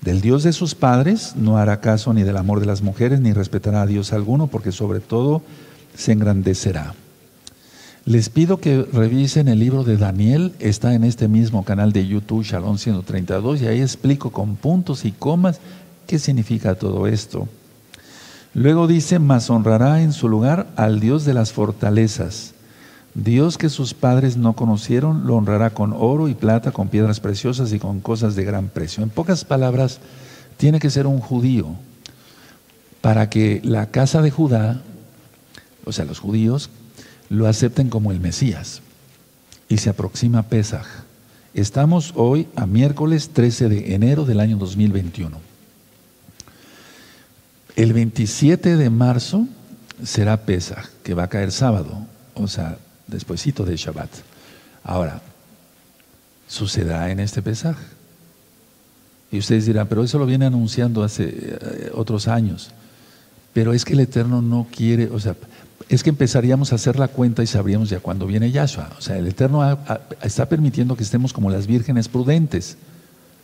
Del 0.01 0.19
Dios 0.19 0.43
de 0.43 0.51
sus 0.51 0.75
padres 0.75 1.37
no 1.37 1.57
hará 1.57 1.79
caso 1.79 2.13
ni 2.13 2.23
del 2.23 2.35
amor 2.35 2.59
de 2.59 2.65
las 2.65 2.81
mujeres 2.81 3.21
ni 3.21 3.31
respetará 3.31 3.83
a 3.83 3.87
Dios 3.87 4.11
alguno 4.11 4.47
porque 4.47 4.73
sobre 4.73 4.99
todo 4.99 5.41
se 5.95 6.11
engrandecerá. 6.11 6.93
Les 8.05 8.29
pido 8.29 8.57
que 8.59 8.83
revisen 8.91 9.47
el 9.47 9.59
libro 9.59 9.83
de 9.83 9.97
Daniel, 9.97 10.53
está 10.59 10.95
en 10.95 11.03
este 11.03 11.27
mismo 11.27 11.63
canal 11.63 11.93
de 11.93 12.07
YouTube, 12.07 12.43
Shalom 12.43 12.77
132, 12.77 13.61
y 13.61 13.67
ahí 13.67 13.81
explico 13.81 14.31
con 14.31 14.55
puntos 14.55 15.05
y 15.05 15.11
comas 15.11 15.59
¿Qué 16.11 16.19
significa 16.19 16.75
todo 16.75 17.07
esto? 17.07 17.47
Luego 18.53 18.85
dice, 18.87 19.17
mas 19.19 19.49
honrará 19.49 20.01
en 20.01 20.11
su 20.11 20.27
lugar 20.27 20.67
al 20.75 20.99
Dios 20.99 21.23
de 21.23 21.33
las 21.33 21.53
fortalezas. 21.53 22.53
Dios 23.13 23.57
que 23.57 23.69
sus 23.69 23.93
padres 23.93 24.35
no 24.35 24.53
conocieron, 24.53 25.25
lo 25.25 25.35
honrará 25.35 25.69
con 25.69 25.93
oro 25.93 26.27
y 26.27 26.33
plata, 26.33 26.73
con 26.73 26.89
piedras 26.89 27.21
preciosas 27.21 27.71
y 27.71 27.79
con 27.79 28.01
cosas 28.01 28.35
de 28.35 28.43
gran 28.43 28.67
precio. 28.67 29.03
En 29.03 29.09
pocas 29.09 29.45
palabras, 29.45 29.99
tiene 30.57 30.79
que 30.79 30.89
ser 30.89 31.07
un 31.07 31.19
judío 31.19 31.67
para 32.99 33.29
que 33.29 33.61
la 33.63 33.85
casa 33.85 34.21
de 34.21 34.31
Judá, 34.31 34.81
o 35.85 35.93
sea, 35.93 36.03
los 36.03 36.19
judíos, 36.19 36.69
lo 37.31 37.47
acepten 37.47 37.89
como 37.89 38.11
el 38.11 38.19
Mesías. 38.19 38.81
Y 39.69 39.77
se 39.77 39.89
aproxima 39.89 40.43
Pesaj. 40.43 40.85
Estamos 41.53 42.11
hoy 42.15 42.47
a 42.57 42.65
miércoles 42.65 43.29
13 43.29 43.69
de 43.69 43.95
enero 43.95 44.25
del 44.25 44.41
año 44.41 44.57
2021. 44.57 45.39
El 47.77 47.93
27 47.93 48.75
de 48.75 48.89
marzo 48.89 49.47
será 50.03 50.45
Pesach, 50.45 50.89
que 51.03 51.13
va 51.13 51.23
a 51.23 51.29
caer 51.29 51.53
sábado, 51.53 52.05
o 52.33 52.49
sea, 52.49 52.77
despuesito 53.07 53.63
de 53.63 53.77
Shabbat. 53.77 54.09
Ahora, 54.83 55.21
sucederá 56.49 57.11
en 57.11 57.21
este 57.21 57.41
Pesaj. 57.41 57.77
Y 59.31 59.39
ustedes 59.39 59.65
dirán, 59.65 59.87
pero 59.87 60.03
eso 60.03 60.19
lo 60.19 60.25
viene 60.25 60.47
anunciando 60.47 61.01
hace 61.01 61.29
eh, 61.33 61.91
otros 61.93 62.27
años. 62.27 62.71
Pero 63.53 63.71
es 63.71 63.85
que 63.85 63.93
el 63.93 64.01
Eterno 64.01 64.41
no 64.41 64.67
quiere, 64.69 65.09
o 65.09 65.19
sea, 65.19 65.37
es 65.89 66.03
que 66.03 66.09
empezaríamos 66.09 66.71
a 66.71 66.75
hacer 66.75 66.97
la 66.97 67.07
cuenta 67.07 67.43
y 67.43 67.47
sabríamos 67.47 67.89
ya 67.89 67.99
cuándo 67.99 68.25
viene 68.25 68.51
Yahshua. 68.51 68.91
O 68.97 69.01
sea, 69.01 69.17
el 69.17 69.27
Eterno 69.27 69.77
está 70.21 70.47
permitiendo 70.47 70.95
que 70.95 71.03
estemos 71.03 71.33
como 71.33 71.49
las 71.49 71.67
vírgenes 71.67 72.07
prudentes, 72.07 72.77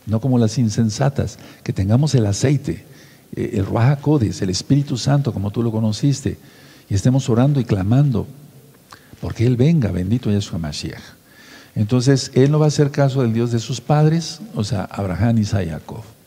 no 0.05 0.19
como 0.19 0.38
las 0.38 0.57
insensatas, 0.57 1.39
que 1.63 1.73
tengamos 1.73 2.15
el 2.15 2.25
aceite, 2.25 2.85
eh, 3.35 3.51
el 3.53 3.65
Ruach 3.65 3.99
el 4.41 4.49
Espíritu 4.49 4.97
Santo, 4.97 5.33
como 5.33 5.51
tú 5.51 5.63
lo 5.63 5.71
conociste, 5.71 6.38
y 6.89 6.95
estemos 6.95 7.29
orando 7.29 7.59
y 7.59 7.65
clamando 7.65 8.27
porque 9.21 9.45
Él 9.45 9.57
venga, 9.57 9.91
bendito 9.91 10.31
Yahshua 10.31 10.59
Mashiach. 10.59 11.01
Entonces, 11.75 12.31
Él 12.33 12.51
no 12.51 12.59
va 12.59 12.65
a 12.65 12.67
hacer 12.69 12.91
caso 12.91 13.21
del 13.21 13.33
Dios 13.33 13.51
de 13.51 13.59
sus 13.59 13.81
padres, 13.81 14.39
o 14.55 14.63
sea, 14.63 14.83
Abraham, 14.85 15.38
Isaac 15.39 15.81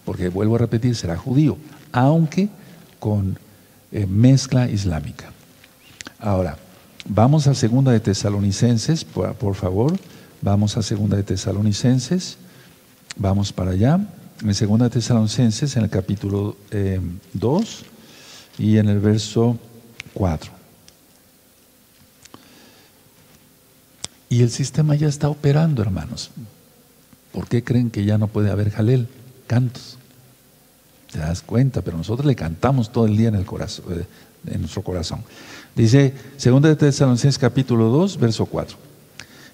porque 0.05 0.29
vuelvo 0.29 0.57
a 0.57 0.59
repetir, 0.59 0.97
será 0.97 1.17
judío, 1.17 1.57
aunque 1.93 2.49
con 2.99 3.39
eh, 3.93 4.07
mezcla 4.07 4.69
islámica. 4.69 5.33
Ahora, 6.21 6.59
vamos 7.07 7.47
a 7.47 7.55
segunda 7.55 7.93
de 7.93 8.01
Tesalonicenses, 8.01 9.05
por, 9.05 9.55
favor, 9.55 9.99
vamos 10.43 10.77
a 10.77 10.83
segunda 10.83 11.17
de 11.17 11.23
Tesalonicenses, 11.23 12.37
vamos 13.17 13.55
para 13.55 13.71
allá, 13.71 13.99
en 14.43 14.55
segunda 14.55 14.85
de 14.85 14.91
Tesalonicenses, 14.91 15.77
en 15.77 15.85
el 15.85 15.89
capítulo 15.89 16.57
2 17.33 17.65
eh, 17.65 17.85
y 18.59 18.77
en 18.77 18.91
el 18.91 19.01
verso 19.01 19.59
4. 20.13 20.53
Y 24.29 24.43
el 24.43 24.51
sistema 24.51 24.95
ya 24.97 25.09
está 25.09 25.31
operando, 25.31 25.81
hermanos. 25.81 26.31
¿Por 27.33 27.49
qué 27.49 27.65
creen 27.65 27.91
que 27.91 28.05
ya 28.05 28.19
no 28.19 28.29
puede 28.29 28.51
haber 28.51 28.71
jalel? 28.71 29.09
Cantos. 29.47 29.97
Te 31.11 31.19
das 31.19 31.41
cuenta, 31.41 31.81
pero 31.81 31.97
nosotros 31.97 32.27
le 32.27 32.37
cantamos 32.37 32.93
todo 32.93 33.07
el 33.07 33.17
día 33.17 33.29
en, 33.29 33.37
el 33.37 33.47
corazón, 33.47 33.87
eh, 33.91 34.05
en 34.47 34.61
nuestro 34.61 34.83
corazón. 34.83 35.25
Dice 35.77 36.15
2 36.43 36.63
de 36.63 36.77
Tesalonicenses 36.77 37.39
capítulo 37.39 37.89
2, 37.89 38.19
verso 38.19 38.47
4. 38.47 38.77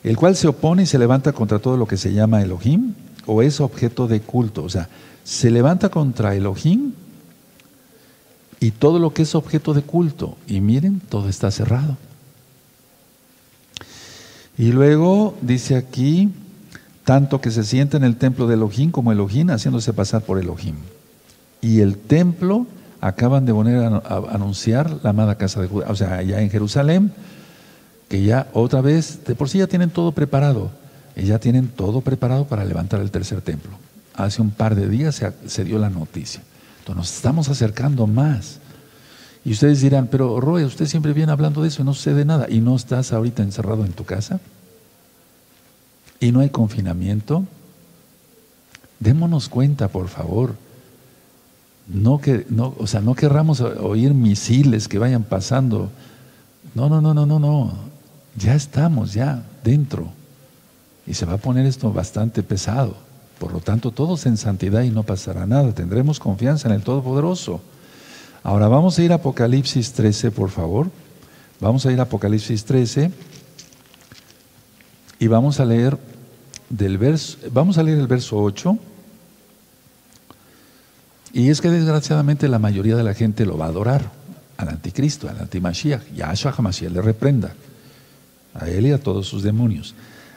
El 0.04 0.16
cual 0.16 0.36
se 0.36 0.48
opone 0.48 0.84
y 0.84 0.86
se 0.86 0.98
levanta 0.98 1.32
contra 1.32 1.58
todo 1.58 1.76
lo 1.76 1.86
que 1.86 1.96
se 1.96 2.12
llama 2.12 2.42
Elohim 2.42 2.94
o 3.26 3.42
es 3.42 3.60
objeto 3.60 4.06
de 4.06 4.20
culto. 4.20 4.64
O 4.64 4.68
sea, 4.68 4.88
se 5.24 5.50
levanta 5.50 5.88
contra 5.88 6.34
Elohim 6.34 6.92
y 8.60 8.70
todo 8.70 8.98
lo 8.98 9.12
que 9.12 9.22
es 9.22 9.34
objeto 9.34 9.74
de 9.74 9.82
culto. 9.82 10.36
Y 10.46 10.60
miren, 10.60 11.00
todo 11.00 11.28
está 11.28 11.50
cerrado. 11.50 11.96
Y 14.58 14.72
luego 14.72 15.36
dice 15.42 15.76
aquí, 15.76 16.30
tanto 17.04 17.40
que 17.40 17.50
se 17.50 17.64
siente 17.64 17.96
en 17.96 18.04
el 18.04 18.16
templo 18.16 18.46
de 18.46 18.54
Elohim 18.54 18.90
como 18.90 19.12
Elohim 19.12 19.50
haciéndose 19.50 19.92
pasar 19.92 20.22
por 20.22 20.38
Elohim. 20.38 20.76
Y 21.60 21.80
el 21.80 21.96
templo 21.96 22.66
acaban 23.01 23.47
de 23.47 23.53
poner 23.53 23.84
a, 23.84 23.99
anunciar 24.30 24.99
la 25.03 25.11
amada 25.11 25.36
casa 25.36 25.61
de 25.61 25.68
Judá, 25.68 25.86
o 25.88 25.97
sea, 25.97 26.14
allá 26.14 26.40
en 26.40 26.51
Jerusalén, 26.51 27.12
que 28.09 28.22
ya 28.22 28.49
otra 28.53 28.80
vez, 28.80 29.24
de 29.24 29.34
por 29.34 29.49
sí 29.49 29.59
ya 29.59 29.66
tienen 29.66 29.90
todo 29.90 30.12
preparado, 30.12 30.70
y 31.16 31.24
ya 31.24 31.38
tienen 31.38 31.68
todo 31.68 32.03
preparado 32.03 32.44
para 32.47 32.64
levantar 32.64 33.01
el 33.01 33.11
tercer 33.11 33.40
templo. 33.40 33.72
Hace 34.14 34.42
un 34.42 34.51
par 34.51 34.74
de 34.74 34.88
días 34.88 35.14
se, 35.14 35.32
se 35.47 35.64
dio 35.64 35.78
la 35.78 35.90
noticia. 35.90 36.42
Entonces 36.80 36.97
nos 36.97 37.16
estamos 37.16 37.49
acercando 37.49 38.07
más. 38.07 38.59
Y 39.44 39.53
ustedes 39.53 39.80
dirán, 39.80 40.09
pero 40.11 40.40
Roy, 40.40 40.64
usted 40.64 40.86
siempre 40.86 41.12
viene 41.12 41.32
hablando 41.32 41.62
de 41.62 41.68
eso 41.68 41.82
y 41.82 41.84
no 41.84 41.94
sucede 41.94 42.24
nada. 42.24 42.47
¿Y 42.51 42.61
no 42.61 42.76
estás 42.76 43.12
ahorita 43.12 43.42
encerrado 43.42 43.84
en 43.84 43.92
tu 43.92 44.05
casa? 44.05 44.40
¿Y 46.20 46.32
no 46.32 46.40
hay 46.40 46.51
confinamiento? 46.51 47.44
Démonos 48.99 49.49
cuenta, 49.49 49.88
por 49.88 50.09
favor. 50.09 50.55
No 51.89 52.18
que, 52.18 52.47
no, 52.51 52.74
o 52.78 52.87
sea, 52.87 53.01
no 53.01 53.14
querramos 53.14 53.61
oír 53.61 54.12
misiles 54.12 54.89
que 54.89 54.99
vayan 54.99 55.22
pasando. 55.22 55.91
No, 56.74 56.89
no, 56.89 57.01
no, 57.01 57.14
no, 57.14 57.26
no, 57.26 57.39
no. 57.39 57.72
Ya 58.37 58.55
estamos, 58.55 59.12
ya 59.12 59.45
dentro. 59.62 60.09
Y 61.07 61.14
se 61.14 61.26
va 61.26 61.34
a 61.34 61.39
poner 61.39 61.64
esto 61.66 61.93
bastante 61.93 62.43
pesado. 62.43 62.97
Por 63.39 63.53
lo 63.53 63.61
tanto, 63.61 63.93
todos 63.93 64.26
en 64.26 64.37
santidad 64.37 64.82
y 64.82 64.91
no 64.91 65.03
pasará 65.03 65.47
nada. 65.47 65.72
Tendremos 65.72 66.18
confianza 66.18 66.68
en 66.68 66.74
el 66.74 66.82
Todopoderoso. 66.82 67.61
Ahora 68.43 68.68
vamos 68.68 68.99
a 68.99 69.03
ir 69.03 69.12
a 69.12 69.16
Apocalipsis 69.16 69.93
13, 69.93 70.30
por 70.30 70.51
favor. 70.51 70.91
Vamos 71.61 71.87
a 71.87 71.93
ir 71.93 72.01
a 72.01 72.05
Apocalipsis 72.05 72.64
13 72.64 73.11
y 75.18 75.26
vamos 75.26 75.61
a 75.61 75.64
leer 75.64 75.97
del 76.68 76.99
verso, 76.99 77.39
vamos 77.51 77.78
a 77.78 77.82
leer 77.82 77.99
el 77.99 78.07
verso 78.07 78.37
8. 78.37 78.78
Y 81.37 81.51
es 81.51 81.61
que 81.61 81.68
desgraciadamente 81.68 82.49
la 82.49 82.59
mayoría 82.59 82.97
de 82.97 83.05
la 83.05 83.12
gente 83.12 83.45
lo 83.45 83.59
va 83.59 83.66
a 83.66 83.68
adorar 83.68 84.11
al 84.57 84.70
anticristo, 84.70 85.28
al 85.28 85.39
antimashiach. 85.39 86.01
Yahshua 86.14 86.55
Hamashiach 86.57 86.91
le 86.91 87.03
reprenda 87.03 87.53
a 88.55 88.70
él 88.70 88.87
y 88.87 88.93
a 88.93 88.99
todos 88.99 89.28
sus 89.28 89.43
demonios. 89.43 89.95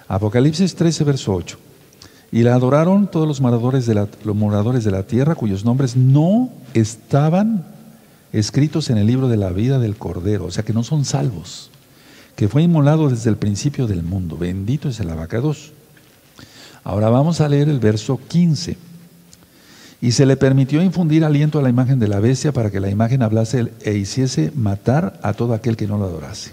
Apocalipsis 0.09 0.75
13, 0.75 1.05
verso 1.05 1.33
8. 1.33 1.57
Y 2.33 2.43
la 2.43 2.53
adoraron 2.53 3.09
todos 3.09 3.25
los 3.25 3.39
moradores 3.39 3.85
de 3.85 3.93
la, 3.93 4.09
los 4.25 4.35
moradores 4.35 4.83
de 4.83 4.91
la 4.91 5.03
tierra 5.03 5.35
cuyos 5.35 5.63
nombres 5.63 5.95
no 5.95 6.51
estaban 6.73 7.65
escritos 8.33 8.89
en 8.89 8.97
el 8.97 9.07
libro 9.07 9.29
de 9.29 9.37
la 9.37 9.51
vida 9.51 9.79
del 9.79 9.95
Cordero, 9.95 10.47
o 10.47 10.51
sea 10.51 10.65
que 10.65 10.73
no 10.73 10.83
son 10.83 11.05
salvos, 11.05 11.71
que 12.35 12.49
fue 12.49 12.63
inmolado 12.63 13.07
desde 13.07 13.29
el 13.29 13.37
principio 13.37 13.87
del 13.87 14.03
mundo. 14.03 14.37
Bendito 14.37 14.89
es 14.89 14.99
el 14.99 15.09
abacados. 15.09 15.71
Ahora 16.83 17.09
vamos 17.09 17.39
a 17.39 17.47
leer 17.47 17.69
el 17.69 17.79
verso 17.79 18.19
15. 18.27 18.88
Y 20.01 20.13
se 20.13 20.25
le 20.25 20.37
permitió 20.37 20.81
infundir 20.81 21.25
aliento 21.25 21.59
a 21.59 21.61
la 21.61 21.69
imagen 21.69 21.99
de 21.99 22.07
la 22.07 22.19
bestia 22.19 22.53
para 22.53 22.71
que 22.71 22.79
la 22.79 22.89
imagen 22.89 23.21
hablase 23.21 23.73
e 23.81 23.95
hiciese 23.95 24.51
matar 24.55 25.19
a 25.23 25.33
todo 25.33 25.53
aquel 25.53 25.75
que 25.75 25.87
no 25.87 25.97
lo 25.97 26.05
adorase. 26.05 26.51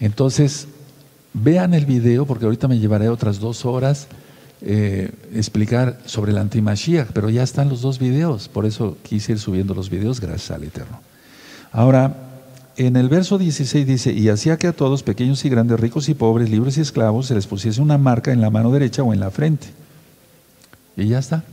Entonces, 0.00 0.66
vean 1.34 1.74
el 1.74 1.84
video, 1.84 2.26
porque 2.26 2.46
ahorita 2.46 2.68
me 2.68 2.78
llevaré 2.78 3.08
otras 3.08 3.38
dos 3.38 3.64
horas 3.66 4.08
eh, 4.62 5.10
explicar 5.34 5.98
sobre 6.06 6.32
el 6.32 6.38
antimashiach, 6.38 7.08
pero 7.12 7.28
ya 7.28 7.42
están 7.42 7.68
los 7.68 7.82
dos 7.82 7.98
videos, 7.98 8.48
por 8.48 8.64
eso 8.64 8.96
quise 9.02 9.32
ir 9.32 9.38
subiendo 9.38 9.74
los 9.74 9.90
videos, 9.90 10.20
gracias 10.20 10.52
al 10.52 10.64
Eterno. 10.64 11.00
Ahora, 11.70 12.16
en 12.76 12.96
el 12.96 13.08
verso 13.08 13.36
16 13.36 13.86
dice, 13.86 14.12
y 14.12 14.30
hacía 14.30 14.56
que 14.56 14.68
a 14.68 14.72
todos, 14.72 15.02
pequeños 15.02 15.44
y 15.44 15.50
grandes, 15.50 15.78
ricos 15.78 16.08
y 16.08 16.14
pobres, 16.14 16.48
libres 16.48 16.78
y 16.78 16.80
esclavos, 16.80 17.26
se 17.26 17.34
les 17.34 17.46
pusiese 17.46 17.82
una 17.82 17.98
marca 17.98 18.32
en 18.32 18.40
la 18.40 18.48
mano 18.48 18.70
derecha 18.70 19.02
o 19.02 19.12
en 19.12 19.20
la 19.20 19.30
frente. 19.30 19.66
Y 20.96 21.08
ya 21.08 21.18
está, 21.18 21.44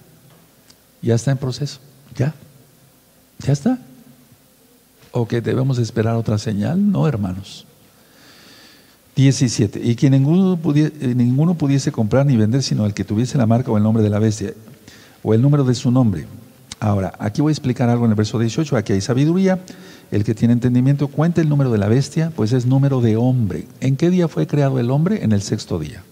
ya 1.01 1.15
está 1.15 1.31
en 1.31 1.37
proceso, 1.37 1.79
ya, 2.15 2.33
ya 3.39 3.53
está. 3.53 3.79
¿O 5.11 5.27
que 5.27 5.41
debemos 5.41 5.77
esperar 5.77 6.15
otra 6.15 6.37
señal? 6.37 6.91
No, 6.91 7.07
hermanos. 7.07 7.65
17. 9.15 9.81
Y 9.83 9.95
que 9.95 10.09
ninguno 10.09 10.57
pudiese, 10.57 10.93
eh, 11.01 11.15
ninguno 11.15 11.55
pudiese 11.55 11.91
comprar 11.91 12.25
ni 12.25 12.37
vender 12.37 12.63
sino 12.63 12.85
el 12.85 12.93
que 12.93 13.03
tuviese 13.03 13.37
la 13.37 13.45
marca 13.45 13.71
o 13.71 13.77
el 13.77 13.83
nombre 13.83 14.03
de 14.03 14.09
la 14.09 14.19
bestia 14.19 14.53
o 15.21 15.33
el 15.33 15.41
número 15.41 15.63
de 15.63 15.75
su 15.75 15.91
nombre. 15.91 16.27
Ahora, 16.79 17.13
aquí 17.19 17.41
voy 17.41 17.51
a 17.51 17.53
explicar 17.53 17.89
algo 17.89 18.05
en 18.05 18.11
el 18.11 18.15
verso 18.15 18.39
18. 18.39 18.75
Aquí 18.75 18.93
hay 18.93 19.01
sabiduría. 19.01 19.59
El 20.09 20.23
que 20.23 20.33
tiene 20.33 20.53
entendimiento 20.53 21.07
cuenta 21.07 21.39
el 21.39 21.47
número 21.47 21.71
de 21.71 21.77
la 21.77 21.87
bestia, 21.87 22.31
pues 22.35 22.53
es 22.53 22.65
número 22.65 23.01
de 23.01 23.17
hombre. 23.17 23.67
¿En 23.81 23.95
qué 23.97 24.09
día 24.09 24.27
fue 24.27 24.47
creado 24.47 24.79
el 24.79 24.89
hombre? 24.89 25.23
En 25.23 25.31
el 25.31 25.41
sexto 25.41 25.77
día. 25.77 26.03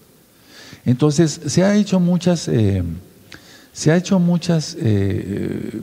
Entonces, 0.84 1.40
se 1.46 1.64
ha 1.64 1.74
hecho 1.74 1.98
muchas, 1.98 2.46
eh, 2.48 2.84
se 3.80 3.90
ha 3.90 3.96
hecho 3.96 4.18
muchas 4.18 4.76
eh, 4.78 5.80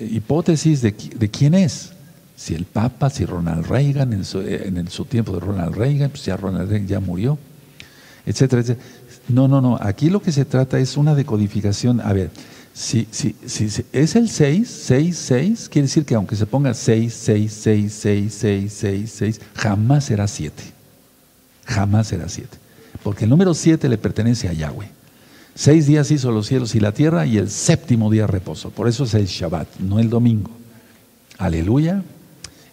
hipótesis 0.00 0.80
de, 0.80 0.92
de 0.92 1.28
quién 1.28 1.52
es 1.52 1.90
si 2.34 2.54
el 2.54 2.64
Papa, 2.64 3.10
si 3.10 3.26
Ronald 3.26 3.66
Reagan, 3.66 4.14
en 4.14 4.24
su, 4.24 4.40
en 4.40 4.88
su 4.88 5.04
tiempo 5.04 5.34
de 5.34 5.40
Ronald 5.40 5.74
Reagan, 5.76 6.08
pues 6.08 6.24
ya 6.24 6.38
Ronald 6.38 6.70
Reagan 6.70 6.88
ya 6.88 7.00
murió, 7.00 7.36
etcétera, 8.24 8.62
etcétera. 8.62 8.88
No, 9.28 9.46
no, 9.46 9.60
no, 9.60 9.76
aquí 9.78 10.08
lo 10.08 10.22
que 10.22 10.32
se 10.32 10.46
trata 10.46 10.78
es 10.78 10.96
una 10.96 11.14
decodificación. 11.14 12.00
A 12.00 12.14
ver, 12.14 12.30
si, 12.72 13.06
si, 13.10 13.36
si, 13.44 13.84
es 13.92 14.16
el 14.16 14.30
6, 14.30 14.66
6, 14.66 15.14
6, 15.18 15.68
quiere 15.68 15.88
decir 15.88 16.06
que 16.06 16.14
aunque 16.14 16.34
se 16.34 16.46
ponga 16.46 16.72
6, 16.72 17.12
6, 17.12 17.52
6, 17.52 17.92
6, 17.92 18.34
6, 18.40 18.72
6, 18.72 19.12
6, 19.18 19.40
jamás 19.54 20.06
será 20.06 20.26
7. 20.26 20.62
Jamás 21.66 22.06
será 22.06 22.26
7. 22.26 22.48
Porque 23.02 23.24
el 23.24 23.30
número 23.30 23.52
7 23.52 23.86
le 23.90 23.98
pertenece 23.98 24.48
a 24.48 24.54
Yahweh. 24.54 25.01
Seis 25.54 25.86
días 25.86 26.10
hizo 26.10 26.30
los 26.30 26.46
cielos 26.46 26.74
y 26.74 26.80
la 26.80 26.92
tierra 26.92 27.26
y 27.26 27.36
el 27.36 27.50
séptimo 27.50 28.10
día 28.10 28.26
reposo. 28.26 28.70
Por 28.70 28.88
eso 28.88 29.04
es 29.04 29.14
el 29.14 29.26
Shabbat, 29.26 29.78
no 29.80 29.98
el 29.98 30.08
domingo. 30.08 30.50
Aleluya. 31.38 32.02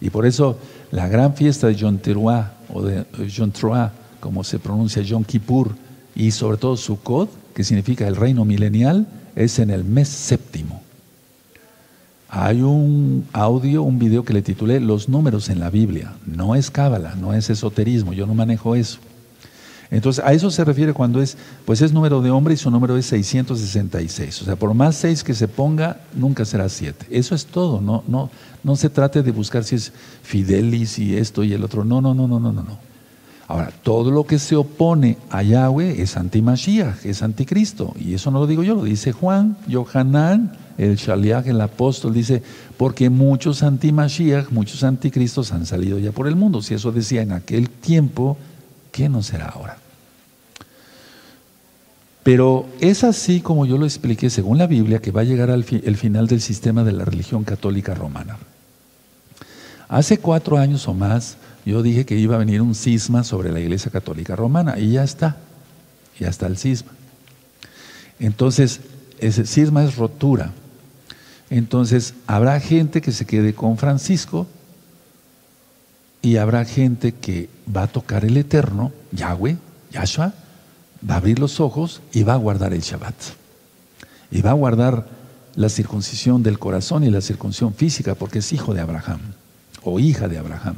Y 0.00 0.10
por 0.10 0.26
eso 0.26 0.58
la 0.90 1.08
gran 1.08 1.34
fiesta 1.34 1.66
de 1.66 1.74
Yom 1.74 1.98
o 2.72 2.82
de 2.82 3.04
Yom 3.28 3.52
como 4.18 4.44
se 4.44 4.58
pronuncia 4.58 5.02
Yom 5.02 5.24
Kippur, 5.24 5.74
y 6.14 6.30
sobre 6.30 6.58
todo 6.58 6.76
Sukkot, 6.76 7.30
que 7.54 7.64
significa 7.64 8.06
el 8.06 8.16
reino 8.16 8.44
milenial, 8.44 9.06
es 9.36 9.58
en 9.58 9.70
el 9.70 9.84
mes 9.84 10.08
séptimo. 10.08 10.82
Hay 12.28 12.62
un 12.62 13.26
audio, 13.32 13.82
un 13.82 13.98
video 13.98 14.24
que 14.24 14.32
le 14.32 14.42
titulé 14.42 14.78
Los 14.80 15.08
números 15.08 15.48
en 15.48 15.58
la 15.58 15.70
Biblia. 15.70 16.12
No 16.26 16.54
es 16.54 16.70
cábala, 16.70 17.16
no 17.16 17.34
es 17.34 17.50
esoterismo, 17.50 18.12
yo 18.12 18.26
no 18.26 18.34
manejo 18.34 18.76
eso. 18.76 19.00
Entonces, 19.90 20.24
a 20.24 20.32
eso 20.32 20.50
se 20.50 20.64
refiere 20.64 20.92
cuando 20.92 21.20
es, 21.20 21.36
pues 21.64 21.82
es 21.82 21.92
número 21.92 22.22
de 22.22 22.30
hombre 22.30 22.54
y 22.54 22.56
su 22.56 22.70
número 22.70 22.96
es 22.96 23.06
666. 23.06 24.42
O 24.42 24.44
sea, 24.44 24.56
por 24.56 24.72
más 24.72 24.94
seis 24.94 25.24
que 25.24 25.34
se 25.34 25.48
ponga, 25.48 25.98
nunca 26.14 26.44
será 26.44 26.68
siete. 26.68 27.06
Eso 27.10 27.34
es 27.34 27.46
todo. 27.46 27.80
No, 27.80 28.04
no, 28.06 28.30
no 28.62 28.76
se 28.76 28.88
trate 28.88 29.22
de 29.22 29.32
buscar 29.32 29.64
si 29.64 29.74
es 29.74 29.92
Fidelis 30.22 30.98
y 30.98 31.16
esto 31.16 31.42
y 31.42 31.52
el 31.52 31.64
otro. 31.64 31.84
No, 31.84 32.00
no, 32.00 32.14
no, 32.14 32.28
no, 32.28 32.38
no, 32.38 32.52
no. 32.52 32.90
Ahora, 33.48 33.72
todo 33.82 34.12
lo 34.12 34.24
que 34.26 34.38
se 34.38 34.54
opone 34.54 35.18
a 35.28 35.42
Yahweh 35.42 36.00
es 36.00 36.16
anti-Mashiach, 36.16 37.04
es 37.04 37.20
anticristo. 37.20 37.92
Y 37.98 38.14
eso 38.14 38.30
no 38.30 38.38
lo 38.38 38.46
digo 38.46 38.62
yo, 38.62 38.76
lo 38.76 38.84
dice 38.84 39.10
Juan, 39.10 39.56
Yohanan, 39.66 40.52
el 40.78 40.94
Shaliach, 40.94 41.48
el 41.48 41.60
apóstol, 41.60 42.14
dice, 42.14 42.44
porque 42.76 43.10
muchos 43.10 43.64
anti-Mashiach, 43.64 44.50
muchos 44.52 44.84
anticristos 44.84 45.50
han 45.50 45.66
salido 45.66 45.98
ya 45.98 46.12
por 46.12 46.28
el 46.28 46.36
mundo. 46.36 46.62
Si 46.62 46.74
eso 46.74 46.92
decía 46.92 47.22
en 47.22 47.32
aquel 47.32 47.68
tiempo, 47.68 48.38
¿qué 48.90 49.08
no 49.08 49.22
será 49.22 49.46
ahora? 49.46 49.78
Pero 52.22 52.68
es 52.80 53.02
así 53.02 53.40
como 53.40 53.64
yo 53.66 53.78
lo 53.78 53.86
expliqué 53.86 54.30
según 54.30 54.58
la 54.58 54.66
Biblia 54.66 55.00
que 55.00 55.10
va 55.10 55.22
a 55.22 55.24
llegar 55.24 55.50
al 55.50 55.64
final 55.64 56.26
del 56.26 56.40
sistema 56.40 56.84
de 56.84 56.92
la 56.92 57.04
religión 57.04 57.44
católica 57.44 57.94
romana. 57.94 58.36
Hace 59.88 60.18
cuatro 60.18 60.58
años 60.58 60.86
o 60.86 60.94
más 60.94 61.36
yo 61.64 61.82
dije 61.82 62.06
que 62.06 62.16
iba 62.16 62.36
a 62.36 62.38
venir 62.38 62.62
un 62.62 62.74
cisma 62.74 63.24
sobre 63.24 63.52
la 63.52 63.60
Iglesia 63.60 63.90
Católica 63.90 64.36
Romana 64.36 64.78
y 64.78 64.92
ya 64.92 65.04
está, 65.04 65.36
ya 66.18 66.28
está 66.28 66.46
el 66.46 66.56
cisma. 66.56 66.92
Entonces, 68.18 68.80
ese 69.18 69.46
cisma 69.46 69.84
es 69.84 69.96
rotura. 69.96 70.52
Entonces, 71.50 72.14
habrá 72.26 72.60
gente 72.60 73.00
que 73.00 73.12
se 73.12 73.26
quede 73.26 73.54
con 73.54 73.76
Francisco 73.76 74.46
y 76.22 76.36
habrá 76.36 76.64
gente 76.64 77.12
que 77.12 77.48
va 77.74 77.84
a 77.84 77.86
tocar 77.86 78.24
el 78.24 78.36
Eterno, 78.36 78.92
Yahweh, 79.12 79.56
Yahshua, 79.92 80.34
va 81.08 81.14
a 81.14 81.16
abrir 81.16 81.38
los 81.38 81.60
ojos 81.60 82.02
y 82.12 82.22
va 82.22 82.34
a 82.34 82.36
guardar 82.36 82.74
el 82.74 82.80
Shabbat. 82.80 83.14
Y 84.30 84.42
va 84.42 84.50
a 84.50 84.54
guardar 84.54 85.06
la 85.56 85.68
circuncisión 85.68 86.42
del 86.42 86.58
corazón 86.58 87.04
y 87.04 87.10
la 87.10 87.20
circuncisión 87.20 87.74
física 87.74 88.14
porque 88.14 88.40
es 88.40 88.52
hijo 88.52 88.74
de 88.74 88.80
Abraham 88.80 89.20
o 89.82 89.98
hija 89.98 90.28
de 90.28 90.38
Abraham. 90.38 90.76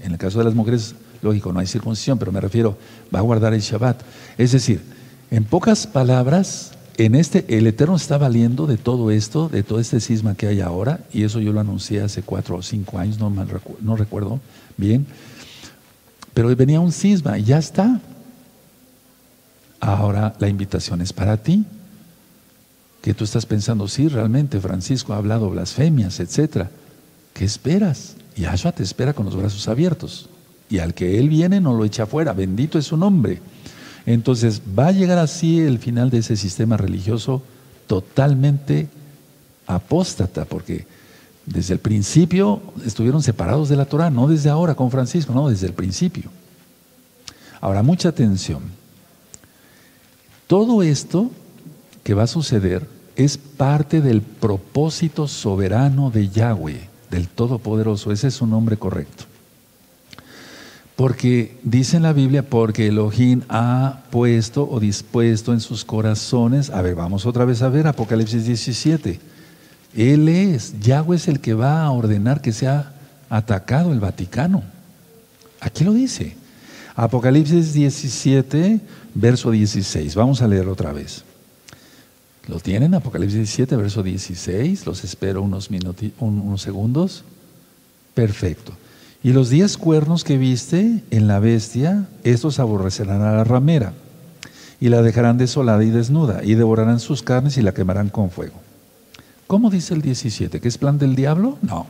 En 0.00 0.12
el 0.12 0.18
caso 0.18 0.38
de 0.38 0.44
las 0.44 0.54
mujeres, 0.54 0.94
lógico, 1.20 1.52
no 1.52 1.60
hay 1.60 1.66
circuncisión, 1.66 2.18
pero 2.18 2.32
me 2.32 2.40
refiero, 2.40 2.76
va 3.14 3.20
a 3.20 3.22
guardar 3.22 3.54
el 3.54 3.60
Shabbat. 3.60 4.02
Es 4.38 4.52
decir, 4.52 4.82
en 5.30 5.44
pocas 5.44 5.86
palabras, 5.86 6.72
en 6.96 7.14
este, 7.14 7.44
el 7.56 7.66
Eterno 7.66 7.96
está 7.96 8.18
valiendo 8.18 8.66
de 8.66 8.76
todo 8.76 9.10
esto, 9.10 9.48
de 9.48 9.62
todo 9.62 9.80
este 9.80 10.00
cisma 10.00 10.34
que 10.34 10.46
hay 10.46 10.60
ahora, 10.60 11.00
y 11.12 11.24
eso 11.24 11.40
yo 11.40 11.52
lo 11.52 11.60
anuncié 11.60 12.02
hace 12.02 12.22
cuatro 12.22 12.56
o 12.56 12.62
cinco 12.62 12.98
años, 12.98 13.18
no, 13.18 13.30
no 13.80 13.96
recuerdo 13.96 14.40
bien, 14.76 15.06
pero 16.34 16.54
venía 16.54 16.80
un 16.80 16.92
cisma 16.92 17.38
y 17.38 17.44
ya 17.44 17.58
está. 17.58 18.00
Ahora 19.80 20.34
la 20.38 20.48
invitación 20.48 21.00
es 21.00 21.12
para 21.12 21.36
ti, 21.38 21.64
que 23.02 23.14
tú 23.14 23.24
estás 23.24 23.46
pensando, 23.46 23.88
sí, 23.88 24.06
realmente 24.08 24.60
Francisco 24.60 25.12
ha 25.12 25.16
hablado 25.16 25.50
blasfemias, 25.50 26.20
etcétera. 26.20 26.70
¿Qué 27.34 27.44
esperas? 27.44 28.14
Yahshua 28.36 28.72
te 28.72 28.84
espera 28.84 29.12
con 29.12 29.26
los 29.26 29.34
brazos 29.34 29.66
abiertos. 29.66 30.28
Y 30.70 30.78
al 30.78 30.94
que 30.94 31.18
Él 31.18 31.28
viene 31.28 31.60
no 31.60 31.74
lo 31.74 31.84
echa 31.84 32.06
fuera. 32.06 32.32
Bendito 32.32 32.78
es 32.78 32.86
su 32.86 32.96
nombre. 32.96 33.40
Entonces 34.06 34.62
va 34.78 34.88
a 34.88 34.92
llegar 34.92 35.18
así 35.18 35.60
el 35.60 35.78
final 35.78 36.10
de 36.10 36.18
ese 36.18 36.36
sistema 36.36 36.76
religioso 36.76 37.42
totalmente 37.86 38.88
apóstata, 39.66 40.44
porque 40.44 40.86
desde 41.46 41.74
el 41.74 41.80
principio 41.80 42.62
estuvieron 42.84 43.22
separados 43.22 43.68
de 43.68 43.76
la 43.76 43.84
Torah, 43.84 44.10
no 44.10 44.28
desde 44.28 44.50
ahora 44.50 44.74
con 44.74 44.90
Francisco, 44.90 45.32
no, 45.32 45.48
desde 45.48 45.66
el 45.66 45.72
principio. 45.72 46.30
Ahora, 47.60 47.82
mucha 47.82 48.08
atención. 48.08 48.62
Todo 50.46 50.82
esto 50.82 51.30
que 52.02 52.14
va 52.14 52.24
a 52.24 52.28
suceder 52.28 52.86
es 53.16 53.38
parte 53.38 54.00
del 54.00 54.22
propósito 54.22 55.28
soberano 55.28 56.10
de 56.10 56.28
Yahweh 56.28 56.88
del 57.10 57.28
Todopoderoso. 57.28 58.10
Ese 58.10 58.28
es 58.28 58.34
su 58.34 58.46
nombre 58.46 58.76
correcto. 58.76 59.24
Porque 60.96 61.58
dice 61.62 61.96
en 61.96 62.02
la 62.02 62.12
Biblia, 62.12 62.42
porque 62.42 62.88
Elohim 62.88 63.42
ha 63.48 64.02
puesto 64.10 64.68
o 64.68 64.78
dispuesto 64.78 65.52
en 65.52 65.60
sus 65.60 65.84
corazones, 65.84 66.70
a 66.70 66.82
ver, 66.82 66.94
vamos 66.94 67.24
otra 67.24 67.44
vez 67.44 67.62
a 67.62 67.68
ver 67.68 67.86
Apocalipsis 67.86 68.44
17. 68.44 69.18
Él 69.94 70.28
es, 70.28 70.78
Yahweh 70.80 71.16
es 71.16 71.28
el 71.28 71.40
que 71.40 71.54
va 71.54 71.82
a 71.82 71.90
ordenar 71.90 72.40
que 72.40 72.52
sea 72.52 72.92
atacado 73.30 73.92
el 73.92 74.00
Vaticano. 74.00 74.62
Aquí 75.60 75.84
lo 75.84 75.92
dice. 75.92 76.36
Apocalipsis 76.94 77.72
17, 77.72 78.80
verso 79.14 79.50
16. 79.50 80.14
Vamos 80.14 80.42
a 80.42 80.48
leer 80.48 80.68
otra 80.68 80.92
vez. 80.92 81.24
¿Lo 82.48 82.60
tienen? 82.60 82.94
Apocalipsis 82.94 83.38
17, 83.38 83.76
verso 83.76 84.02
16. 84.02 84.84
Los 84.84 85.04
espero 85.04 85.42
unos, 85.42 85.70
unos 86.18 86.60
segundos. 86.60 87.24
Perfecto. 88.14 88.72
Y 89.22 89.32
los 89.32 89.50
diez 89.50 89.76
cuernos 89.76 90.24
que 90.24 90.36
viste 90.36 91.02
en 91.10 91.28
la 91.28 91.38
bestia, 91.38 92.06
estos 92.24 92.58
aborrecerán 92.58 93.22
a 93.22 93.32
la 93.32 93.44
ramera 93.44 93.92
y 94.80 94.88
la 94.88 95.02
dejarán 95.02 95.38
desolada 95.38 95.84
y 95.84 95.90
desnuda 95.90 96.42
y 96.42 96.54
devorarán 96.54 96.98
sus 96.98 97.22
carnes 97.22 97.56
y 97.56 97.62
la 97.62 97.72
quemarán 97.72 98.08
con 98.08 98.30
fuego. 98.30 98.54
¿Cómo 99.46 99.70
dice 99.70 99.94
el 99.94 100.02
17? 100.02 100.60
¿Que 100.60 100.68
es 100.68 100.78
plan 100.78 100.98
del 100.98 101.14
diablo? 101.14 101.58
No. 101.62 101.86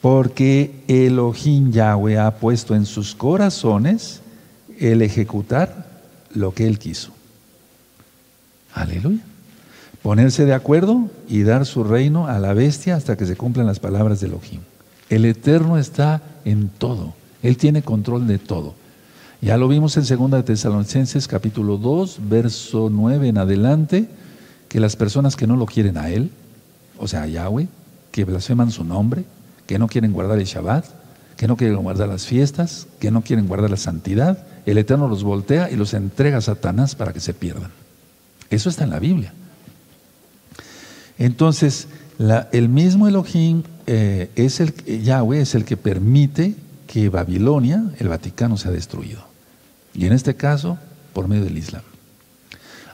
Porque 0.00 0.82
Elohim 0.88 1.70
Yahweh 1.70 2.18
ha 2.18 2.36
puesto 2.36 2.74
en 2.74 2.86
sus 2.86 3.14
corazones 3.14 4.20
el 4.78 5.02
ejecutar 5.02 5.86
lo 6.34 6.52
que 6.52 6.66
él 6.66 6.78
quiso. 6.78 7.12
Aleluya 8.74 9.22
ponerse 10.06 10.44
de 10.44 10.54
acuerdo 10.54 11.10
y 11.28 11.42
dar 11.42 11.66
su 11.66 11.82
reino 11.82 12.28
a 12.28 12.38
la 12.38 12.54
bestia 12.54 12.94
hasta 12.94 13.16
que 13.16 13.26
se 13.26 13.34
cumplan 13.34 13.66
las 13.66 13.80
palabras 13.80 14.20
de 14.20 14.28
Elohim. 14.28 14.60
El 15.08 15.24
Eterno 15.24 15.78
está 15.78 16.22
en 16.44 16.68
todo, 16.68 17.14
Él 17.42 17.56
tiene 17.56 17.82
control 17.82 18.26
de 18.26 18.38
todo. 18.38 18.74
Ya 19.40 19.56
lo 19.56 19.68
vimos 19.68 19.96
en 19.96 20.04
2 20.04 20.30
de 20.30 20.42
Tesalonicenses 20.42 21.28
capítulo 21.28 21.76
2, 21.76 22.20
verso 22.28 22.88
9 22.90 23.28
en 23.28 23.38
adelante, 23.38 24.08
que 24.68 24.80
las 24.80 24.96
personas 24.96 25.36
que 25.36 25.46
no 25.46 25.56
lo 25.56 25.66
quieren 25.66 25.98
a 25.98 26.08
Él, 26.08 26.30
o 26.98 27.06
sea, 27.06 27.22
a 27.22 27.26
Yahweh, 27.26 27.68
que 28.10 28.24
blasfeman 28.24 28.70
su 28.70 28.82
nombre, 28.82 29.24
que 29.66 29.78
no 29.78 29.86
quieren 29.88 30.12
guardar 30.12 30.38
el 30.38 30.46
Shabbat, 30.46 30.86
que 31.36 31.46
no 31.46 31.56
quieren 31.56 31.76
guardar 31.82 32.08
las 32.08 32.26
fiestas, 32.26 32.86
que 32.98 33.10
no 33.10 33.22
quieren 33.22 33.46
guardar 33.46 33.70
la 33.70 33.76
santidad, 33.76 34.46
el 34.64 34.78
Eterno 34.78 35.06
los 35.06 35.22
voltea 35.22 35.70
y 35.70 35.76
los 35.76 35.94
entrega 35.94 36.38
a 36.38 36.40
Satanás 36.40 36.94
para 36.94 37.12
que 37.12 37.20
se 37.20 37.34
pierdan. 37.34 37.70
Eso 38.50 38.68
está 38.68 38.84
en 38.84 38.90
la 38.90 38.98
Biblia. 38.98 39.32
Entonces, 41.18 41.88
el 42.52 42.68
mismo 42.68 43.06
Elohim 43.06 43.62
eh, 43.86 44.30
es 44.34 44.60
el 44.60 44.74
Yahweh 45.02 45.40
es 45.40 45.54
el 45.54 45.64
que 45.64 45.76
permite 45.76 46.54
que 46.86 47.08
Babilonia, 47.08 47.84
el 47.98 48.08
Vaticano, 48.08 48.56
sea 48.56 48.70
destruido. 48.70 49.20
Y 49.94 50.06
en 50.06 50.12
este 50.12 50.34
caso, 50.34 50.78
por 51.12 51.28
medio 51.28 51.44
del 51.44 51.58
Islam. 51.58 51.82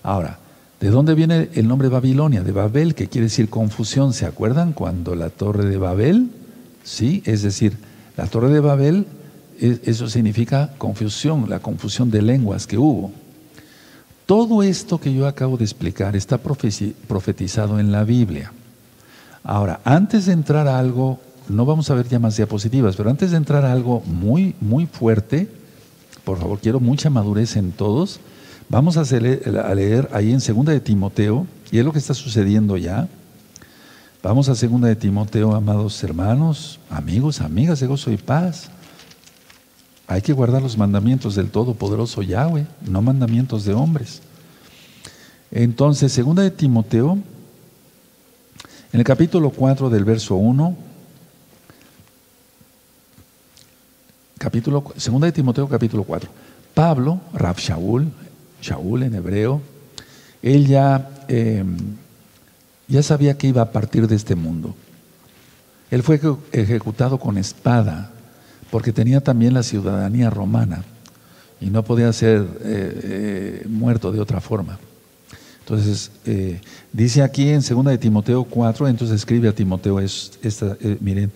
Ahora, 0.03 0.39
¿de 0.81 0.91
dónde 0.91 1.15
viene 1.15 1.51
el 1.55 1.69
nombre 1.69 1.89
Babilonia? 1.89 2.43
De 2.43 2.53
Babel, 2.53 2.95
que 2.95 3.09
quiere 3.09 3.27
decir 3.27 3.49
confusión. 3.49 4.13
¿Se 4.13 4.27
acuerdan 4.27 4.73
cuando 4.73 5.15
la 5.15 5.31
torre 5.31 5.65
de 5.65 5.77
Babel? 5.77 6.31
Sí, 6.85 7.23
es 7.25 7.43
decir, 7.43 7.77
la 8.17 8.27
torre 8.27 8.51
de 8.51 8.61
Babel, 8.61 9.07
eso 9.59 10.09
significa 10.09 10.75
confusión, 10.79 11.49
la 11.49 11.61
confusión 11.61 12.11
de 12.11 12.23
lenguas 12.23 12.67
que 12.67 12.79
hubo. 12.79 13.13
Todo 14.27 14.63
esto 14.63 14.99
que 14.99 15.13
yo 15.13 15.27
acabo 15.27 15.57
de 15.57 15.65
explicar 15.65 16.17
está 16.17 16.39
profetizado 16.39 17.79
en 17.79 17.93
la 17.93 18.05
Biblia. 18.05 18.53
Ahora, 19.45 19.81
antes 19.85 20.27
de 20.27 20.33
entrar 20.33 20.69
a 20.69 20.79
algo, 20.79 21.19
no 21.49 21.65
vamos 21.65 21.91
a 21.91 21.95
ver 21.95 22.09
ya 22.09 22.19
más 22.19 22.37
diapositivas, 22.37 22.97
pero 22.97 23.11
antes 23.11 23.31
de 23.33 23.37
entrar 23.37 23.65
a 23.65 23.73
algo 23.73 24.01
muy, 24.07 24.55
muy 24.61 24.87
fuerte, 24.87 25.49
por 26.25 26.39
favor, 26.39 26.61
quiero 26.61 26.79
mucha 26.79 27.11
madurez 27.11 27.57
en 27.57 27.73
todos. 27.73 28.21
Vamos 28.69 28.97
a, 28.97 29.03
leer 29.75 30.09
ahí 30.13 30.33
en 30.33 30.41
Segunda 30.41 30.73
de 30.73 30.81
Timoteo, 30.81 31.47
y 31.71 31.79
es 31.79 31.85
lo 31.85 31.93
que 31.93 31.99
está 31.99 32.15
sucediendo 32.15 32.77
ya. 32.77 33.09
Vamos 34.23 34.49
a 34.49 34.55
Segunda 34.55 34.87
de 34.87 34.97
Timoteo, 34.97 35.55
amados 35.55 36.03
hermanos, 36.05 36.79
amigos, 36.89 37.41
amigas 37.41 37.81
de 37.81 37.89
gozo 37.89 38.13
y 38.13 38.17
paz. 38.17 38.71
Hay 40.07 40.23
que 40.23 40.33
guardar 40.33 40.63
los 40.63 40.77
mandamientos 40.77 41.35
del 41.35 41.51
Todopoderoso 41.51 42.23
Yahweh, 42.23 42.67
no 42.87 43.03
mandamientos 43.03 43.65
de 43.65 43.75
hombres. 43.75 44.23
Entonces, 45.51 46.13
segunda 46.13 46.43
de 46.43 46.51
Timoteo, 46.51 47.19
en 48.93 49.01
el 49.01 49.05
capítulo 49.05 49.51
4 49.51 49.89
del 49.89 50.05
verso 50.05 50.37
1, 50.37 50.77
capítulo, 54.39 54.93
segunda 54.97 55.27
de 55.27 55.33
Timoteo 55.33 55.69
capítulo 55.69 56.05
4, 56.05 56.31
Pablo, 56.75 57.21
Rab 57.33 57.57
Shaul, 57.57 58.13
Shaul 58.61 59.03
en 59.05 59.15
hebreo, 59.15 59.63
él 60.43 60.67
ya 60.67 61.11
em, 61.29 61.77
Ya 62.89 63.03
sabía 63.03 63.39
que 63.39 63.47
iba 63.47 63.63
a 63.63 63.73
partir 63.73 64.07
de 64.07 64.17
este 64.17 64.35
mundo. 64.35 64.75
Él 65.91 66.03
fue 66.03 66.21
ejecutado 66.53 67.19
con 67.19 67.39
espada 67.39 68.11
porque 68.71 68.93
tenía 68.93 69.23
también 69.23 69.55
la 69.55 69.63
ciudadanía 69.63 70.29
romana 70.29 70.85
y 71.59 71.71
no 71.71 71.85
podía 71.85 72.13
ser 72.13 72.43
eh, 72.61 73.01
eh, 73.65 73.67
muerto 73.67 74.13
de 74.13 74.21
otra 74.21 74.43
forma. 74.43 74.79
Entonces, 75.63 76.11
eh, 76.27 76.61
dice 76.93 77.23
aquí 77.23 77.49
en 77.49 77.63
2 77.63 77.85
de 77.87 77.99
Timoteo 77.99 78.45
4, 78.45 78.89
entonces 78.89 79.17
escribe 79.17 79.49
a 79.49 79.53
Timoteo, 79.53 80.01
esta, 80.01 80.77
miren, 81.01 81.31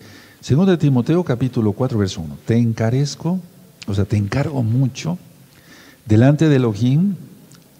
2 0.47 0.67
de 0.67 0.77
Timoteo 0.77 1.23
capítulo 1.23 1.71
4, 1.71 1.97
verso 1.97 2.21
1, 2.21 2.37
te 2.45 2.57
encarezco, 2.57 3.39
o 3.87 3.93
sea, 3.93 4.05
te 4.05 4.17
encargo 4.17 4.63
mucho 4.63 5.17
delante 6.05 6.49
de 6.49 6.57
Elohim 6.57 7.15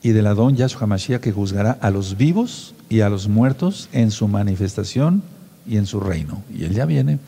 y 0.02 0.10
del 0.10 0.28
Adón 0.28 0.56
Yahshua 0.56 0.88
Mashiach 0.88 1.22
que 1.22 1.32
juzgará 1.32 1.72
a 1.82 1.90
los 1.90 2.18
vivos 2.18 2.74
y 2.90 3.02
a 3.02 3.10
los 3.10 3.28
muertos 3.28 3.90
en 3.92 4.12
su 4.12 4.28
manifestación 4.28 5.24
y 5.68 5.78
en 5.78 5.86
su 5.86 6.00
reino. 6.00 6.44
Y 6.54 6.64
él 6.64 6.74
ya 6.74 6.86
viene. 6.86 7.20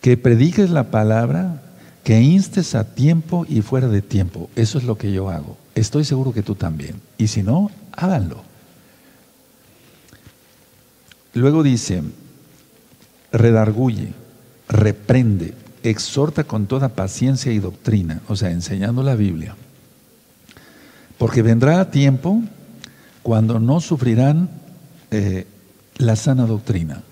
Que 0.00 0.16
prediques 0.16 0.70
la 0.70 0.90
palabra, 0.90 1.62
que 2.04 2.20
instes 2.20 2.74
a 2.74 2.94
tiempo 2.94 3.46
y 3.48 3.62
fuera 3.62 3.88
de 3.88 4.02
tiempo. 4.02 4.50
Eso 4.56 4.78
es 4.78 4.84
lo 4.84 4.98
que 4.98 5.12
yo 5.12 5.30
hago. 5.30 5.56
Estoy 5.74 6.04
seguro 6.04 6.32
que 6.32 6.42
tú 6.42 6.54
también. 6.54 6.96
Y 7.16 7.28
si 7.28 7.42
no, 7.42 7.70
háganlo. 7.92 8.42
Luego 11.34 11.62
dice, 11.62 12.02
redarguye, 13.32 14.12
reprende, 14.68 15.54
exhorta 15.82 16.44
con 16.44 16.66
toda 16.66 16.90
paciencia 16.90 17.52
y 17.52 17.58
doctrina, 17.58 18.20
o 18.28 18.36
sea, 18.36 18.50
enseñando 18.50 19.02
la 19.02 19.14
Biblia. 19.14 19.56
Porque 21.18 21.42
vendrá 21.42 21.90
tiempo 21.90 22.42
cuando 23.22 23.60
no 23.60 23.80
sufrirán 23.80 24.50
eh, 25.10 25.46
la 25.96 26.16
sana 26.16 26.46
doctrina. 26.46 27.02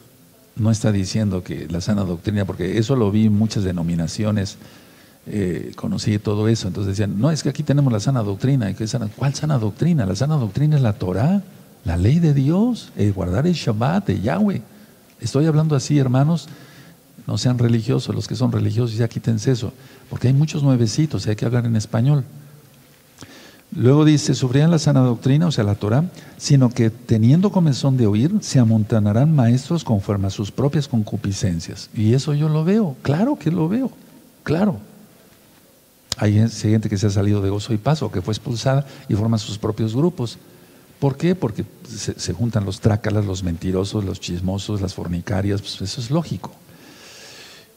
No 0.56 0.70
está 0.70 0.92
diciendo 0.92 1.42
que 1.42 1.68
la 1.68 1.80
sana 1.80 2.02
doctrina, 2.02 2.44
porque 2.44 2.78
eso 2.78 2.96
lo 2.96 3.10
vi 3.10 3.26
en 3.26 3.38
muchas 3.38 3.64
denominaciones, 3.64 4.58
eh, 5.26 5.72
conocí 5.76 6.18
todo 6.18 6.48
eso, 6.48 6.68
entonces 6.68 6.96
decían, 6.96 7.20
no, 7.20 7.30
es 7.30 7.42
que 7.42 7.48
aquí 7.48 7.62
tenemos 7.62 7.92
la 7.92 8.00
sana 8.00 8.22
doctrina. 8.22 8.74
¿Cuál 9.16 9.34
sana 9.34 9.58
doctrina? 9.58 10.06
La 10.06 10.16
sana 10.16 10.36
doctrina 10.36 10.76
es 10.76 10.82
la 10.82 10.94
Torah, 10.94 11.42
la 11.84 11.96
ley 11.96 12.18
de 12.18 12.34
Dios, 12.34 12.92
el 12.96 13.12
guardar 13.12 13.46
el 13.46 13.54
Shabbat 13.54 14.06
de 14.06 14.20
Yahweh. 14.20 14.62
Estoy 15.20 15.46
hablando 15.46 15.76
así, 15.76 15.98
hermanos, 15.98 16.48
no 17.26 17.38
sean 17.38 17.58
religiosos, 17.58 18.14
los 18.14 18.26
que 18.26 18.34
son 18.34 18.50
religiosos 18.50 18.96
ya 18.96 19.08
quítense 19.08 19.52
eso, 19.52 19.72
porque 20.08 20.28
hay 20.28 20.34
muchos 20.34 20.62
nuevecitos 20.62 21.26
y 21.26 21.30
hay 21.30 21.36
que 21.36 21.44
hablar 21.44 21.66
en 21.66 21.76
español. 21.76 22.24
Luego 23.76 24.04
dice, 24.04 24.34
sufrirán 24.34 24.72
la 24.72 24.80
sana 24.80 25.00
doctrina, 25.00 25.46
o 25.46 25.52
sea, 25.52 25.62
la 25.62 25.76
Torah, 25.76 26.04
sino 26.38 26.70
que 26.70 26.90
teniendo 26.90 27.52
comezón 27.52 27.96
de 27.96 28.08
oír, 28.08 28.32
se 28.40 28.58
amontanarán 28.58 29.32
maestros 29.32 29.84
conforme 29.84 30.26
a 30.26 30.30
sus 30.30 30.50
propias 30.50 30.88
concupiscencias. 30.88 31.88
Y 31.94 32.14
eso 32.14 32.34
yo 32.34 32.48
lo 32.48 32.64
veo, 32.64 32.96
claro 33.02 33.38
que 33.38 33.52
lo 33.52 33.68
veo, 33.68 33.92
claro. 34.42 34.80
Hay 36.16 36.34
gente 36.48 36.88
que 36.88 36.98
se 36.98 37.06
ha 37.06 37.10
salido 37.10 37.40
de 37.40 37.50
gozo 37.50 37.72
y 37.72 37.78
paso, 37.78 38.10
que 38.10 38.20
fue 38.20 38.32
expulsada 38.32 38.86
y 39.08 39.14
forma 39.14 39.38
sus 39.38 39.58
propios 39.58 39.94
grupos. 39.94 40.38
¿Por 40.98 41.16
qué? 41.16 41.34
Porque 41.34 41.64
se, 41.88 42.32
juntan 42.34 42.66
los 42.66 42.80
trácalas, 42.80 43.24
los 43.24 43.42
mentirosos, 43.42 44.04
los 44.04 44.20
chismosos, 44.20 44.82
las 44.82 44.92
fornicarias, 44.92 45.62
pues 45.62 45.80
eso 45.80 46.00
es 46.00 46.10
lógico. 46.10 46.52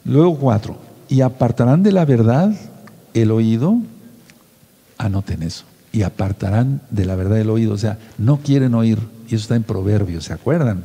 Luego 0.04 0.38
cuatro, 0.38 0.78
y 1.08 1.22
apartarán 1.22 1.84
de 1.84 1.94
la 1.94 2.04
verdad 2.04 2.54
el 3.14 3.32
oído, 3.32 3.78
anoten 4.98 5.44
eso, 5.44 5.64
y 5.94 6.02
apartarán 6.02 6.82
de 6.90 7.06
la 7.06 7.16
verdad 7.16 7.40
el 7.40 7.50
oído, 7.50 7.74
o 7.74 7.78
sea, 7.78 7.98
no 8.18 8.40
quieren 8.40 8.76
oír, 8.76 9.00
y 9.30 9.36
eso 9.36 9.44
está 9.44 9.56
en 9.56 9.64
Proverbios, 9.64 10.26
¿se 10.26 10.34
acuerdan? 10.34 10.84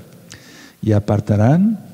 Y 0.81 0.93
apartarán 0.93 1.88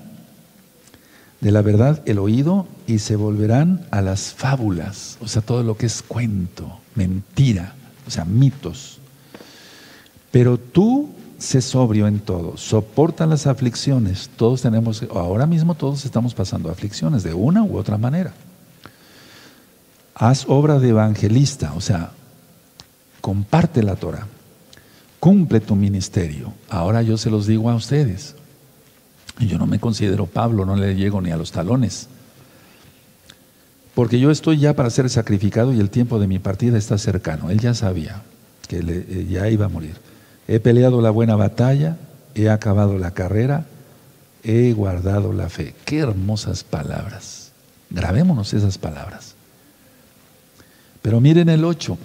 de 1.45 1.53
la 1.53 1.61
verdad 1.61 2.01
el 2.07 2.18
oído 2.18 2.66
y 2.86 3.01
se 3.01 3.16
volverán 3.16 3.86
a 3.90 4.01
las 4.01 4.32
fábulas, 4.32 5.18
o 5.20 5.28
sea, 5.28 5.42
todo 5.42 5.62
lo 5.62 5.76
que 5.76 5.84
es 5.84 6.01
cuento, 6.01 6.80
mentira, 6.95 7.74
o 8.07 8.11
sea, 8.11 8.24
mitos. 8.24 8.99
Pero 10.30 10.57
tú 10.57 11.11
sé 11.36 11.61
sobrio 11.61 12.07
en 12.09 12.20
todo, 12.20 12.57
soporta 12.57 13.26
las 13.26 13.47
aflicciones. 13.47 14.30
Todos 14.38 14.62
tenemos, 14.62 15.05
ahora 15.14 15.45
mismo 15.45 15.74
todos 15.74 16.07
estamos 16.07 16.32
pasando 16.32 16.70
aflicciones 16.70 17.22
de 17.22 17.34
una 17.34 17.62
u 17.62 17.76
otra 17.76 17.99
manera. 17.99 18.32
Haz 20.14 20.47
obra 20.49 20.78
de 20.78 20.88
evangelista, 20.88 21.74
o 21.76 21.82
sea, 21.82 22.12
comparte 23.20 23.82
la 23.82 23.97
Torah, 23.97 24.26
cumple 25.20 25.61
tu 25.61 25.76
ministerio. 25.76 26.55
Ahora 26.70 27.03
yo 27.03 27.18
se 27.18 27.28
los 27.28 27.47
digo 27.47 27.68
a 27.68 27.74
ustedes. 27.74 28.34
Yo 29.41 29.59
no 29.59 29.66
me 29.66 29.80
considero 29.80 30.26
Pablo, 30.26 30.64
no 30.64 30.76
le 30.76 30.95
llego 30.95 31.20
ni 31.20 31.30
a 31.30 31.37
los 31.37 31.53
talones. 31.53 32.09
Porque 33.95 34.18
yo 34.18 34.30
estoy 34.30 34.59
ya 34.59 34.74
para 34.74 34.91
ser 34.91 35.09
sacrificado 35.09 35.72
y 35.72 35.80
el 35.80 35.91
tiempo 35.91 36.18
de 36.18 36.26
mi 36.26 36.39
partida 36.39 36.78
está 36.78 36.99
cercano. 36.99 37.51
Él 37.51 37.61
ya 37.61 37.74
sabía 37.74 38.22
que 38.68 38.78
eh, 38.78 39.26
ya 39.30 39.49
iba 39.49 39.66
a 39.66 39.68
morir. 39.68 39.97
He 40.49 40.61
peleado 40.61 41.01
la 41.01 41.11
buena 41.11 41.37
batalla, 41.37 41.97
he 42.35 42.51
acabado 42.51 42.99
la 42.99 43.12
carrera, 43.12 43.66
he 44.43 44.72
guardado 44.72 45.32
la 45.32 45.49
fe. 45.49 45.74
Qué 45.85 45.99
hermosas 45.99 46.64
palabras. 46.64 47.53
Grabémonos 47.91 48.53
esas 48.53 48.78
palabras. 48.78 49.35
Pero 51.03 51.20
miren 51.20 51.49
el 51.49 51.64
8. 51.64 51.97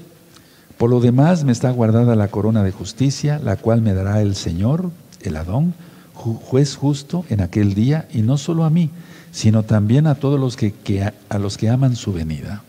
Por 0.77 0.89
lo 0.89 0.99
demás 0.99 1.43
me 1.43 1.51
está 1.51 1.71
guardada 1.71 2.15
la 2.15 2.29
corona 2.29 2.63
de 2.63 2.71
justicia, 2.71 3.39
la 3.43 3.57
cual 3.57 3.81
me 3.81 3.93
dará 3.93 4.21
el 4.21 4.35
Señor, 4.35 4.91
el 5.21 5.35
Adón, 5.35 5.73
juez 6.19 6.75
justo 6.75 7.25
en 7.29 7.41
aquel 7.41 7.73
día, 7.73 8.07
y 8.13 8.21
no 8.21 8.37
solo 8.37 8.63
a 8.63 8.69
mí, 8.69 8.89
sino 9.31 9.63
también 9.63 10.07
a 10.07 10.15
todos 10.15 10.39
los 10.39 10.55
que, 10.55 11.13
a 11.29 11.37
los 11.39 11.57
que 11.57 11.69
aman 11.69 11.95
su 11.95 12.13
venida. 12.13 12.63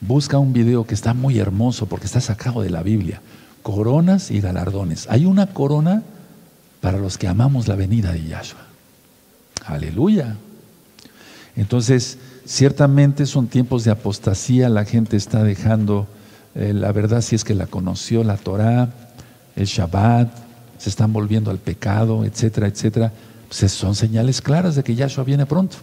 Busca 0.00 0.38
un 0.38 0.52
video 0.52 0.86
que 0.86 0.94
está 0.94 1.14
muy 1.14 1.38
hermoso 1.38 1.86
porque 1.86 2.06
está 2.06 2.20
sacado 2.20 2.62
de 2.62 2.70
la 2.70 2.82
Biblia. 2.82 3.20
Coronas 3.62 4.30
y 4.30 4.40
galardones. 4.40 5.06
Hay 5.10 5.26
una 5.26 5.48
corona 5.48 6.02
para 6.80 6.98
los 6.98 7.18
que 7.18 7.26
amamos 7.26 7.66
la 7.66 7.74
venida 7.74 8.12
de 8.12 8.24
Yahshua. 8.24 8.60
Aleluya. 9.66 10.36
Entonces, 11.56 12.18
ciertamente 12.46 13.26
son 13.26 13.48
tiempos 13.48 13.84
de 13.84 13.90
apostasía, 13.90 14.68
la 14.68 14.84
gente 14.84 15.16
está 15.16 15.42
dejando 15.42 16.06
eh, 16.54 16.72
la 16.72 16.90
verdad 16.92 17.20
si 17.20 17.36
es 17.36 17.44
que 17.44 17.54
la 17.54 17.66
conoció, 17.66 18.24
la 18.24 18.36
Torah, 18.36 18.88
el 19.54 19.66
Shabbat, 19.66 20.28
se 20.78 20.88
están 20.88 21.12
volviendo 21.12 21.50
al 21.50 21.58
pecado, 21.58 22.24
etcétera, 22.24 22.68
etcétera, 22.68 23.12
pues 23.48 23.72
son 23.72 23.94
señales 23.94 24.40
claras 24.40 24.76
de 24.76 24.82
que 24.82 24.94
Yahshua 24.94 25.24
viene 25.24 25.46
pronto. 25.46 25.76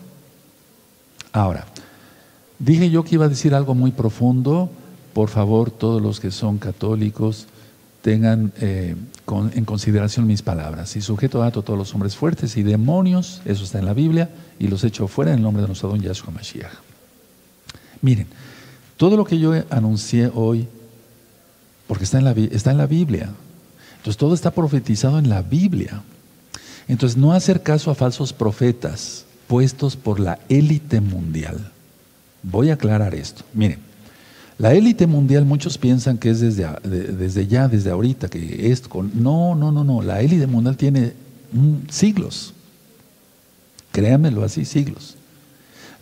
Ahora, 1.32 1.66
dije 2.60 2.90
yo 2.90 3.04
que 3.04 3.16
iba 3.16 3.26
a 3.26 3.30
decir 3.30 3.54
algo 3.54 3.76
muy 3.76 3.92
profundo, 3.92 4.70
por 5.14 5.30
favor, 5.30 5.72
todos 5.72 6.02
los 6.02 6.20
que 6.20 6.32
son 6.32 6.58
católicos, 6.58 7.48
tengan 8.02 8.54
eh, 8.62 8.96
en 9.54 9.66
consideración 9.66 10.28
mis 10.28 10.42
palabras. 10.42 10.96
Y 10.96 11.02
sujeto 11.02 11.42
a 11.42 11.52
todos 11.52 11.78
los 11.78 11.94
hombres 11.94 12.16
fuertes 12.16 12.56
y 12.56 12.64
demonios, 12.64 13.42
eso 13.46 13.64
está 13.64 13.80
en 13.80 13.86
la 13.86 13.94
Biblia, 13.94 14.30
y 14.60 14.68
los 14.68 14.84
echo 14.84 15.08
fuera 15.08 15.32
en 15.32 15.38
el 15.38 15.44
nombre 15.44 15.62
de 15.62 15.68
nuestro 15.68 15.90
don 15.90 16.00
Yahshua 16.00 16.32
Mashiach. 16.32 16.72
Miren, 18.02 18.28
todo 18.98 19.18
lo 19.18 19.26
que 19.26 19.40
yo 19.40 19.54
anuncié 19.70 20.30
hoy, 20.34 20.68
porque 21.88 22.04
está 22.04 22.20
en 22.20 22.26
la, 22.26 22.32
está 22.32 22.72
en 22.72 22.78
la 22.78 22.86
Biblia, 22.86 23.30
entonces 24.06 24.20
todo 24.20 24.36
está 24.36 24.52
profetizado 24.52 25.18
en 25.18 25.30
la 25.30 25.42
Biblia. 25.42 26.04
Entonces 26.88 27.18
no 27.18 27.34
hacer 27.34 27.64
caso 27.64 27.90
a 27.90 27.96
falsos 27.96 28.34
profetas 28.34 29.26
puestos 29.48 29.96
por 29.96 30.20
la 30.20 30.38
élite 30.48 31.02
mundial. 31.02 31.72
Voy 32.44 32.70
a 32.70 32.76
aclarar 32.76 33.16
esto. 33.16 33.44
Miren, 33.52 33.80
la 34.60 34.76
élite 34.76 35.08
mundial 35.08 35.46
muchos 35.46 35.80
piensan 35.80 36.20
que 36.20 36.30
es 36.30 36.40
desde, 36.40 36.68
desde 36.84 37.48
ya, 37.48 37.68
desde 37.68 37.90
ahorita, 37.90 38.28
que 38.28 38.72
es 38.72 38.82
con... 38.82 39.10
No, 39.24 39.56
no, 39.56 39.72
no, 39.72 39.84
no. 39.84 40.04
La 40.04 40.22
élite 40.22 40.46
mundial 40.46 40.78
tiene 40.78 41.14
siglos. 41.90 42.54
Créanmelo 43.92 44.44
así, 44.44 44.66
siglos. 44.66 45.16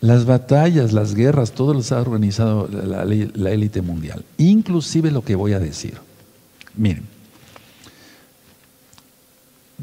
Las 0.02 0.26
batallas, 0.26 0.92
las 0.92 1.14
guerras, 1.14 1.52
todo 1.52 1.72
lo 1.72 1.80
ha 1.80 2.00
organizado 2.02 2.68
la 2.68 3.50
élite 3.50 3.80
mundial. 3.80 4.26
Inclusive 4.36 5.10
lo 5.10 5.24
que 5.24 5.36
voy 5.36 5.54
a 5.54 5.58
decir. 5.58 5.94
Miren, 6.76 7.13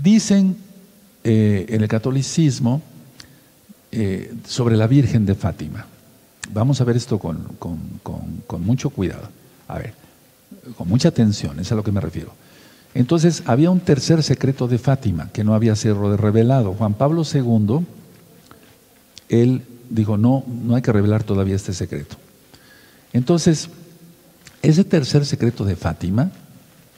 Dicen 0.01 0.57
eh, 1.23 1.65
en 1.69 1.81
el 1.81 1.87
catolicismo 1.87 2.81
eh, 3.91 4.33
sobre 4.47 4.75
la 4.75 4.87
Virgen 4.87 5.25
de 5.25 5.35
Fátima. 5.35 5.85
Vamos 6.51 6.81
a 6.81 6.83
ver 6.83 6.97
esto 6.97 7.19
con, 7.19 7.45
mucho 8.59 8.89
cuidado. 8.89 9.29
A 9.67 9.77
ver, 9.77 9.93
con 10.77 10.87
mucha 10.87 11.09
atención, 11.09 11.59
es 11.59 11.71
a 11.71 11.75
lo 11.75 11.83
que 11.83 11.91
me 11.91 12.01
refiero. 12.01 12.33
Entonces, 12.93 13.43
había 13.45 13.69
un 13.69 13.79
tercer 13.79 14.23
secreto 14.23 14.67
de 14.67 14.77
Fátima 14.77 15.29
que 15.31 15.43
no 15.43 15.53
había 15.53 15.75
sido 15.75 16.17
revelado. 16.17 16.73
Juan 16.73 16.95
Pablo 16.95 17.23
II, 17.23 17.85
él 19.29 19.61
dijo, 19.89 20.17
no, 20.17 20.43
no 20.47 20.75
hay 20.75 20.81
que 20.81 20.91
revelar 20.91 21.23
todavía 21.23 21.55
este 21.55 21.73
secreto. 21.73 22.17
Entonces, 23.13 23.69
ese 24.61 24.83
tercer 24.83 25.25
secreto 25.25 25.63
de 25.63 25.75
Fátima 25.75 26.31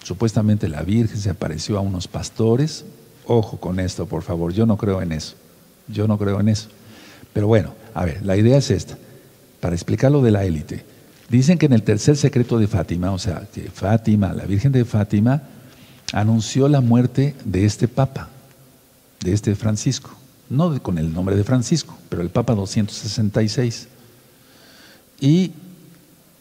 Supuestamente 0.03 0.67
la 0.67 0.83
Virgen 0.83 1.17
se 1.17 1.29
apareció 1.29 1.77
a 1.77 1.81
unos 1.81 2.07
pastores 2.07 2.85
Ojo 3.25 3.57
con 3.57 3.79
esto, 3.79 4.05
por 4.05 4.23
favor. 4.23 4.53
Yo 4.53 4.65
no 4.65 4.77
creo 4.77 5.01
en 5.01 5.11
eso. 5.11 5.35
Yo 5.87 6.07
no 6.07 6.17
creo 6.17 6.39
en 6.39 6.49
eso. 6.49 6.69
Pero 7.31 7.47
bueno, 7.47 7.73
a 7.93 8.05
ver, 8.05 8.23
la 8.25 8.35
idea 8.37 8.57
es 8.57 8.69
esta. 8.69 8.97
Para 9.59 9.75
explicar 9.75 10.11
lo 10.11 10.21
de 10.21 10.31
la 10.31 10.43
élite. 10.43 10.85
Dicen 11.29 11.57
que 11.57 11.67
en 11.67 11.73
el 11.73 11.83
tercer 11.83 12.17
secreto 12.17 12.59
de 12.59 12.67
Fátima, 12.67 13.11
o 13.11 13.19
sea, 13.19 13.47
que 13.51 13.69
Fátima, 13.69 14.33
la 14.33 14.45
Virgen 14.45 14.71
de 14.71 14.85
Fátima, 14.85 15.43
anunció 16.11 16.67
la 16.67 16.81
muerte 16.81 17.33
de 17.45 17.65
este 17.65 17.87
Papa, 17.87 18.29
de 19.21 19.33
este 19.33 19.55
Francisco. 19.55 20.11
No 20.49 20.81
con 20.83 20.97
el 20.97 21.13
nombre 21.13 21.35
de 21.35 21.43
Francisco, 21.43 21.97
pero 22.09 22.21
el 22.21 22.29
Papa 22.29 22.53
266. 22.53 23.87
Y 25.21 25.53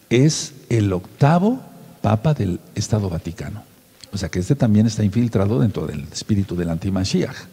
es 0.09 0.53
el 0.69 0.91
octavo 0.91 1.61
Papa 2.03 2.33
del 2.33 2.59
Estado 2.75 3.09
Vaticano. 3.09 3.63
O 4.11 4.17
sea 4.17 4.27
que 4.27 4.39
este 4.39 4.55
también 4.55 4.85
está 4.85 5.05
infiltrado 5.05 5.57
dentro 5.61 5.87
del 5.87 6.05
espíritu 6.11 6.53
del 6.53 6.69
antimashiach. 6.69 7.47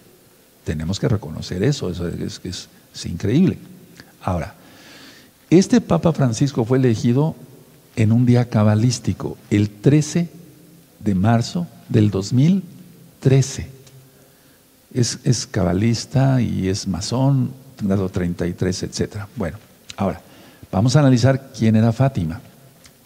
Tenemos 0.64 0.98
que 0.98 1.08
reconocer 1.08 1.62
eso, 1.62 1.88
eso 1.88 2.08
es, 2.08 2.68
increíble. 3.06 3.58
Ahora, 4.20 4.54
este 5.50 5.80
Papa 5.80 6.12
Francisco 6.12 6.64
fue 6.64 6.78
elegido 6.78 7.36
en 7.94 8.10
un 8.10 8.26
día 8.26 8.50
cabalístico, 8.50 9.38
el 9.50 9.70
13 9.70 10.28
de 10.98 11.14
marzo 11.14 11.68
del 11.88 12.10
2013. 12.10 13.70
Es, 14.92 15.20
es 15.22 15.46
cabalista 15.46 16.42
y 16.42 16.68
es 16.68 16.88
masón, 16.88 17.52
grado 17.80 18.08
33, 18.08 18.82
etc. 18.82 19.26
Bueno, 19.36 19.58
ahora, 19.96 20.20
vamos 20.72 20.96
a 20.96 21.00
analizar 21.00 21.52
quién 21.56 21.76
era 21.76 21.92
Fátima. 21.92 22.40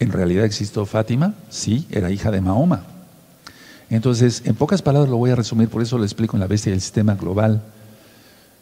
¿En 0.04 0.12
realidad 0.12 0.44
existió 0.44 0.84
Fátima? 0.84 1.32
Sí, 1.48 1.86
era 1.90 2.10
hija 2.10 2.30
de 2.30 2.42
Mahoma. 2.42 2.82
Entonces, 3.88 4.42
en 4.44 4.54
pocas 4.54 4.82
palabras 4.82 5.08
lo 5.08 5.16
voy 5.16 5.30
a 5.30 5.34
resumir, 5.34 5.70
por 5.70 5.80
eso 5.80 5.96
lo 5.96 6.04
explico 6.04 6.36
en 6.36 6.40
la 6.40 6.46
bestia 6.46 6.72
del 6.72 6.82
sistema 6.82 7.14
global. 7.14 7.62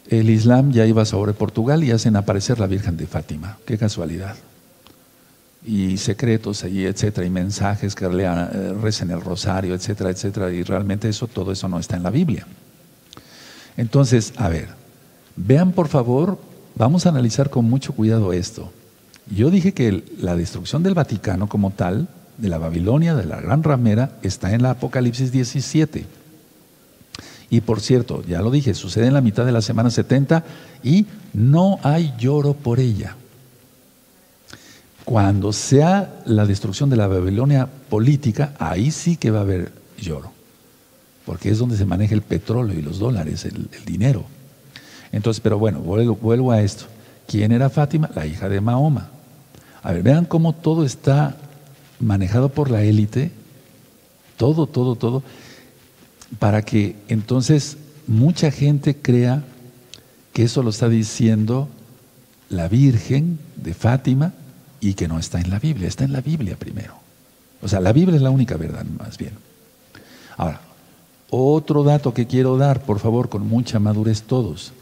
El 0.09 0.31
Islam 0.31 0.71
ya 0.71 0.87
iba 0.87 1.05
sobre 1.05 1.33
Portugal 1.33 1.83
y 1.83 1.91
hacen 1.91 2.15
aparecer 2.15 2.61
la 2.61 2.69
Virgen 2.69 2.97
de 2.97 3.09
Fátima. 3.09 3.59
Qué 3.67 3.77
casualidad. 3.77 4.37
Y 5.67 5.97
secretos 5.97 6.63
allí, 6.63 6.87
etcétera, 6.87 7.27
y 7.27 7.31
mensajes 7.31 7.97
que 7.97 8.09
lean, 8.09 8.49
eh, 8.53 8.75
recen 8.81 9.11
el 9.11 9.21
rosario, 9.21 9.75
etcétera, 9.75 10.11
etcétera. 10.11 10.53
Y 10.53 10.63
realmente 10.63 11.09
eso, 11.09 11.27
todo 11.27 11.51
eso 11.51 11.69
no 11.69 11.81
está 11.81 11.97
en 11.97 12.05
la 12.05 12.11
Biblia. 12.11 12.47
Entonces, 13.77 14.33
a 14.37 14.49
ver, 14.49 14.69
vean 15.35 15.73
por 15.73 15.89
favor, 15.89 16.39
vamos 16.77 17.05
a 17.05 17.09
analizar 17.09 17.51
con 17.51 17.65
mucho 17.65 17.95
cuidado 17.95 18.33
esto. 18.33 18.71
Yo 19.31 19.51
dije 19.51 19.73
que 19.73 20.05
la 20.19 20.37
destrucción 20.37 20.83
del 20.83 20.95
Vaticano 20.95 21.49
como 21.49 21.71
tal, 21.71 22.09
de 22.39 22.49
la 22.49 22.59
Babilonia, 22.59 23.15
de 23.15 23.25
la 23.25 23.41
gran 23.41 23.63
ramera, 23.63 24.19
está 24.23 24.53
en 24.53 24.63
la 24.63 24.71
Apocalipsis 24.71 25.33
17. 25.33 26.05
Y 27.51 27.61
por 27.61 27.81
cierto, 27.81 28.25
ya 28.27 28.41
lo 28.41 28.51
dije, 28.51 28.75
sucede 28.75 29.07
en 29.07 29.15
la 29.15 29.21
mitad 29.21 29.45
de 29.45 29.53
la 29.53 29.61
semana 29.61 29.91
70 29.91 30.43
y 30.83 31.07
no 31.35 31.79
hay 31.83 32.15
lloro 32.19 32.55
por 32.55 32.81
ella. 32.81 33.17
Cuando 35.05 35.53
sea 35.53 36.23
la 36.25 36.47
destrucción 36.47 36.89
de 36.89 36.97
la 36.97 37.09
Babilonia 37.09 37.69
política, 37.91 38.55
ahí 38.59 38.91
sí 38.91 39.17
que 39.17 39.31
va 39.31 39.41
a 39.41 39.43
haber 39.43 39.71
lloro, 39.99 40.33
porque 41.27 41.51
es 41.51 41.59
donde 41.59 41.77
se 41.77 41.85
maneja 41.85 42.15
el 42.15 42.23
petróleo 42.23 42.79
y 42.79 42.83
los 42.83 42.99
dólares, 42.99 43.45
el, 43.45 43.69
dinero. 43.85 44.25
Entonces, 45.13 45.41
pero 45.41 45.59
bueno, 45.59 45.81
vuelvo, 45.81 46.17
vuelvo 46.17 46.53
a 46.53 46.63
esto. 46.63 46.87
¿Quién 47.27 47.53
era 47.53 47.69
Fátima? 47.69 48.11
La 48.15 48.27
hija 48.27 48.49
de 48.49 48.61
Mahoma. 48.61 49.11
A 49.83 49.93
ver, 49.93 50.03
vean 50.03 50.25
cómo 50.25 50.53
todo 50.53 50.85
está 50.85 51.37
manejado 51.99 52.51
por 52.51 52.71
la 52.71 52.83
élite, 52.83 53.33
todo, 54.37 54.67
todo, 54.67 54.97
todo, 54.97 55.23
para 56.39 56.63
que 56.63 56.97
entonces 57.09 57.77
mucha 58.07 58.51
gente 58.51 58.97
crea 58.97 59.45
que 60.33 60.45
eso 60.45 60.63
lo 60.63 60.71
está 60.71 60.89
diciendo 60.89 61.69
la 62.49 62.69
Virgen 62.69 63.39
de 63.57 63.75
Fátima 63.75 64.33
y 64.81 64.95
que 64.95 65.09
no 65.09 65.19
está 65.19 65.41
en 65.41 65.51
la 65.51 65.59
Biblia, 65.59 65.89
está 65.89 66.05
en 66.05 66.13
la 66.13 66.21
Biblia 66.21 66.57
primero. 66.57 66.95
O 67.61 67.69
sea, 67.69 67.81
la 67.81 67.93
Biblia 67.93 68.17
es 68.17 68.23
la 68.23 68.31
única 68.31 68.57
verdad, 68.57 68.85
más 68.85 69.19
bien. 69.19 69.33
Ahora, 70.37 70.61
otro 71.31 71.83
dato 71.83 72.13
que 72.13 72.27
quiero 72.27 72.57
dar, 72.57 72.83
por 72.83 72.99
favor, 72.99 73.29
con 73.29 73.47
mucha 73.47 73.79
madurez 73.79 74.23
todos. 74.23 74.73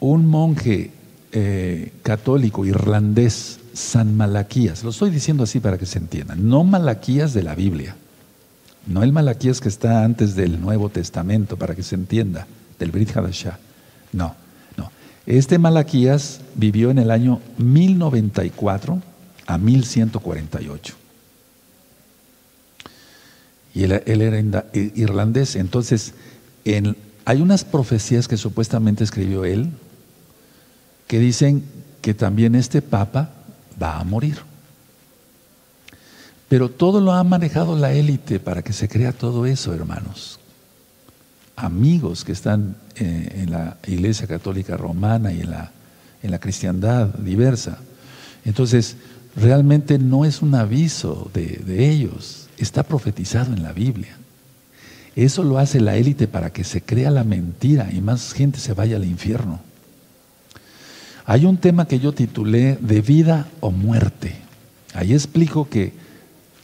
Un 0.00 0.26
monje 0.26 0.90
eh, 1.32 1.92
católico 2.02 2.66
irlandés 2.66 3.60
San 3.74 4.16
Malaquías. 4.16 4.84
Lo 4.84 4.90
estoy 4.90 5.10
diciendo 5.10 5.44
así 5.44 5.60
para 5.60 5.78
que 5.78 5.86
se 5.86 5.98
entienda. 5.98 6.34
No 6.34 6.64
Malaquías 6.64 7.32
de 7.32 7.42
la 7.42 7.54
Biblia. 7.54 7.96
No 8.86 9.02
el 9.02 9.12
Malaquías 9.12 9.60
que 9.60 9.68
está 9.68 10.04
antes 10.04 10.34
del 10.34 10.60
Nuevo 10.60 10.88
Testamento, 10.88 11.56
para 11.56 11.74
que 11.74 11.82
se 11.82 11.94
entienda, 11.94 12.46
del 12.78 12.90
Brit 12.90 13.16
Hadashah. 13.16 13.58
No, 14.12 14.34
no. 14.76 14.90
Este 15.26 15.58
Malaquías 15.58 16.40
vivió 16.54 16.90
en 16.90 16.98
el 16.98 17.10
año 17.10 17.40
1094 17.58 19.00
a 19.46 19.58
1148. 19.58 20.94
Y 23.74 23.84
él, 23.84 23.92
era 23.92 24.64
irlandés. 24.74 25.56
Entonces, 25.56 26.12
hay 27.24 27.40
unas 27.40 27.64
profecías 27.64 28.28
que 28.28 28.36
supuestamente 28.36 29.04
escribió 29.04 29.44
él 29.44 29.70
que 31.06 31.18
dicen 31.18 31.64
que 32.00 32.14
también 32.14 32.54
este 32.54 32.82
Papa 32.82 33.30
va 33.82 33.98
a 33.98 34.04
morir. 34.04 34.38
Pero 36.48 36.68
todo 36.68 37.00
lo 37.00 37.12
ha 37.12 37.24
manejado 37.24 37.78
la 37.78 37.92
élite 37.92 38.38
para 38.38 38.62
que 38.62 38.72
se 38.72 38.88
crea 38.88 39.12
todo 39.12 39.46
eso, 39.46 39.74
hermanos. 39.74 40.38
Amigos 41.56 42.24
que 42.24 42.32
están 42.32 42.76
eh, 42.96 43.42
en 43.42 43.50
la 43.50 43.78
Iglesia 43.86 44.26
Católica 44.26 44.76
Romana 44.76 45.32
y 45.32 45.40
en 45.40 45.50
la, 45.50 45.72
en 46.22 46.30
la 46.30 46.38
cristiandad 46.38 47.06
diversa. 47.06 47.78
Entonces, 48.44 48.96
realmente 49.34 49.98
no 49.98 50.24
es 50.24 50.42
un 50.42 50.54
aviso 50.54 51.30
de, 51.32 51.62
de 51.64 51.88
ellos, 51.88 52.48
está 52.58 52.82
profetizado 52.82 53.54
en 53.54 53.62
la 53.62 53.72
Biblia. 53.72 54.16
Eso 55.16 55.42
lo 55.42 55.58
hace 55.58 55.80
la 55.80 55.96
élite 55.96 56.26
para 56.26 56.50
que 56.50 56.64
se 56.64 56.82
crea 56.82 57.10
la 57.10 57.24
mentira 57.24 57.90
y 57.92 58.00
más 58.00 58.32
gente 58.32 58.58
se 58.58 58.74
vaya 58.74 58.96
al 58.96 59.04
infierno. 59.04 59.60
Hay 61.24 61.44
un 61.44 61.56
tema 61.56 61.86
que 61.86 62.00
yo 62.00 62.12
titulé 62.12 62.76
de 62.80 63.00
vida 63.00 63.48
o 63.60 63.70
muerte. 63.70 64.36
Ahí 64.94 65.12
explico 65.12 65.68
que 65.68 65.92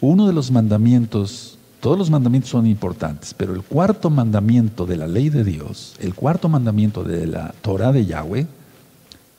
uno 0.00 0.26
de 0.26 0.32
los 0.32 0.50
mandamientos, 0.50 1.59
todos 1.80 1.96
los 1.96 2.11
mandamientos 2.11 2.50
son 2.50 2.66
importantes, 2.66 3.34
pero 3.34 3.54
el 3.54 3.62
cuarto 3.62 4.11
mandamiento 4.11 4.84
de 4.84 4.96
la 4.96 5.06
ley 5.06 5.28
de 5.28 5.44
Dios, 5.44 5.94
el 6.00 6.14
cuarto 6.14 6.48
mandamiento 6.48 7.04
de 7.04 7.26
la 7.26 7.54
Torah 7.62 7.92
de 7.92 8.06
Yahweh, 8.06 8.46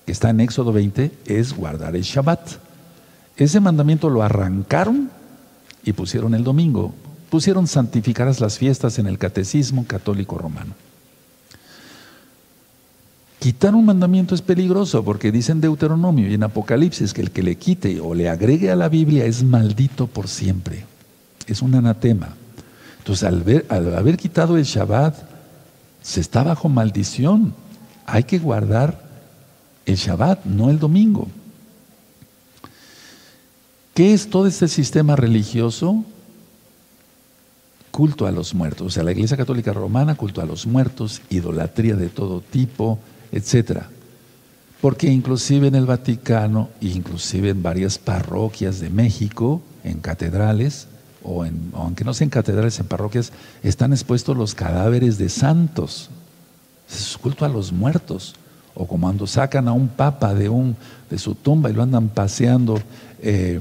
que 0.06 0.12
está 0.12 0.30
en 0.30 0.40
Éxodo 0.40 0.72
20, 0.72 1.12
es 1.26 1.56
guardar 1.56 1.96
el 1.96 2.04
Shabbat. 2.04 2.40
Ese 3.36 3.60
mandamiento 3.60 4.10
lo 4.10 4.24
arrancaron 4.24 5.10
y 5.84 5.94
pusieron 5.94 6.34
el 6.34 6.44
domingo. 6.44 6.94
Pusieron 7.30 7.68
santificadas 7.68 8.40
las 8.40 8.58
fiestas 8.58 9.00
en 9.00 9.08
el 9.08 9.18
catecismo 9.18 9.86
católico 9.86 10.38
romano. 10.38 10.74
Quitar 13.40 13.74
un 13.74 13.86
mandamiento 13.86 14.36
es 14.36 14.42
peligroso 14.42 15.04
porque 15.06 15.32
dice 15.32 15.54
en 15.54 15.62
Deuteronomio 15.62 16.30
y 16.30 16.34
en 16.34 16.44
Apocalipsis 16.44 17.14
que 17.14 17.22
el 17.22 17.32
que 17.32 17.42
le 17.42 17.56
quite 17.56 18.02
o 18.02 18.14
le 18.14 18.28
agregue 18.28 18.70
a 18.70 18.76
la 18.76 18.90
Biblia 18.90 19.24
es 19.24 19.44
maldito 19.44 20.08
por 20.08 20.28
siempre. 20.28 20.86
Es 21.48 21.62
un 21.62 21.74
anatema. 21.74 22.36
Entonces, 22.98 23.24
al, 23.70 23.96
haber 23.96 24.18
quitado 24.18 24.58
el 24.58 24.66
Shabbat, 24.66 25.16
se 26.02 26.20
está 26.20 26.44
bajo 26.44 26.68
maldición. 26.68 27.54
Hay 28.06 28.26
que 28.26 28.40
guardar 28.40 29.02
el 29.86 29.96
Shabbat, 29.96 30.44
no 30.44 30.70
el 30.70 30.78
domingo. 30.78 31.30
¿Qué 33.94 34.14
es 34.14 34.30
todo 34.30 34.48
este 34.48 34.68
sistema 34.68 35.16
religioso? 35.16 36.04
Culto 37.92 38.28
a 38.28 38.32
los 38.32 38.54
muertos. 38.54 38.88
O 38.88 38.90
sea, 38.90 39.04
la 39.04 39.14
Iglesia 39.14 39.38
Católica 39.38 39.72
Romana, 39.72 40.16
culto 40.16 40.42
a 40.42 40.46
los 40.46 40.68
muertos, 40.68 41.22
idolatría 41.30 41.96
de 41.96 42.10
todo 42.10 42.42
tipo, 42.42 43.00
etcétera. 43.32 43.90
Porque 44.82 45.08
inclusive 45.08 45.68
en 45.68 45.76
el 45.76 45.86
Vaticano, 45.86 46.70
inclusive 46.80 47.50
en 47.50 47.62
varias 47.62 47.98
parroquias 47.98 48.80
de 48.80 48.90
México, 48.90 49.62
en 49.84 50.00
catedrales, 50.00 50.88
o 51.22 51.46
en, 51.46 51.72
aunque 51.74 52.06
no 52.06 52.14
sean 52.14 52.30
catedrales, 52.30 52.80
en 52.80 52.86
parroquias, 52.86 53.34
están 53.62 53.92
expuestos 53.92 54.38
los 54.38 54.56
cadáveres 54.56 55.18
de 55.18 55.28
santos. 55.28 56.10
Es 56.90 57.18
culto 57.18 57.44
a 57.44 57.50
los 57.50 57.74
muertos. 57.74 58.36
O 58.74 58.88
como 58.88 59.08
cuando 59.08 59.28
sacan 59.28 59.68
a 59.68 59.74
un 59.74 59.90
papa 59.90 60.34
de, 60.34 60.48
un, 60.48 60.78
de 61.10 61.18
su 61.18 61.36
tumba 61.36 61.70
y 61.70 61.74
lo 61.74 61.84
andan 61.84 62.08
paseando, 62.08 62.80
eh, 63.22 63.60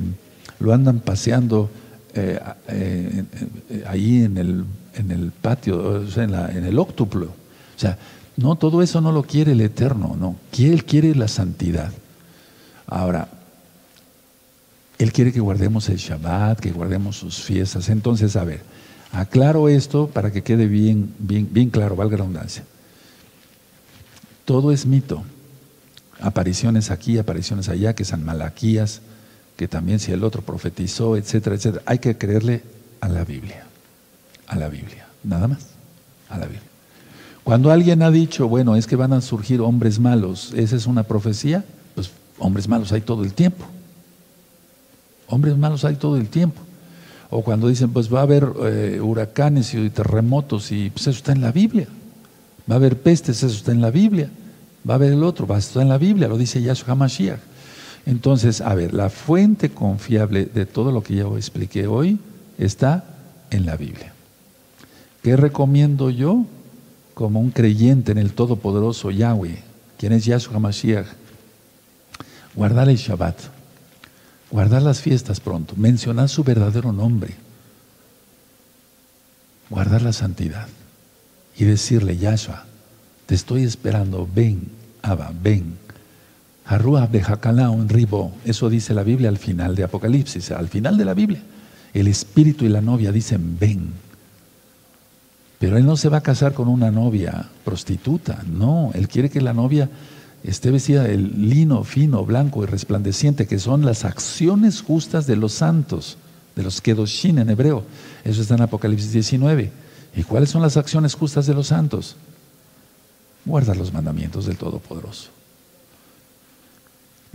lo 0.60 0.72
andan 0.72 1.00
paseando 1.00 1.68
eh, 2.14 2.38
eh, 2.68 3.24
ahí 3.88 4.22
en 4.22 4.38
el, 4.38 4.64
en 4.94 5.10
el 5.10 5.32
patio, 5.32 6.04
en, 6.16 6.34
en 6.34 6.64
el 6.64 6.78
óctuplo. 6.78 7.26
O 7.26 7.80
sea, 7.80 7.98
no, 8.39 8.55
todo 8.55 8.82
eso 8.82 9.01
no 9.01 9.11
lo 9.11 9.24
quiere 9.24 9.51
el 9.51 9.61
Eterno, 9.61 10.16
no. 10.16 10.36
Él 10.57 10.84
quiere 10.84 11.12
la 11.16 11.26
santidad. 11.26 11.91
Ahora, 12.86 13.26
Él 14.97 15.12
quiere 15.12 15.32
que 15.32 15.41
guardemos 15.41 15.89
el 15.89 15.97
Shabbat, 15.97 16.61
que 16.61 16.70
guardemos 16.70 17.16
sus 17.16 17.43
fiestas. 17.43 17.89
Entonces, 17.89 18.36
a 18.36 18.45
ver, 18.45 18.62
Aclaro 19.11 19.68
esto 19.68 20.07
para 20.07 20.30
que 20.30 20.45
quede 20.45 20.68
bien, 20.68 21.12
bien, 21.18 21.49
bien 21.51 21.68
claro, 21.68 21.97
valga 21.97 22.16
la 22.16 22.22
redundancia. 22.22 22.62
Todo 24.45 24.70
es 24.70 24.86
mito. 24.86 25.24
Apariciones 26.20 26.93
aquí, 26.93 27.18
apariciones 27.18 27.68
allá, 27.68 27.97
que 27.97 28.05
San 28.05 28.24
Malaquías, 28.24 29.01
que 29.57 29.66
también 29.66 29.99
si 29.99 30.12
el 30.12 30.22
otro 30.22 30.43
profetizó, 30.43 31.16
etcétera, 31.16 31.57
etcétera. 31.57 31.82
Hay 31.86 31.99
que 31.99 32.16
creerle 32.16 32.62
a 33.01 33.09
la 33.09 33.24
Biblia. 33.24 33.66
A 34.47 34.55
la 34.55 34.68
Biblia. 34.68 35.09
Nada 35.24 35.49
más. 35.49 35.66
A 36.28 36.39
la 36.39 36.47
Biblia. 36.47 36.67
Cuando 37.49 37.70
alguien 37.70 38.03
ha 38.03 38.11
dicho, 38.11 38.46
bueno, 38.46 38.76
es 38.76 38.86
que 38.86 38.94
van 38.94 39.14
a 39.14 39.22
surgir 39.22 39.62
hombres 39.62 39.99
malos, 39.99 40.53
¿esa 40.55 40.76
es 40.76 40.86
una 40.86 41.05
profecía? 41.05 41.64
Pues 41.94 42.11
hombres 42.38 42.68
malos 42.68 42.92
hay 42.92 43.01
todo 43.01 43.24
el 43.24 43.32
tiempo. 43.32 43.64
Hombres 45.28 45.57
malos 45.57 45.82
hay 45.86 45.94
todo 45.94 46.18
el 46.18 46.28
tiempo. 46.28 46.61
O 47.30 47.42
cuando 47.42 47.68
dicen, 47.68 47.88
pues 47.88 48.12
va 48.12 48.18
a 48.18 48.24
haber 48.24 48.46
eh, 48.64 49.01
huracanes 49.01 49.72
y 49.72 49.88
terremotos, 49.88 50.70
y 50.72 50.90
pues 50.90 51.07
eso 51.07 51.16
está 51.16 51.32
en 51.32 51.40
la 51.40 51.51
Biblia. 51.51 51.88
Va 52.70 52.74
a 52.74 52.76
haber 52.76 52.99
pestes, 53.01 53.42
eso 53.42 53.57
está 53.57 53.72
en 53.72 53.80
la 53.80 53.90
Biblia. 53.90 54.28
Va 54.86 54.92
a 54.92 54.96
haber 54.96 55.14
el 55.14 55.24
otro, 55.24 55.46
va 55.46 55.57
a 55.57 55.61
estar 55.61 55.82
en 55.82 55.88
la 55.88 55.96
Biblia, 55.96 56.28
lo 56.28 56.36
dice 56.36 56.61
Yahshua 56.61 56.92
HaMashiach. 56.92 57.40
Entonces, 58.05 58.61
a 58.61 58.74
ver, 58.74 58.92
la 58.92 59.09
fuente 59.09 59.70
confiable 59.70 60.44
de 60.44 60.66
todo 60.66 60.92
lo 60.92 61.03
que 61.03 61.14
ya 61.14 61.22
expliqué 61.22 61.86
hoy 61.86 62.18
está 62.59 63.05
en 63.51 63.64
la 63.64 63.78
Biblia. 63.78 64.12
¿Qué 65.22 65.34
recomiendo 65.34 66.11
yo? 66.11 66.44
Como 67.18 67.40
un 67.40 67.50
creyente 67.50 68.12
en 68.12 68.18
el 68.18 68.32
Todopoderoso 68.32 69.10
Yahweh, 69.10 69.58
quien 69.98 70.12
es 70.12 70.24
Yahshua 70.24 70.54
HaMashiach, 70.54 71.08
guardar 72.54 72.88
el 72.88 72.96
Shabbat, 72.96 73.36
guardar 74.52 74.82
las 74.82 75.00
fiestas 75.00 75.40
pronto, 75.40 75.74
mencionar 75.76 76.28
su 76.28 76.44
verdadero 76.44 76.92
nombre, 76.92 77.34
guardar 79.68 80.02
la 80.02 80.12
santidad 80.12 80.68
y 81.56 81.64
decirle, 81.64 82.16
Yahshua, 82.16 82.66
te 83.26 83.34
estoy 83.34 83.64
esperando, 83.64 84.28
ven, 84.32 84.68
Abba, 85.02 85.32
ven. 85.42 85.76
Arruah 86.66 87.08
en 87.12 87.88
ribo, 87.88 88.32
eso 88.44 88.70
dice 88.70 88.94
la 88.94 89.02
Biblia 89.02 89.28
al 89.28 89.38
final 89.38 89.74
de 89.74 89.82
Apocalipsis, 89.82 90.52
al 90.52 90.68
final 90.68 90.96
de 90.96 91.04
la 91.04 91.14
Biblia. 91.14 91.42
El 91.92 92.06
espíritu 92.06 92.64
y 92.64 92.68
la 92.68 92.80
novia 92.80 93.10
dicen, 93.10 93.58
ven. 93.58 94.07
Pero 95.59 95.76
él 95.76 95.84
no 95.84 95.96
se 95.96 96.09
va 96.09 96.18
a 96.18 96.22
casar 96.22 96.54
con 96.54 96.68
una 96.68 96.90
novia 96.90 97.48
prostituta, 97.64 98.44
no, 98.46 98.90
él 98.94 99.09
quiere 99.09 99.28
que 99.28 99.40
la 99.40 99.52
novia 99.52 99.90
esté 100.44 100.70
vestida 100.70 101.02
de 101.02 101.16
lino 101.16 101.82
fino, 101.82 102.24
blanco 102.24 102.62
y 102.62 102.66
resplandeciente, 102.66 103.46
que 103.46 103.59
son 103.59 103.84
las 103.84 104.04
acciones 104.04 104.82
justas 104.82 105.26
de 105.26 105.36
los 105.36 105.52
santos, 105.52 106.16
de 106.54 106.62
los 106.62 106.80
kedoshin 106.80 107.38
en 107.38 107.50
hebreo. 107.50 107.82
Eso 108.24 108.40
está 108.40 108.54
en 108.54 108.62
Apocalipsis 108.62 109.12
19. 109.12 109.72
¿Y 110.16 110.22
cuáles 110.22 110.50
son 110.50 110.62
las 110.62 110.76
acciones 110.76 111.14
justas 111.14 111.46
de 111.46 111.54
los 111.54 111.68
santos? 111.68 112.16
Guardar 113.44 113.76
los 113.76 113.92
mandamientos 113.92 114.46
del 114.46 114.56
Todopoderoso. 114.56 115.30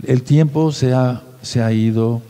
El 0.06 0.22
tiempo 0.22 0.72
se 0.72 0.92
ha, 0.92 1.22
se 1.42 1.62
ha 1.62 1.72
ido, 1.72 2.22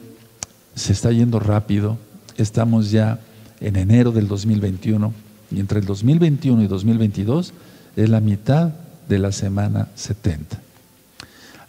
se 0.75 0.93
está 0.93 1.13
yendo 1.13 1.39
rápido. 1.39 1.99
Estamos 2.37 2.91
ya 2.91 3.21
en 3.61 3.77
enero 3.77 4.11
del 4.11 4.27
2021 4.27 5.24
y 5.55 5.61
entre 5.61 5.81
el 5.81 5.87
2021 5.87 6.63
y 6.63 6.67
2022 6.67 7.53
es 7.97 8.09
la 8.09 8.21
mitad 8.21 8.73
de 9.09 9.19
la 9.19 9.33
semana 9.33 9.89
70. 9.95 10.61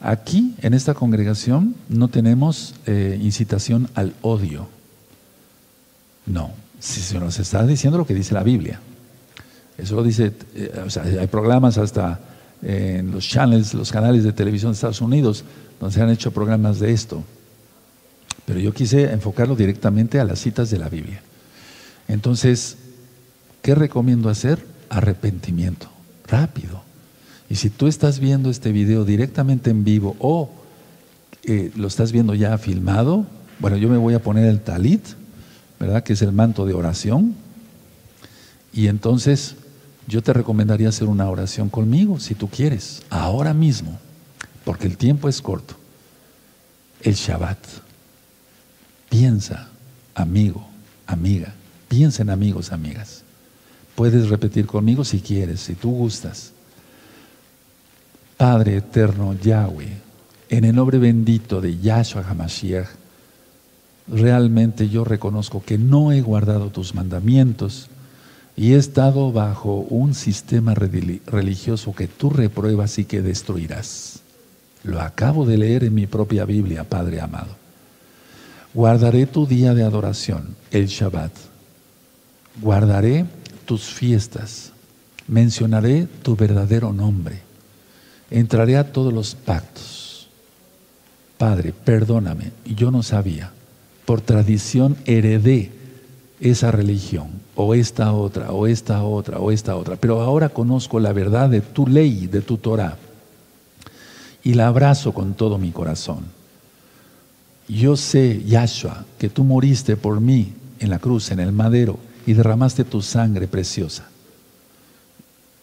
Aquí, 0.01 0.55
en 0.61 0.73
esta 0.73 0.93
congregación, 0.93 1.75
no 1.89 2.07
tenemos 2.07 2.75
eh, 2.86 3.19
incitación 3.21 3.89
al 3.95 4.13
odio. 4.21 4.67
No, 6.25 6.51
si 6.79 7.01
se 7.01 7.19
nos 7.19 7.39
está 7.39 7.65
diciendo 7.65 7.97
lo 7.97 8.05
que 8.05 8.13
dice 8.13 8.33
la 8.33 8.43
Biblia. 8.43 8.79
Eso 9.77 9.95
lo 9.95 10.03
dice, 10.03 10.33
eh, 10.55 10.81
o 10.86 10.89
sea, 10.89 11.03
hay 11.03 11.27
programas 11.27 11.77
hasta 11.77 12.19
en 12.61 13.11
los 13.11 13.27
channels, 13.27 13.73
los 13.73 13.91
canales 13.91 14.23
de 14.23 14.33
televisión 14.33 14.71
de 14.71 14.75
Estados 14.75 15.01
Unidos, 15.01 15.43
donde 15.79 15.93
se 15.93 16.01
han 16.01 16.09
hecho 16.09 16.31
programas 16.31 16.79
de 16.79 16.91
esto. 16.91 17.23
Pero 18.45 18.59
yo 18.59 18.73
quise 18.73 19.11
enfocarlo 19.11 19.55
directamente 19.55 20.19
a 20.19 20.23
las 20.23 20.39
citas 20.39 20.69
de 20.69 20.79
la 20.79 20.89
Biblia. 20.89 21.21
Entonces, 22.07 22.77
¿Qué 23.66 23.74
recomiendo 23.74 24.30
hacer? 24.30 24.63
Arrepentimiento, 24.89 25.89
rápido. 26.28 26.84
Y 27.49 27.55
si 27.55 27.72
tú 27.72 27.88
estás 27.88 28.20
viendo 28.20 28.51
este 28.51 28.72
video 28.72 29.05
directamente 29.05 29.72
en 29.72 29.84
vivo 29.84 30.16
o 30.20 30.51
eh, 31.45 31.72
lo 31.76 31.88
estás 31.88 32.11
viendo 32.11 32.36
ya 32.36 32.59
filmado, 32.59 33.26
bueno, 33.57 33.78
yo 33.78 33.89
me 33.89 33.97
voy 33.97 34.13
a 34.13 34.22
poner 34.22 34.45
el 34.45 34.61
talit, 34.61 35.03
¿verdad? 35.80 36.03
Que 36.03 36.13
es 36.13 36.22
el 36.22 36.32
manto 36.32 36.68
de 36.68 36.76
oración. 36.76 37.34
Y 38.72 38.86
entonces 38.86 39.55
yo 40.07 40.22
te 40.22 40.32
recomendaría 40.32 40.89
hacer 40.89 41.07
una 41.07 41.28
oración 41.28 41.70
conmigo, 41.70 42.20
si 42.20 42.36
tú 42.36 42.47
quieres, 42.47 43.01
ahora 43.09 43.55
mismo, 43.55 43.97
porque 44.63 44.86
el 44.86 44.95
tiempo 44.95 45.28
es 45.28 45.41
corto. 45.41 45.74
El 47.01 47.16
Shabbat. 47.16 47.57
Piensa, 49.09 49.70
amigo, 50.13 50.68
amiga, 51.07 51.55
piensa 51.88 52.22
en 52.22 52.30
amigos, 52.30 52.72
amigas. 52.72 53.24
Puedes 53.95 54.29
repetir 54.29 54.65
conmigo 54.65 55.03
si 55.03 55.21
quieres, 55.21 55.61
si 55.61 55.75
tú 55.75 55.91
gustas. 55.91 56.51
Padre 58.37 58.77
eterno 58.77 59.33
Yahweh, 59.33 59.97
en 60.49 60.65
el 60.65 60.75
nombre 60.75 60.97
bendito 60.97 61.61
de 61.61 61.77
Yahshua 61.79 62.25
HaMashiach, 62.27 62.87
realmente 64.07 64.89
yo 64.89 65.05
reconozco 65.05 65.63
que 65.63 65.77
no 65.77 66.11
he 66.11 66.21
guardado 66.21 66.69
tus 66.69 66.93
mandamientos 66.93 67.87
y 68.57 68.73
he 68.73 68.77
estado 68.77 69.31
bajo 69.31 69.79
un 69.89 70.13
sistema 70.13 70.73
religioso 70.73 71.93
que 71.93 72.07
tú 72.07 72.29
repruebas 72.29 72.99
y 72.99 73.05
que 73.05 73.21
destruirás. 73.21 74.19
Lo 74.83 75.01
acabo 75.01 75.45
de 75.45 75.57
leer 75.57 75.83
en 75.83 75.95
mi 75.95 76.05
propia 76.05 76.45
Biblia, 76.45 76.83
Padre 76.83 77.21
amado. 77.21 77.55
Guardaré 78.73 79.25
tu 79.25 79.47
día 79.47 79.73
de 79.73 79.83
adoración, 79.83 80.55
el 80.71 80.87
Shabbat. 80.87 81.31
Guardaré 82.61 83.25
tus 83.66 83.86
fiestas, 83.86 84.72
mencionaré 85.28 86.07
tu 86.22 86.36
verdadero 86.36 86.93
nombre, 86.93 87.41
entraré 88.30 88.78
a 88.78 88.91
todos 88.91 89.13
los 89.13 89.36
pactos. 89.36 90.28
Padre, 91.38 91.74
perdóname, 91.74 92.51
yo 92.66 92.91
no 92.91 93.03
sabía, 93.03 93.51
por 94.05 94.22
tradición 94.22 94.95
heredé 95.05 95.72
esa 96.39 96.72
religión, 96.72 97.28
o 97.55 97.74
esta 97.74 98.13
otra, 98.13 98.51
o 98.51 98.68
esta 98.68 99.03
otra, 99.03 99.39
o 99.39 99.51
esta 99.51 99.76
otra, 99.76 99.95
pero 99.95 100.22
ahora 100.22 100.49
conozco 100.49 100.99
la 100.99 101.13
verdad 101.13 101.49
de 101.49 101.61
tu 101.61 101.88
ley, 101.88 102.28
de 102.28 102.41
tu 102.41 102.57
Torah, 102.57 102.97
y 104.43 104.53
la 104.53 104.68
abrazo 104.68 105.13
con 105.13 105.34
todo 105.34 105.57
mi 105.57 105.72
corazón. 105.72 106.26
Yo 107.68 107.97
sé, 107.97 108.43
Yahshua, 108.45 109.05
que 109.18 109.28
tú 109.28 109.43
moriste 109.43 109.97
por 109.97 110.22
mí 110.22 110.53
en 110.80 110.89
la 110.89 110.99
cruz, 110.99 111.32
en 111.32 111.39
el 111.39 111.51
madero, 111.51 111.97
y 112.26 112.34
derramaste 112.34 112.84
tu 112.84 113.01
sangre 113.01 113.47
preciosa. 113.47 114.07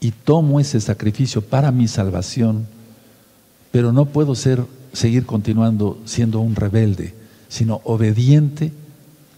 Y 0.00 0.10
tomo 0.10 0.60
ese 0.60 0.80
sacrificio 0.80 1.42
para 1.42 1.70
mi 1.70 1.88
salvación, 1.88 2.66
pero 3.70 3.92
no 3.92 4.06
puedo 4.06 4.34
ser, 4.34 4.64
seguir 4.92 5.26
continuando 5.26 6.00
siendo 6.04 6.40
un 6.40 6.56
rebelde, 6.56 7.14
sino 7.48 7.80
obediente 7.84 8.72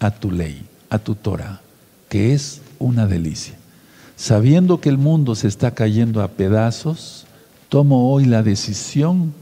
a 0.00 0.10
tu 0.10 0.30
ley, 0.30 0.66
a 0.90 0.98
tu 0.98 1.14
Torah, 1.14 1.60
que 2.08 2.34
es 2.34 2.60
una 2.78 3.06
delicia. 3.06 3.54
Sabiendo 4.16 4.80
que 4.80 4.88
el 4.88 4.98
mundo 4.98 5.34
se 5.34 5.48
está 5.48 5.72
cayendo 5.72 6.22
a 6.22 6.28
pedazos, 6.28 7.26
tomo 7.68 8.12
hoy 8.12 8.24
la 8.24 8.42
decisión 8.42 9.34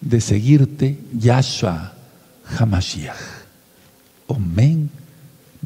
de 0.00 0.20
seguirte, 0.20 0.98
Yahshua 1.12 1.94
Hamashiach. 2.58 3.16
Omen, 4.26 4.90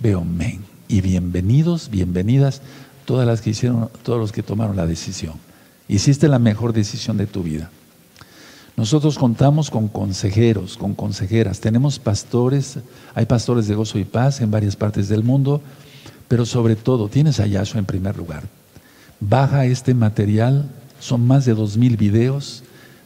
men 0.02 0.67
y 0.88 1.02
bienvenidos, 1.02 1.90
bienvenidas 1.90 2.62
todas 3.04 3.26
las 3.26 3.42
que 3.42 3.50
hicieron, 3.50 3.90
todos 4.02 4.18
los 4.18 4.32
que 4.32 4.42
tomaron 4.42 4.76
la 4.76 4.86
decisión. 4.86 5.34
Hiciste 5.86 6.28
la 6.28 6.38
mejor 6.38 6.72
decisión 6.72 7.18
de 7.18 7.26
tu 7.26 7.42
vida. 7.42 7.70
Nosotros 8.76 9.18
contamos 9.18 9.70
con 9.70 9.88
consejeros, 9.88 10.78
con 10.78 10.94
consejeras, 10.94 11.60
tenemos 11.60 11.98
pastores, 11.98 12.78
hay 13.14 13.26
pastores 13.26 13.66
de 13.66 13.74
gozo 13.74 13.98
y 13.98 14.04
paz 14.04 14.40
en 14.40 14.50
varias 14.50 14.76
partes 14.76 15.08
del 15.08 15.24
mundo, 15.24 15.60
pero 16.28 16.46
sobre 16.46 16.76
todo 16.76 17.08
tienes 17.08 17.40
a 17.40 17.46
Yahshua 17.46 17.80
en 17.80 17.86
primer 17.86 18.16
lugar. 18.16 18.44
Baja 19.20 19.66
este 19.66 19.92
material, 19.94 20.70
son 21.00 21.26
más 21.26 21.44
de 21.44 21.54
dos 21.54 21.76
mil 21.76 21.96
videos, 21.96 22.62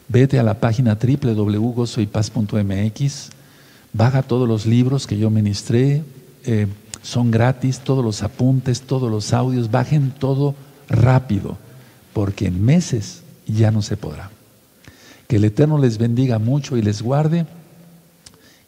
vete 0.09 0.39
a 0.39 0.43
la 0.43 0.61
página 0.61 0.99
www.gozoypaz.mx, 1.01 3.30
baja 3.93 4.22
todos 4.22 4.47
los 4.47 4.66
libros 4.66 5.07
que 5.07 5.16
yo 5.16 5.30
ministré, 5.30 6.05
eh, 6.45 6.66
son 7.03 7.30
gratis, 7.30 7.80
todos 7.80 8.05
los 8.05 8.22
apuntes, 8.22 8.82
todos 8.82 9.11
los 9.11 9.32
audios, 9.32 9.70
bajen 9.70 10.12
todo 10.12 10.55
rápido, 10.88 11.59
porque 12.12 12.46
en 12.46 12.64
meses 12.64 13.22
ya 13.46 13.70
no 13.70 13.82
se 13.82 13.96
podrá. 13.96 14.30
Que 15.28 15.36
el 15.36 15.44
Eterno 15.44 15.78
les 15.78 15.98
bendiga 15.98 16.38
mucho 16.38 16.76
y 16.76 16.82
les 16.82 17.03
guarde 17.03 17.46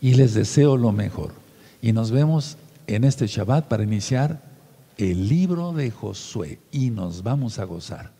y 0.00 0.14
les 0.14 0.34
deseo 0.34 0.76
lo 0.76 0.92
mejor. 0.92 1.32
Y 1.80 1.92
nos 1.92 2.10
vemos 2.10 2.56
en 2.86 3.04
este 3.04 3.26
Shabbat 3.26 3.66
para 3.66 3.84
iniciar 3.84 4.42
el 4.96 5.28
libro 5.28 5.72
de 5.72 5.90
Josué 5.90 6.60
y 6.70 6.90
nos 6.90 7.22
vamos 7.22 7.58
a 7.58 7.64
gozar. 7.64 8.12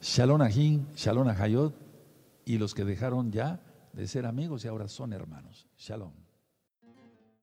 Shalom 0.00 0.40
Ahim, 0.40 0.86
Shalom 0.96 1.28
Ahayot 1.28 1.74
y 2.44 2.58
los 2.58 2.74
que 2.74 2.84
dejaron 2.84 3.30
ya 3.32 3.60
de 3.92 4.06
ser 4.06 4.26
amigos 4.26 4.64
y 4.64 4.68
ahora 4.68 4.88
son 4.88 5.12
hermanos. 5.12 5.66
Shalom. 5.78 6.19